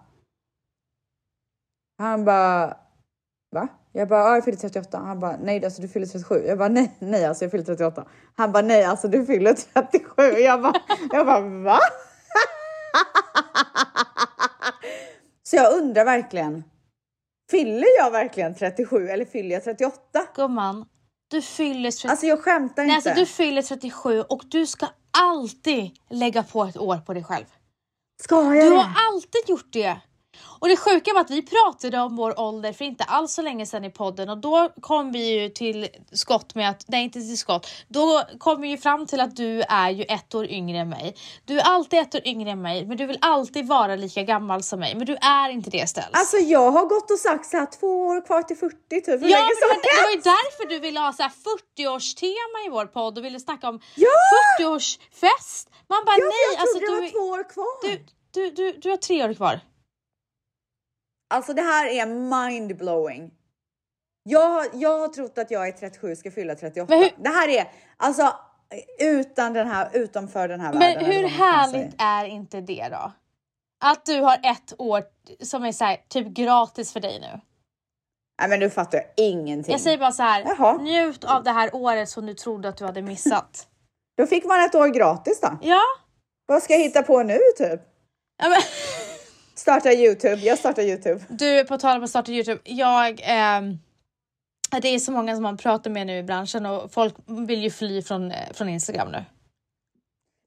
Han 1.98 2.24
bara, 2.24 2.76
va? 3.50 3.68
Jag 3.92 4.08
bara, 4.08 4.20
ja 4.20 4.34
jag 4.34 4.44
fyller 4.44 4.58
38. 4.58 4.98
Han 4.98 5.20
bara, 5.20 5.36
nej 5.36 5.64
alltså 5.64 5.82
du 5.82 5.88
fyller 5.88 6.06
37. 6.06 6.44
Jag 6.46 6.58
bara, 6.58 6.68
nej, 6.68 6.96
nej 6.98 7.24
alltså 7.24 7.44
jag 7.44 7.50
fyller 7.50 7.64
38. 7.64 8.04
Han 8.34 8.52
bara, 8.52 8.62
nej 8.62 8.84
alltså 8.84 9.08
du 9.08 9.26
fyller 9.26 9.54
37. 9.54 10.22
Jag 10.22 10.62
bara, 10.62 10.74
jag 11.12 11.26
bara, 11.26 11.40
va? 11.40 11.78
Så 15.42 15.56
jag 15.56 15.72
undrar 15.72 16.04
verkligen, 16.04 16.64
fyller 17.50 17.98
jag 17.98 18.10
verkligen 18.10 18.54
37 18.54 19.08
eller 19.08 19.24
fyller 19.24 19.54
jag 19.54 19.64
38? 19.64 20.00
Gumman, 20.34 20.86
du 21.28 21.42
fyller 21.42 21.90
30... 21.90 22.08
Alltså 22.08 22.26
jag 22.26 22.44
skämtar 22.44 22.84
Nej, 22.84 22.96
inte. 22.96 23.10
alltså, 23.10 23.20
du 23.24 23.26
fyller 23.26 23.62
37 23.62 24.22
och 24.22 24.42
du 24.46 24.66
ska 24.66 24.88
alltid 25.18 25.90
lägga 26.10 26.42
på 26.42 26.64
ett 26.64 26.76
år 26.76 26.96
på 26.96 27.14
dig 27.14 27.24
själv. 27.24 27.44
Ska 28.22 28.54
jag 28.54 28.64
Du 28.64 28.76
har 28.76 28.92
alltid 29.12 29.48
gjort 29.48 29.72
det. 29.72 30.00
Och 30.60 30.68
det 30.68 30.76
sjuka 30.76 31.12
var 31.14 31.20
att 31.20 31.30
vi 31.30 31.42
pratade 31.42 32.00
om 32.00 32.16
vår 32.16 32.40
ålder 32.40 32.72
för 32.72 32.84
inte 32.84 33.04
alls 33.04 33.32
så 33.32 33.42
länge 33.42 33.66
sedan 33.66 33.84
i 33.84 33.90
podden 33.90 34.28
och 34.28 34.38
då 34.38 34.70
kom 34.80 35.12
vi 35.12 35.40
ju 35.40 35.48
till 35.48 35.88
skott 36.12 36.54
med 36.54 36.70
att, 36.70 36.84
nej 36.88 37.04
inte 37.04 37.20
till 37.20 37.38
skott, 37.38 37.66
då 37.88 38.22
kom 38.38 38.60
vi 38.60 38.68
ju 38.68 38.78
fram 38.78 39.06
till 39.06 39.20
att 39.20 39.36
du 39.36 39.62
är 39.62 39.90
ju 39.90 40.02
ett 40.02 40.34
år 40.34 40.46
yngre 40.46 40.78
än 40.78 40.88
mig. 40.88 41.16
Du 41.44 41.58
är 41.58 41.64
alltid 41.64 41.98
ett 41.98 42.14
år 42.14 42.26
yngre 42.26 42.50
än 42.50 42.62
mig 42.62 42.86
men 42.86 42.96
du 42.96 43.06
vill 43.06 43.18
alltid 43.20 43.66
vara 43.66 43.96
lika 43.96 44.22
gammal 44.22 44.62
som 44.62 44.80
mig 44.80 44.94
men 44.94 45.06
du 45.06 45.16
är 45.20 45.50
inte 45.50 45.70
det 45.70 45.86
Ställs. 45.88 46.08
Alltså 46.12 46.36
jag 46.36 46.70
har 46.70 46.84
gått 46.86 47.10
och 47.10 47.18
sagt 47.18 47.46
så 47.46 47.56
här 47.56 47.66
två 47.80 48.06
år 48.06 48.26
kvar 48.26 48.42
till 48.42 48.56
40 48.56 48.76
typ. 48.88 49.08
Hur 49.08 49.28
Ja, 49.28 49.38
men 49.38 49.78
det, 49.82 49.88
det 49.88 50.02
var 50.02 50.10
ju 50.10 50.16
därför 50.16 50.68
du 50.68 50.78
ville 50.78 51.00
ha 51.00 51.12
så 51.12 51.22
här 51.22 51.32
40-årstema 51.76 52.66
i 52.66 52.70
vår 52.70 52.86
podd 52.86 53.18
och 53.18 53.24
ville 53.24 53.40
snacka 53.40 53.68
om 53.68 53.80
Ja! 53.94 54.08
40-årsfest. 54.60 55.68
Man 55.88 56.04
bara 56.06 56.16
Ja, 56.18 56.24
nej, 56.24 56.54
jag 56.54 56.60
alltså 56.60 56.78
trodde 56.78 56.94
det 56.94 56.96
du, 56.96 57.02
var 57.02 57.10
två 57.10 57.26
år 57.36 57.48
kvar. 57.50 57.88
du, 57.88 58.04
du, 58.32 58.50
du, 58.50 58.78
du 58.80 58.90
har 58.90 58.96
tre 58.96 59.24
år 59.24 59.34
kvar. 59.34 59.60
Alltså 61.28 61.52
det 61.52 61.62
här 61.62 61.86
är 61.86 62.06
mindblowing. 62.06 63.30
Jag, 64.22 64.66
jag 64.72 64.98
har 64.98 65.08
trott 65.08 65.38
att 65.38 65.50
jag 65.50 65.68
är 65.68 65.72
37 65.72 66.16
ska 66.16 66.30
fylla 66.30 66.54
38. 66.54 66.86
Men 66.88 66.98
hur- 67.02 67.10
Det 67.22 67.28
här 67.28 67.48
är 67.48 67.72
alltså 67.96 68.32
utan 69.00 69.52
den 69.52 69.68
här, 69.68 69.90
utanför 69.92 70.48
den 70.48 70.60
här 70.60 70.70
Men 70.72 70.78
världen. 70.80 71.04
eller 71.04 71.12
hur 71.22 71.28
härligt 71.28 71.94
är 71.98 72.24
inte 72.24 72.60
det 72.60 72.88
då? 72.90 73.12
Att 73.84 74.06
du 74.06 74.20
har 74.20 74.34
ett 74.42 74.72
år 74.78 75.04
som 75.42 75.64
är 75.64 75.72
så 75.72 75.84
här, 75.84 75.96
typ 76.08 76.26
gratis 76.28 76.92
för 76.92 77.00
dig 77.00 77.20
nu. 77.20 77.40
Nej 78.40 78.48
men 78.48 78.60
du 78.60 78.70
fattar 78.70 78.98
jag 78.98 79.06
ingenting. 79.16 79.72
Jag 79.72 79.80
säger 79.80 79.98
bara 79.98 80.12
så 80.12 80.22
här, 80.22 80.44
Jaha. 80.58 80.76
njut 80.76 81.24
av 81.24 81.44
det 81.44 81.50
här 81.50 81.70
året 81.74 82.08
som 82.08 82.26
du 82.26 82.34
trodde 82.34 82.68
att 82.68 82.76
du 82.76 82.84
hade 82.84 83.02
missat. 83.02 83.68
Då 84.16 84.26
fick 84.26 84.44
man 84.44 84.60
ett 84.64 84.74
år 84.74 84.88
gratis 84.88 85.40
då. 85.40 85.58
ja, 85.62 85.80
Vad 86.46 86.62
ska 86.62 86.72
jag 86.72 86.80
hitta 86.80 87.02
på 87.02 87.22
nu 87.22 87.38
typ? 87.58 87.80
ja 88.42 88.48
men, 88.48 88.58
Starta 89.66 89.92
Youtube. 89.92 90.36
Jag 90.36 90.58
startar 90.58 90.82
Youtube. 90.82 91.20
du 91.28 91.64
på 91.64 91.78
tal 91.78 91.96
om 91.96 92.04
att 92.04 92.10
starta 92.10 92.32
Youtube, 92.32 92.60
jag 92.64 93.20
ehm, 93.24 93.78
det 94.82 94.88
är 94.88 94.98
så 94.98 95.12
många 95.12 95.34
som 95.34 95.42
man 95.42 95.56
pratar 95.56 95.90
med 95.90 96.06
nu 96.06 96.18
i 96.18 96.22
branschen 96.22 96.66
och 96.66 96.92
folk 96.92 97.14
vill 97.26 97.62
ju 97.62 97.70
fly 97.70 98.02
från, 98.02 98.30
eh, 98.30 98.52
från 98.54 98.68
Instagram 98.68 99.08
nu. 99.12 99.24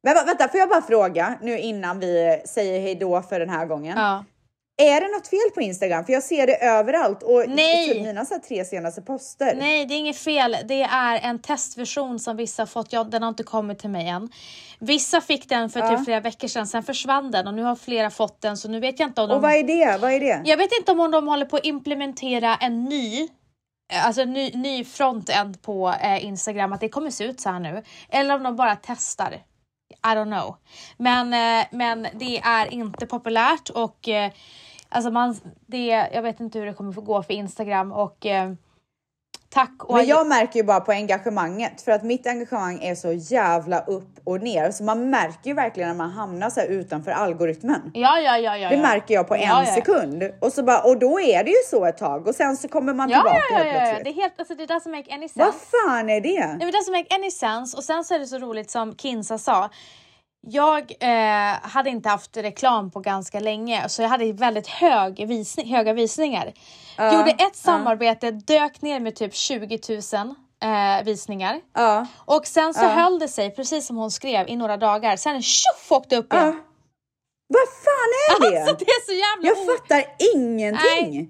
Men 0.03 0.15
vä- 0.15 0.25
vänta, 0.25 0.47
får 0.47 0.59
jag 0.59 0.69
bara 0.69 0.81
fråga 0.81 1.39
nu 1.41 1.59
innan 1.59 1.99
vi 1.99 2.41
säger 2.45 2.81
hej 2.81 2.95
då 2.95 3.21
för 3.21 3.39
den 3.39 3.49
här 3.49 3.65
gången. 3.65 3.97
Ja. 3.97 4.25
Är 4.81 5.01
det 5.01 5.07
något 5.07 5.27
fel 5.27 5.51
på 5.55 5.61
Instagram? 5.61 6.05
För 6.05 6.13
jag 6.13 6.23
ser 6.23 6.47
det 6.47 6.65
överallt 6.65 7.23
och 7.23 7.43
Nej. 7.47 7.89
typ 7.89 8.03
mina 8.03 8.25
så 8.25 8.39
tre 8.47 8.65
senaste 8.65 9.01
poster. 9.01 9.55
Nej, 9.55 9.85
det 9.85 9.93
är 9.93 9.97
inget 9.97 10.17
fel. 10.17 10.57
Det 10.65 10.81
är 10.81 11.19
en 11.23 11.41
testversion 11.41 12.19
som 12.19 12.37
vissa 12.37 12.61
har 12.61 12.67
fått. 12.67 12.93
Ja, 12.93 13.03
den 13.03 13.21
har 13.21 13.29
inte 13.29 13.43
kommit 13.43 13.79
till 13.79 13.89
mig 13.89 14.07
än. 14.07 14.29
Vissa 14.79 15.21
fick 15.21 15.49
den 15.49 15.69
för 15.69 15.81
typ 15.81 16.05
flera 16.05 16.19
veckor 16.19 16.47
sedan, 16.47 16.67
sen 16.67 16.83
försvann 16.83 17.31
den 17.31 17.47
och 17.47 17.53
nu 17.53 17.63
har 17.63 17.75
flera 17.75 18.09
fått 18.09 18.41
den 18.41 18.57
så 18.57 18.69
nu 18.69 18.79
vet 18.79 18.99
jag 18.99 19.09
inte 19.09 19.21
om 19.21 19.29
de... 19.29 19.35
Och 19.35 19.41
vad 19.41 19.53
är 19.53 19.63
det? 19.63 19.97
Vad 20.01 20.11
är 20.11 20.19
det? 20.19 20.41
Jag 20.45 20.57
vet 20.57 20.69
inte 20.79 20.91
om 20.91 21.11
de 21.11 21.27
håller 21.27 21.45
på 21.45 21.57
att 21.57 21.65
implementera 21.65 22.55
en 22.55 22.85
ny 22.85 23.29
Alltså 23.93 24.21
en 24.21 24.33
ny, 24.33 24.51
ny 24.51 24.85
frontend 24.85 25.61
på 25.61 25.93
eh, 26.01 26.25
Instagram, 26.25 26.73
att 26.73 26.81
det 26.81 26.89
kommer 26.89 27.11
se 27.11 27.23
ut 27.23 27.39
så 27.39 27.49
här 27.49 27.59
nu. 27.59 27.83
Eller 28.09 28.35
om 28.35 28.43
de 28.43 28.55
bara 28.55 28.75
testar. 28.75 29.33
I 30.05 30.07
don't 30.07 30.39
know. 30.39 30.55
Men, 30.97 31.33
eh, 31.33 31.67
men 31.71 32.07
det 32.13 32.39
är 32.39 32.73
inte 32.73 33.05
populärt 33.05 33.69
och 33.69 34.09
eh, 34.09 34.31
alltså 34.89 35.11
man, 35.11 35.35
det, 35.67 35.85
jag 36.13 36.21
vet 36.21 36.39
inte 36.39 36.59
hur 36.59 36.65
det 36.65 36.73
kommer 36.73 36.91
få 36.91 37.01
gå 37.01 37.23
för 37.23 37.33
Instagram 37.33 37.91
och 37.91 38.25
eh, 38.25 38.51
tack 39.49 39.83
och 39.83 39.95
Men 39.95 40.05
jag 40.05 40.27
märker 40.27 40.59
ju 40.59 40.63
bara 40.65 40.79
på 40.79 40.91
engagemanget 40.91 41.81
för 41.81 41.91
att 41.91 42.03
mitt 42.03 42.27
engagemang 42.27 42.79
är 42.83 42.95
så 42.95 43.11
jävla 43.11 43.79
upp 43.79 44.19
och 44.23 44.41
ner 44.41 44.71
så 44.71 44.83
man 44.83 45.09
märker 45.09 45.49
ju 45.49 45.53
verkligen 45.53 45.89
när 45.89 45.95
man 45.95 46.09
hamnar 46.11 46.49
så 46.49 46.61
utanför 46.61 47.11
algoritmen. 47.11 47.91
Ja, 47.93 48.19
ja, 48.19 48.37
ja, 48.37 48.57
ja. 48.57 48.69
Det 48.69 48.77
märker 48.77 49.13
jag 49.13 49.27
på 49.27 49.35
en 49.35 49.41
Ja, 49.41 49.63
ja. 49.67 49.73
sekund 49.73 50.23
och 50.41 50.53
så 50.53 50.63
bara 50.63 50.81
och 50.81 50.99
då 50.99 51.19
är 51.19 51.43
det 51.43 51.49
ju 51.49 51.57
så 51.69 51.85
ett 51.85 51.97
tag 51.97 52.27
och 52.27 52.35
sen 52.35 52.57
så 52.57 52.67
kommer 52.67 52.93
man 52.93 53.09
Ja, 53.09 53.17
tillbaka 53.17 53.37
ja, 53.51 53.57
ja, 53.57 53.63
helt 53.63 53.67
ja, 53.67 53.79
plötsligt. 53.79 54.03
Det 54.03 54.09
är 54.09 54.23
helt, 54.23 54.39
alltså 54.39 54.55
det 54.55 54.65
doesn't 54.65 54.97
make 54.97 55.13
any 55.13 55.29
sense. 55.29 55.39
Vad 55.45 55.53
fan 55.55 56.09
är 56.09 56.21
det? 56.21 56.39
Nej 56.39 56.47
men 56.47 56.59
det 56.59 56.65
doesn't 56.77 56.91
make 56.91 57.15
any 57.15 57.31
sense 57.31 57.77
och 57.77 57.83
sen 57.83 58.03
så 58.03 58.13
är 58.15 58.19
det 58.19 58.27
så 58.27 58.37
roligt 58.37 58.71
som 58.71 58.95
Kinsa 58.95 59.37
sa. 59.37 59.69
Jag 60.47 60.91
eh, 60.99 61.59
hade 61.61 61.89
inte 61.89 62.09
haft 62.09 62.37
reklam 62.37 62.91
på 62.91 62.99
ganska 62.99 63.39
länge 63.39 63.89
så 63.89 64.01
jag 64.01 64.09
hade 64.09 64.33
väldigt 64.33 64.67
hög 64.67 65.27
visning, 65.27 65.75
höga 65.75 65.93
visningar. 65.93 66.53
Gjorde 67.13 67.31
ett 67.31 67.55
samarbete, 67.55 68.31
dök 68.31 68.81
ner 68.81 68.99
med 68.99 69.15
typ 69.15 69.35
20 69.35 69.79
000 70.13 70.35
eh, 70.63 71.05
visningar. 71.05 71.61
Ja. 71.73 72.07
Och 72.25 72.47
sen 72.47 72.73
så 72.73 72.85
höll 72.85 73.19
det 73.19 73.27
sig 73.27 73.55
precis 73.55 73.87
som 73.87 73.97
hon 73.97 74.11
skrev 74.11 74.47
i 74.49 74.55
några 74.55 74.77
dagar. 74.77 75.15
Sen 75.15 75.41
tjoff 75.41 75.91
åkte 75.91 76.15
upp 76.17 76.33
igen. 76.33 76.61
Vad 77.47 77.67
fan 77.83 78.47
är 78.47 78.51
det? 78.51 78.61
Alltså 78.61 78.75
det 78.85 78.85
är 78.85 79.05
så 79.05 79.11
jävla 79.11 79.47
Jag 79.47 79.77
fattar 79.77 80.03
ingenting. 80.35 81.29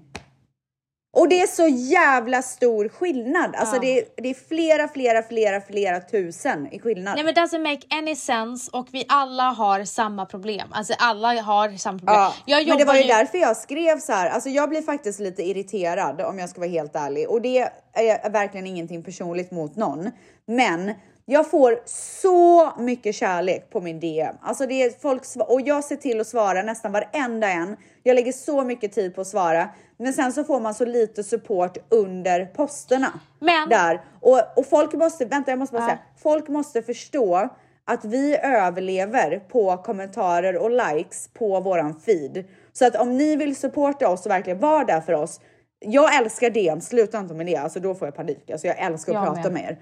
Och 1.20 1.28
det 1.28 1.40
är 1.42 1.46
så 1.46 1.66
jävla 1.68 2.42
stor 2.42 2.88
skillnad. 2.88 3.54
Alltså 3.56 3.76
Ja. 3.76 3.80
det, 3.80 3.98
är, 3.98 4.04
det 4.16 4.30
är 4.30 4.34
flera, 4.48 4.88
flera, 4.88 5.22
flera, 5.22 5.60
flera 5.60 6.00
tusen 6.00 6.68
i 6.72 6.78
skillnad. 6.78 7.14
Nej 7.14 7.24
men 7.24 7.32
it 7.32 7.38
doesn't 7.38 7.62
make 7.62 7.86
any 7.90 8.16
sense 8.16 8.70
och 8.72 8.86
vi 8.90 9.04
alla 9.08 9.42
har 9.42 9.84
samma 9.84 10.26
problem. 10.26 10.68
Alltså 10.72 10.94
alla 10.98 11.42
har 11.42 11.76
samma 11.76 11.98
problem. 11.98 12.16
Ja, 12.16 12.34
men 12.46 12.64
det 12.64 12.72
var 12.72 12.80
jobbar 12.80 12.94
ju 12.94 13.02
därför 13.02 13.38
jag 13.38 13.56
skrev 13.56 13.98
så 13.98 14.12
här. 14.12 14.30
Alltså 14.30 14.48
jag 14.48 14.68
blir 14.68 14.82
faktiskt 14.82 15.20
lite 15.20 15.42
irriterad 15.42 16.20
om 16.20 16.38
jag 16.38 16.50
ska 16.50 16.60
vara 16.60 16.70
helt 16.70 16.96
ärlig 16.96 17.28
och 17.30 17.42
det 17.42 17.58
är 17.92 18.30
verkligen 18.30 18.66
ingenting 18.66 19.02
personligt 19.02 19.50
mot 19.50 19.76
någon. 19.76 20.10
Men 20.46 20.94
jag 21.30 21.50
får 21.50 21.80
så 21.84 22.72
mycket 22.78 23.14
kärlek 23.14 23.70
på 23.70 23.80
min 23.80 24.00
DM. 24.00 24.34
Alltså 24.42 24.66
det 24.66 24.82
är 24.82 24.90
folk 25.00 25.22
och 25.48 25.60
jag 25.60 25.84
ser 25.84 25.96
till 25.96 26.20
att 26.20 26.26
svara 26.26 26.62
nästan 26.62 26.92
varenda 26.92 27.48
en. 27.50 27.76
Jag 28.02 28.14
lägger 28.14 28.32
så 28.32 28.62
mycket 28.64 28.92
tid 28.92 29.14
på 29.14 29.20
att 29.20 29.26
svara, 29.26 29.68
men 29.96 30.12
sen 30.12 30.32
så 30.32 30.44
får 30.44 30.60
man 30.60 30.74
så 30.74 30.84
lite 30.84 31.24
support 31.24 31.78
under 31.88 32.46
posterna 32.46 33.20
Men- 33.38 33.68
där 33.68 34.00
och, 34.20 34.40
och 34.56 34.66
folk 34.66 34.92
måste 34.92 35.24
vänta. 35.24 35.50
Jag 35.50 35.58
måste 35.58 35.72
bara 35.76 35.86
säga 35.86 35.98
folk 36.22 36.48
måste 36.48 36.82
förstå 36.82 37.48
att 37.84 38.04
vi 38.04 38.36
överlever 38.36 39.38
på 39.38 39.76
kommentarer 39.76 40.56
och 40.56 40.70
likes 40.70 41.28
på 41.28 41.60
våran 41.60 42.00
feed. 42.00 42.44
Så 42.72 42.86
att 42.86 42.96
om 42.96 43.16
ni 43.16 43.36
vill 43.36 43.56
supporta 43.56 44.08
oss 44.08 44.26
och 44.26 44.30
verkligen 44.30 44.58
vara 44.58 44.84
där 44.84 45.00
för 45.00 45.12
oss. 45.12 45.40
Jag 45.78 46.16
älskar 46.16 46.50
DM, 46.50 46.80
sluta 46.80 47.18
inte 47.18 47.34
med 47.34 47.46
det, 47.46 47.56
alltså 47.56 47.80
då 47.80 47.94
får 47.94 48.08
jag 48.08 48.14
panik. 48.14 48.50
Alltså 48.50 48.66
jag 48.66 48.78
älskar 48.78 49.12
att 49.12 49.26
Jag 49.26 49.34
prata 49.34 49.50
med. 49.50 49.62
med 49.62 49.70
er. 49.70 49.78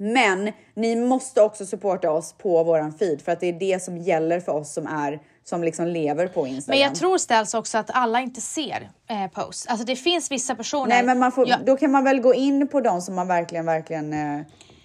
Men 0.00 0.52
ni 0.74 0.96
måste 0.96 1.42
också 1.42 1.66
supporta 1.66 2.10
oss 2.10 2.32
på 2.32 2.64
våran 2.64 2.92
feed 2.92 3.22
för 3.22 3.32
att 3.32 3.40
det 3.40 3.46
är 3.46 3.52
det 3.52 3.82
som 3.82 3.98
gäller 3.98 4.40
för 4.40 4.52
oss 4.52 4.72
som 4.72 4.86
är 4.86 5.20
som 5.44 5.64
liksom 5.64 5.86
lever 5.86 6.26
på 6.28 6.46
Instagram. 6.46 6.78
Men 6.78 6.88
jag 6.88 6.94
tror 6.94 7.18
ställs 7.18 7.54
också 7.54 7.78
att 7.78 7.90
alla 7.92 8.20
inte 8.20 8.40
ser 8.40 8.90
eh, 9.10 9.26
posts. 9.32 9.66
Alltså 9.66 9.86
det 9.86 9.96
finns 9.96 10.30
vissa 10.30 10.54
personer. 10.54 10.88
Nej, 10.88 11.02
men 11.04 11.18
man 11.18 11.32
får, 11.32 11.48
Ja, 11.48 11.56
då 11.66 11.76
kan 11.76 11.90
man 11.90 12.04
väl 12.04 12.20
gå 12.20 12.34
in 12.34 12.68
på 12.68 12.80
de 12.80 13.00
som 13.02 13.14
man 13.14 13.28
verkligen, 13.28 13.66
verkligen 13.66 14.12
eh, 14.12 14.40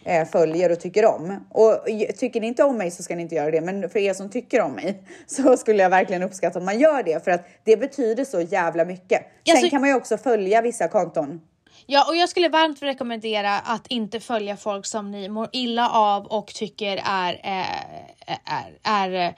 eh, 0.06 0.28
följer 0.28 0.72
och 0.72 0.80
tycker 0.80 1.06
om. 1.06 1.46
Och 1.50 1.90
j- 1.90 2.12
tycker 2.18 2.42
ni 2.42 2.48
inte 2.48 2.64
om 2.64 2.78
mig 2.78 2.92
så 2.92 3.04
ska 3.04 3.16
ni 3.16 3.22
inte 3.22 3.36
göra 3.36 3.52
det. 3.52 3.62
Men 3.62 3.90
för 3.90 4.00
er 4.00 4.14
som 4.14 4.30
tycker 4.30 4.62
om 4.62 4.72
mig 4.72 5.04
så 5.28 5.58
skulle 5.58 5.84
jag 5.84 5.90
verkligen 5.90 6.24
uppskatta 6.24 6.60
om 6.60 6.66
man 6.66 6.80
gör 6.80 7.04
det 7.04 7.24
för 7.24 7.32
att 7.32 7.46
det 7.64 7.78
betyder 7.78 8.26
så 8.26 8.42
jävla 8.42 8.86
mycket. 8.86 9.22
Sen 9.48 9.58
så- 9.62 9.70
kan 9.70 9.82
man 9.82 9.90
ju 9.90 9.96
också 9.96 10.18
följa 10.18 10.62
vissa 10.62 10.88
konton 10.88 11.42
ja, 11.86 12.06
och 12.08 12.16
jag 12.16 12.30
skulle 12.30 12.50
varmt 12.50 12.82
rekommendera 12.82 13.60
att 13.60 13.88
inte 13.88 14.20
följa 14.20 14.58
folk 14.58 14.86
som 14.86 15.12
ni 15.12 15.30
mår 15.30 15.50
illa 15.52 15.90
av 15.90 16.26
och 16.26 16.48
tycker 16.48 17.02
är, 17.06 17.34
eh, 17.34 18.36
är, 18.46 18.78
är 18.84 19.28
eh, 19.28 19.34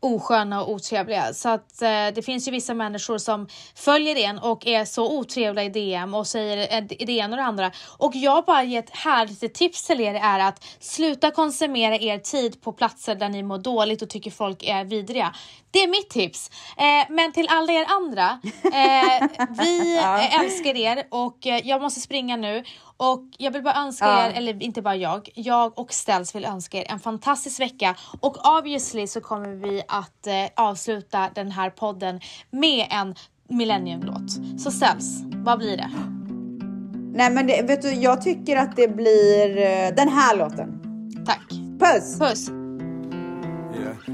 osköna 0.00 0.62
och 0.62 0.70
otrevliga. 0.70 1.34
Så 1.34 1.48
att 1.48 1.82
eh, 1.82 2.06
det 2.14 2.24
finns 2.24 2.48
ju 2.48 2.52
vissa 2.52 2.74
människor 2.74 3.18
som 3.18 3.48
följer 3.74 4.16
en 4.16 4.38
och 4.38 4.66
är 4.66 4.84
så 4.84 5.18
otrevliga 5.18 5.64
i 5.64 5.68
DM 5.68 6.14
och 6.14 6.26
säger 6.26 6.76
eh, 6.76 6.84
det 6.84 7.12
ena 7.12 7.36
och 7.36 7.36
det 7.36 7.44
andra. 7.44 7.72
Och 7.98 8.12
jag 8.14 8.44
bara 8.44 8.62
ger 8.62 8.78
ett 8.78 8.96
härligt 8.96 9.54
tips 9.54 9.86
till 9.86 10.00
er 10.00 10.14
är 10.14 10.38
att 10.38 10.64
sluta 10.80 11.30
konsumera 11.30 11.96
er 11.96 12.18
tid 12.18 12.62
på 12.62 12.72
platser 12.72 13.14
där 13.14 13.28
ni 13.28 13.42
mår 13.42 13.58
dåligt 13.58 14.02
och 14.02 14.10
tycker 14.10 14.30
folk 14.30 14.62
är 14.62 14.84
vidriga. 14.84 15.34
Det 15.70 15.78
är 15.78 15.88
mitt 15.88 16.10
tips. 16.10 16.50
Eh, 16.76 17.12
men 17.14 17.32
till 17.32 17.48
alla 17.50 17.72
er 17.72 17.86
andra, 17.88 18.40
eh, 18.64 19.28
vi 19.58 19.96
eh, 19.98 20.40
älskar 20.40 20.76
er 20.76 21.06
och 21.10 21.46
eh, 21.46 21.60
jag 21.64 21.82
måste 21.82 22.00
springa 22.00 22.36
nu. 22.36 22.64
Och 23.02 23.22
jag 23.38 23.50
vill 23.50 23.62
bara 23.62 23.74
önska 23.74 24.06
Ja. 24.06 24.26
er, 24.26 24.32
eller 24.32 24.62
inte 24.62 24.82
bara 24.82 24.96
jag, 24.96 25.28
jag 25.34 25.78
och 25.78 25.92
Ställs 25.92 26.34
vill 26.34 26.44
önska 26.44 26.78
er 26.78 26.86
en 26.92 27.00
fantastisk 27.00 27.60
vecka. 27.60 27.96
Och 28.20 28.58
obviously 28.58 29.06
så 29.06 29.20
kommer 29.20 29.48
vi 29.48 29.82
att 29.88 30.26
eh, 30.26 30.34
avsluta 30.64 31.30
den 31.34 31.50
här 31.50 31.70
podden 31.70 32.20
med 32.50 32.86
en 32.90 33.14
Millennium-låt. 33.48 34.60
Så 34.60 34.70
Ställs, 34.70 35.22
vad 35.24 35.58
blir 35.58 35.76
det? 35.76 35.90
Nej 37.14 37.30
men 37.30 37.46
det, 37.46 37.62
vet 37.62 37.82
du, 37.82 37.92
jag 37.92 38.22
tycker 38.22 38.56
att 38.56 38.76
det 38.76 38.88
blir 38.88 39.56
eh, 39.56 39.94
den 39.96 40.08
här 40.08 40.36
låten. 40.36 40.82
Tack. 41.26 41.50
Puss! 41.80 42.18
Puss! 42.18 42.61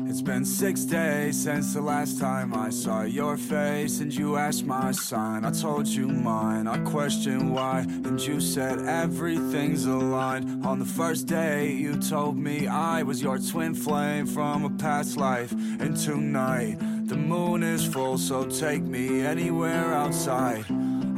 It's 0.09 0.23
been 0.23 0.47
six 0.47 0.85
days 0.85 1.43
since 1.43 1.75
the 1.75 1.83
last 1.83 2.19
time 2.19 2.55
I 2.55 2.71
saw 2.71 3.03
your 3.03 3.37
face 3.37 4.01
and 4.01 4.13
you 4.13 4.37
asked 4.37 4.65
my 4.65 4.91
sign. 4.91 5.45
I 5.45 5.51
told 5.51 5.87
you 5.87 6.09
mine. 6.09 6.67
I 6.67 6.79
questioned 6.79 7.55
why, 7.55 7.81
and 7.81 8.19
you 8.19 8.41
said 8.41 8.87
everything's 8.87 9.85
aligned. 9.85 10.65
On 10.65 10.79
the 10.79 10.87
first 10.87 11.27
day, 11.27 11.73
you 11.73 11.99
told 11.99 12.39
me 12.39 12.67
I 12.67 13.03
was 13.03 13.23
your 13.23 13.39
twin 13.39 13.75
flame 13.75 14.27
from 14.27 14.65
a 14.65 14.71
past 14.71 15.19
life. 15.19 15.53
And 15.53 15.95
tonight, 15.95 16.79
the 17.07 17.17
moon 17.17 17.63
is 17.63 17.87
full, 17.87 18.17
so 18.17 18.45
take 18.45 18.83
me 18.83 19.21
anywhere 19.21 19.93
outside. 19.93 20.65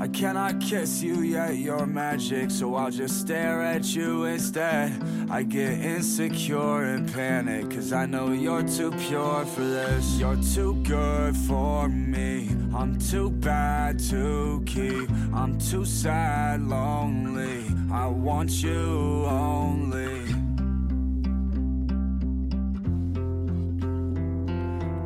I 0.01 0.09
cannot 0.09 0.62
kiss 0.62 1.03
you 1.03 1.20
yet, 1.20 1.57
you're 1.57 1.84
magic, 1.84 2.51
so 2.51 2.74
I'll 2.74 2.90
just 2.90 3.20
stare 3.20 3.61
at 3.61 3.94
you 3.94 4.24
instead. 4.24 4.98
I 5.28 5.42
get 5.42 5.72
insecure 5.72 6.84
and 6.84 7.12
panic, 7.12 7.68
cause 7.70 7.92
I 7.92 8.07
know 8.07 8.32
you're 8.32 8.62
too 8.62 8.92
pure 8.92 9.44
for 9.44 9.61
this. 9.61 10.18
You're 10.18 10.42
too 10.55 10.82
good 10.84 11.36
for 11.36 11.86
me. 11.90 12.48
I'm 12.74 12.98
too 12.98 13.28
bad 13.28 13.98
to 14.09 14.62
keep. 14.64 15.11
I'm 15.34 15.59
too 15.59 15.84
sad, 15.84 16.62
lonely. 16.62 17.66
I 17.92 18.07
want 18.07 18.62
you 18.62 19.26
only. 19.26 20.24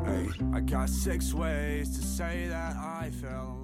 Hey, 0.06 0.28
I 0.52 0.60
got 0.60 0.88
six 0.88 1.34
ways 1.34 1.98
to 1.98 2.06
say 2.06 2.46
that 2.46 2.76
I 2.76 3.10
fell 3.10 3.63